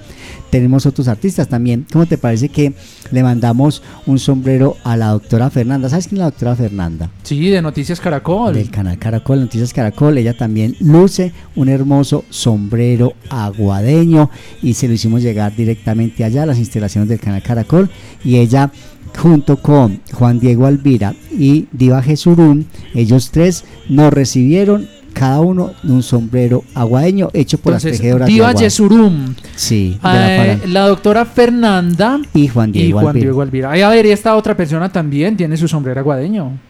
Tenemos 0.51 0.87
otros 0.87 1.09
artistas 1.09 1.49
también. 1.49 1.85
¿Cómo 1.93 2.07
te 2.07 2.17
parece 2.17 2.49
que 2.49 2.73
le 3.11 3.23
mandamos 3.25 3.83
un 4.07 4.21
sombrero 4.21 4.77
a 4.85 4.97
la 4.97 5.09
doctora 5.09 5.51
Fernanda? 5.51 5.89
¿Sabes 5.89 6.07
quién 6.07 6.19
es 6.19 6.21
la 6.21 6.31
doctora 6.31 6.55
Fernanda? 6.55 7.11
Sí, 7.25 7.51
de 7.51 7.61
Noticias 7.61 8.01
Caracol. 8.01 8.55
Del 8.55 8.71
canal 8.71 8.99
Caracol, 8.99 9.41
Noticias 9.41 9.75
Caracol. 9.75 10.17
Ella 10.17 10.35
también 10.35 10.77
luce 10.81 11.33
un 11.57 11.69
hermoso 11.69 12.25
sombrero 12.31 13.15
aguadeño 13.29 14.31
y 14.63 14.75
se 14.75 14.87
lo 14.87 14.95
hicimos 14.95 15.23
llegar 15.23 15.55
directamente 15.55 16.25
allá 16.25 16.45
a 16.45 16.47
las 16.47 16.59
instalaciones 16.59 17.11
del 17.11 17.21
canal 17.21 17.43
Caracol. 17.43 17.91
Y 18.25 18.37
ella, 18.37 18.71
junto 19.17 19.57
con 19.59 20.01
Juan 20.13 20.39
Diego 20.41 20.67
Alvira 20.67 21.15
y 21.31 21.67
Diva 21.73 22.03
Jesurún, 22.03 22.67
ellos 22.95 23.31
tres 23.31 23.65
nos 23.89 24.13
recibieron 24.13 24.89
cada 25.13 25.41
uno 25.41 25.73
de 25.83 25.93
un 25.93 26.03
sombrero 26.05 26.63
aguadeño 26.75 27.29
hecho 27.33 27.59
por 27.59 27.73
las 27.73 27.85
Entonces, 27.85 28.01
tejedoras 28.01 28.27
de 28.29 28.33
Diva 28.35 28.49
Aguada. 28.51 28.65
Yesurum. 28.67 29.35
Sí, 29.57 29.99
de 30.01 30.09
la 30.09 30.35
Eh, 30.35 30.39
faran- 30.59 30.73
la 30.73 30.87
doctora 30.89 31.25
Fernanda 31.25 32.21
y 32.35 32.47
Juan 32.49 32.71
Diego 32.71 32.89
y 32.89 32.93
Juan 32.93 33.07
Alvira. 33.09 33.25
Diego 33.25 33.43
Alvira. 33.43 33.71
Ay, 33.73 33.83
a 33.83 33.89
ver, 33.89 34.07
y 34.07 34.11
esta 34.11 34.37
otra 34.37 34.57
persona 34.57 34.89
también 34.91 35.37
tiene 35.37 35.57
su 35.57 35.67
sombrero 35.67 35.99
aguadeño. 36.01 36.53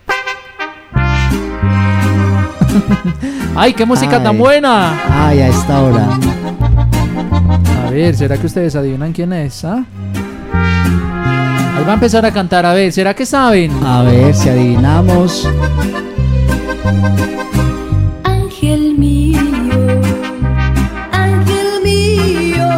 ¡Ay, 3.54 3.74
qué 3.74 3.84
música 3.84 4.22
tan 4.22 4.38
buena! 4.38 4.98
Ay, 5.28 5.40
a 5.40 5.48
esta 5.48 5.82
hora. 5.82 6.08
A 7.86 7.90
ver, 7.90 8.14
¿será 8.14 8.36
que 8.38 8.46
ustedes 8.46 8.76
adivinan 8.76 9.12
quién 9.12 9.32
es? 9.32 9.64
ah? 9.64 9.84
Ahí 11.78 11.84
va 11.84 11.92
a 11.92 11.94
empezar 11.94 12.26
a 12.26 12.32
cantar, 12.32 12.66
a 12.66 12.74
ver, 12.74 12.92
¿será 12.92 13.14
que 13.14 13.24
saben? 13.24 13.70
A 13.84 14.02
ver 14.02 14.34
si 14.34 14.48
adivinamos. 14.48 15.48
Ángel 18.24 18.98
mío, 18.98 19.38
ángel 21.12 21.68
mío, 21.84 22.68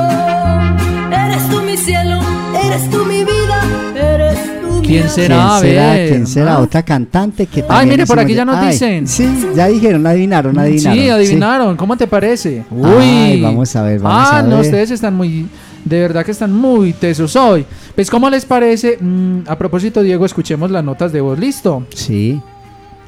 eres 1.10 1.48
tú 1.48 1.62
mi 1.62 1.78
cielo, 1.78 2.20
eres 2.62 2.90
tú 2.90 3.06
mi 3.06 3.24
vida, 3.24 3.62
eres 3.96 4.38
tú 4.60 4.80
mi 4.82 4.86
¿Quién 4.86 5.08
será? 5.08 5.56
A 5.56 5.60
¿Quién 5.62 5.72
será? 5.72 5.92
ver, 5.92 6.08
¿Quién 6.10 6.26
será? 6.26 6.52
¿no? 6.52 6.60
Otra 6.60 6.82
cantante 6.82 7.46
que 7.46 7.62
Ay, 7.62 7.66
también 7.68 7.88
mire, 7.88 8.06
por 8.06 8.18
aquí 8.20 8.34
ya 8.34 8.44
nos 8.44 8.56
Ay, 8.58 8.72
dicen. 8.72 9.08
Sí, 9.08 9.48
ya 9.56 9.68
dijeron, 9.68 10.06
adivinaron, 10.06 10.58
adivinaron. 10.58 10.98
Sí, 10.98 11.08
adivinaron. 11.08 11.76
¿Cómo 11.78 11.96
te 11.96 12.06
parece? 12.06 12.64
Uy. 12.70 13.02
Ay, 13.02 13.40
vamos 13.40 13.74
a 13.74 13.82
ver, 13.82 13.98
vamos 13.98 14.28
ah, 14.30 14.38
a 14.40 14.42
no, 14.42 14.56
ver. 14.56 14.66
ustedes 14.66 14.90
están 14.90 15.14
muy. 15.14 15.46
De 15.84 16.00
verdad 16.00 16.24
que 16.24 16.32
están 16.32 16.52
muy 16.52 16.92
tesos 16.92 17.36
hoy. 17.36 17.64
Pues, 17.94 18.10
¿cómo 18.10 18.28
les 18.30 18.44
parece? 18.44 18.98
Mm, 19.00 19.42
a 19.46 19.56
propósito, 19.56 20.02
Diego, 20.02 20.26
escuchemos 20.26 20.70
las 20.70 20.84
notas 20.84 21.12
de 21.12 21.20
voz. 21.20 21.38
¿Listo? 21.38 21.86
Sí. 21.94 22.40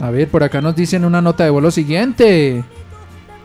A 0.00 0.10
ver, 0.10 0.28
por 0.28 0.42
acá 0.42 0.60
nos 0.60 0.74
dicen 0.74 1.04
una 1.04 1.20
nota 1.20 1.44
de 1.44 1.50
voz 1.50 1.62
lo 1.62 1.70
siguiente. 1.70 2.64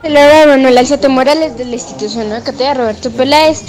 Hola, 0.04 0.46
Manuel 0.48 0.78
Alceto 0.78 1.10
Morales 1.10 1.58
de 1.58 1.66
la 1.66 1.74
institución 1.74 2.32
educativa 2.32 2.74
Roberto 2.74 3.12
Peláez 3.12 3.64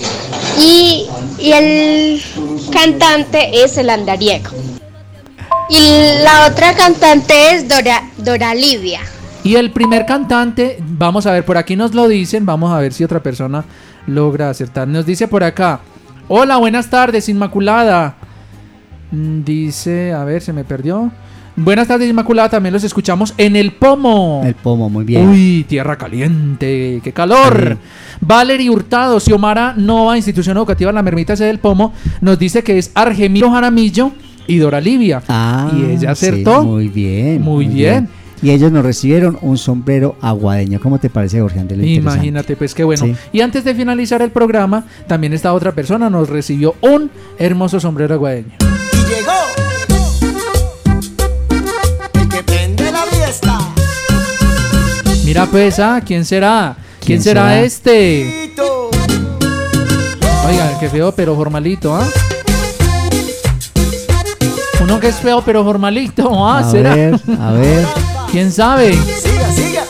y, 0.58 1.06
y 1.38 1.52
el 1.52 2.22
cantante 2.70 3.64
es 3.64 3.76
el 3.78 3.90
andariego. 3.90 4.50
Y 5.70 6.22
la 6.22 6.46
otra 6.50 6.74
cantante 6.74 7.54
es 7.54 7.68
Dora, 7.68 8.02
Dora 8.18 8.54
Livia. 8.54 9.00
Y 9.42 9.56
el 9.56 9.70
primer 9.70 10.04
cantante, 10.06 10.78
vamos 10.80 11.26
a 11.26 11.32
ver, 11.32 11.44
por 11.44 11.56
aquí 11.56 11.76
nos 11.76 11.94
lo 11.94 12.08
dicen, 12.08 12.44
vamos 12.44 12.72
a 12.72 12.78
ver 12.78 12.92
si 12.92 13.04
otra 13.04 13.22
persona 13.22 13.64
logra 14.08 14.50
acertar. 14.50 14.88
Nos 14.88 15.06
dice 15.06 15.28
por 15.28 15.44
acá, 15.44 15.80
hola, 16.26 16.56
buenas 16.56 16.90
tardes, 16.90 17.28
Inmaculada. 17.28 18.16
Mm, 19.12 19.44
Dice, 19.44 20.12
a 20.12 20.24
ver, 20.24 20.42
se 20.42 20.52
me 20.52 20.64
perdió. 20.64 21.10
Buenas 21.56 21.88
tardes, 21.88 22.08
Inmaculada, 22.08 22.48
también 22.48 22.72
los 22.72 22.84
escuchamos 22.84 23.34
en 23.36 23.56
el 23.56 23.72
pomo. 23.72 24.42
El 24.44 24.54
pomo, 24.54 24.88
muy 24.88 25.04
bien. 25.04 25.28
Uy, 25.28 25.64
tierra 25.68 25.96
caliente, 25.96 27.00
qué 27.02 27.12
calor. 27.12 27.76
Valery 28.20 28.68
Hurtado, 28.68 29.18
Xiomara 29.18 29.74
Nova, 29.76 30.16
Institución 30.16 30.56
Educativa 30.56 30.92
La 30.92 31.02
Mermita 31.02 31.36
C 31.36 31.44
del 31.44 31.58
Pomo, 31.58 31.92
nos 32.20 32.38
dice 32.38 32.62
que 32.62 32.78
es 32.78 32.92
Argemiro 32.94 33.50
Jaramillo 33.50 34.12
y 34.46 34.58
Dora 34.58 34.80
Livia. 34.80 35.20
Ah, 35.28 35.70
y 35.76 35.84
ella 35.84 36.14
sí, 36.14 36.26
acertó. 36.26 36.62
muy 36.62 36.88
bien. 36.88 37.42
Muy 37.42 37.66
bien. 37.66 38.08
Y 38.42 38.50
ellos 38.50 38.70
nos 38.72 38.84
recibieron 38.84 39.38
un 39.42 39.58
sombrero 39.58 40.16
aguadeño. 40.20 40.80
¿Cómo 40.80 40.98
te 40.98 41.10
parece, 41.10 41.40
Jorge 41.40 41.60
Andrés? 41.60 41.84
Imagínate, 41.86 42.56
pues 42.56 42.74
qué 42.74 42.84
bueno. 42.84 43.04
Sí. 43.04 43.14
Y 43.32 43.40
antes 43.40 43.64
de 43.64 43.74
finalizar 43.74 44.22
el 44.22 44.30
programa, 44.30 44.84
también 45.06 45.32
esta 45.32 45.52
otra 45.52 45.72
persona 45.72 46.08
nos 46.10 46.28
recibió 46.28 46.74
un 46.80 47.10
hermoso 47.38 47.80
sombrero 47.80 48.14
aguadeño. 48.14 48.52
El 52.14 52.28
que 52.28 52.42
prende 52.42 52.90
la 52.92 53.02
fiesta. 53.02 53.58
Mira 55.24 55.46
pues, 55.46 55.78
ah, 55.78 56.00
¿quién 56.04 56.24
será? 56.24 56.76
¿Quién, 57.00 57.06
¿Quién 57.06 57.22
será, 57.22 57.42
será? 57.48 57.60
este? 57.60 58.52
Oiga, 60.48 60.78
qué 60.80 60.88
feo, 60.88 61.12
pero 61.12 61.34
formalito, 61.36 61.94
¿ah? 61.94 62.06
Uno 64.82 64.98
que 65.00 65.08
es 65.08 65.16
feo, 65.16 65.42
pero 65.44 65.64
formalito, 65.64 66.46
¿ah? 66.46 66.58
A 66.60 66.70
¿Será? 66.70 66.94
ver, 66.94 67.20
a 67.38 67.52
ver. 67.52 67.86
¿Quién 68.30 68.52
sabe? 68.52 68.92
Siga, 68.92 69.52
siga. 69.52 69.84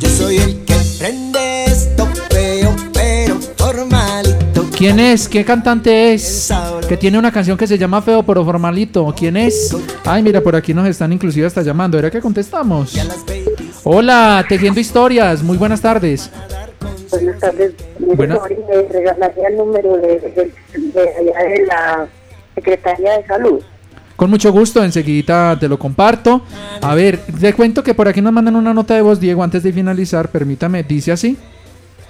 Yo 0.00 0.08
soy 0.08 0.38
el 0.38 0.64
que 0.64 0.74
prende 0.98 1.64
esto 1.66 2.06
feo, 2.28 2.74
pero 2.92 3.38
formalito. 3.56 4.66
¿Quién 4.76 4.98
es? 4.98 5.28
¿Qué 5.28 5.44
cantante 5.44 6.12
es? 6.12 6.52
Que 6.88 6.96
tiene 6.96 7.18
una 7.18 7.30
canción 7.30 7.56
que 7.56 7.68
se 7.68 7.78
llama 7.78 8.02
Feo 8.02 8.24
pero 8.24 8.44
Formalito. 8.44 9.14
¿Quién 9.16 9.36
es? 9.36 9.74
Ay, 10.04 10.22
mira, 10.24 10.40
por 10.40 10.56
aquí 10.56 10.74
nos 10.74 10.88
están 10.88 11.12
inclusive 11.12 11.46
hasta 11.46 11.62
llamando. 11.62 11.98
¿Era 11.98 12.10
que 12.10 12.20
contestamos? 12.20 12.94
Hola, 13.84 14.44
Tejiendo 14.48 14.80
Historias. 14.80 15.42
Muy 15.42 15.56
buenas 15.56 15.80
tardes. 15.80 16.30
Buenas 17.10 17.38
tardes. 17.38 17.74
Mori, 18.00 18.56
me 18.68 18.82
regalaría 18.90 19.48
el 19.48 19.56
número 19.56 19.96
de, 19.98 20.18
de, 20.18 20.52
de 20.74 21.00
allá 21.00 21.48
de 21.48 21.66
la 21.66 22.08
Secretaría 22.56 23.18
de 23.18 23.26
Salud. 23.26 23.62
Con 24.16 24.30
mucho 24.30 24.52
gusto, 24.52 24.82
enseguida 24.82 25.58
te 25.58 25.68
lo 25.68 25.78
comparto. 25.78 26.42
A 26.80 26.94
ver, 26.94 27.18
te 27.18 27.52
cuento 27.54 27.82
que 27.82 27.94
por 27.94 28.08
aquí 28.08 28.20
nos 28.20 28.32
mandan 28.32 28.56
una 28.56 28.74
nota 28.74 28.94
de 28.94 29.02
voz, 29.02 29.20
Diego, 29.20 29.42
antes 29.42 29.62
de 29.62 29.72
finalizar. 29.72 30.30
Permítame, 30.30 30.82
dice 30.82 31.12
así. 31.12 31.36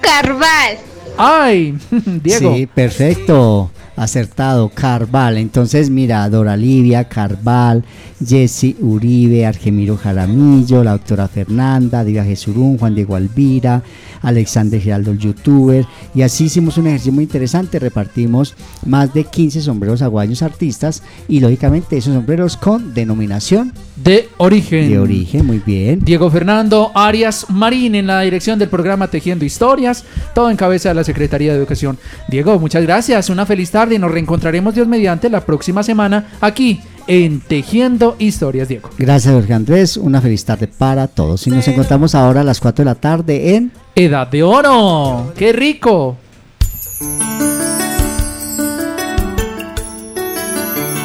Carval. 0.00 0.78
¡Ay! 1.16 1.76
Diego. 1.90 2.54
Sí, 2.54 2.66
perfecto. 2.66 3.70
Acertado, 3.96 4.70
Carval. 4.70 5.36
Entonces, 5.36 5.90
mira, 5.90 6.28
Dora 6.28 6.56
Livia, 6.56 7.04
Carval, 7.04 7.84
Jesse 8.24 8.76
Uribe, 8.80 9.46
Argemiro 9.46 9.96
Jaramillo, 9.96 10.82
la 10.82 10.92
doctora 10.92 11.28
Fernanda, 11.28 12.04
Diva 12.04 12.24
Jesurún, 12.24 12.78
Juan 12.78 12.94
Diego 12.94 13.16
Alvira, 13.16 13.82
Alexander 14.22 14.80
Giraldo, 14.80 15.10
el 15.10 15.18
youtuber. 15.18 15.86
Y 16.14 16.22
así 16.22 16.44
hicimos 16.44 16.78
un 16.78 16.86
ejercicio 16.86 17.12
muy 17.12 17.24
interesante. 17.24 17.78
Repartimos 17.78 18.54
más 18.86 19.12
de 19.12 19.24
15 19.24 19.60
sombreros 19.60 20.02
aguaños 20.02 20.42
artistas 20.42 21.02
y, 21.28 21.40
lógicamente, 21.40 21.96
esos 21.96 22.14
sombreros 22.14 22.56
con 22.56 22.94
denominación 22.94 23.72
De 23.96 24.28
origen. 24.38 24.88
de 24.88 24.98
origen. 24.98 25.46
Muy 25.46 25.58
bien. 25.58 26.00
Diego 26.02 26.30
Fernando 26.30 26.90
Arias 26.94 27.46
Marín 27.50 27.94
en 27.94 28.06
la 28.06 28.20
dirección 28.22 28.58
del 28.58 28.68
programa 28.68 29.08
Tejiendo 29.08 29.44
Historias, 29.44 30.04
todo 30.34 30.50
en 30.50 30.56
cabeza 30.56 30.88
de 30.88 30.94
la 30.94 31.04
Secretaría 31.04 31.52
de 31.52 31.58
Educación. 31.58 31.98
Diego, 32.28 32.58
muchas 32.58 32.82
gracias, 32.82 33.28
una 33.28 33.44
feliz 33.44 33.70
tarde 33.70 33.96
y 33.96 33.98
nos 33.98 34.10
reencontraremos 34.10 34.74
Dios 34.74 34.88
mediante 34.88 35.28
la 35.28 35.44
próxima 35.44 35.82
semana 35.82 36.26
aquí 36.40 36.80
en 37.06 37.40
Tejiendo 37.40 38.16
Historias, 38.18 38.68
Diego. 38.68 38.90
Gracias, 38.96 39.34
Jorge 39.34 39.52
Andrés. 39.52 39.96
Una 39.96 40.20
feliz 40.20 40.44
tarde 40.44 40.68
para 40.68 41.08
todos. 41.08 41.46
Y 41.46 41.50
nos 41.50 41.66
encontramos 41.68 42.14
ahora 42.14 42.40
a 42.40 42.44
las 42.44 42.60
4 42.60 42.84
de 42.84 42.90
la 42.90 42.94
tarde 42.94 43.56
en 43.56 43.72
Edad 43.94 44.28
de 44.28 44.42
Oro. 44.42 45.32
¡Qué 45.36 45.52
rico! 45.52 46.16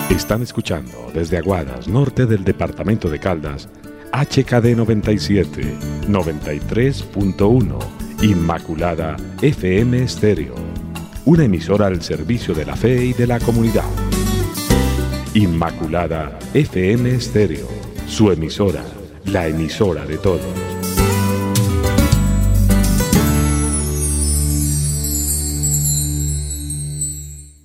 Están 0.09 0.41
escuchando 0.41 1.11
desde 1.13 1.37
Aguadas, 1.37 1.89
norte 1.89 2.25
del 2.25 2.45
departamento 2.45 3.09
de 3.09 3.19
Caldas, 3.19 3.67
HKD 4.13 4.75
97, 4.75 5.61
93.1, 6.07 7.77
Inmaculada 8.21 9.17
FM 9.41 10.01
Estéreo, 10.01 10.55
una 11.25 11.43
emisora 11.43 11.87
al 11.87 12.01
servicio 12.01 12.53
de 12.53 12.65
la 12.65 12.77
fe 12.77 13.03
y 13.03 13.13
de 13.13 13.27
la 13.27 13.39
comunidad. 13.41 13.83
Inmaculada 15.33 16.39
FM 16.53 17.13
Estéreo, 17.13 17.67
su 18.07 18.31
emisora, 18.31 18.85
la 19.25 19.47
emisora 19.47 20.05
de 20.05 20.17
todos. 20.17 20.66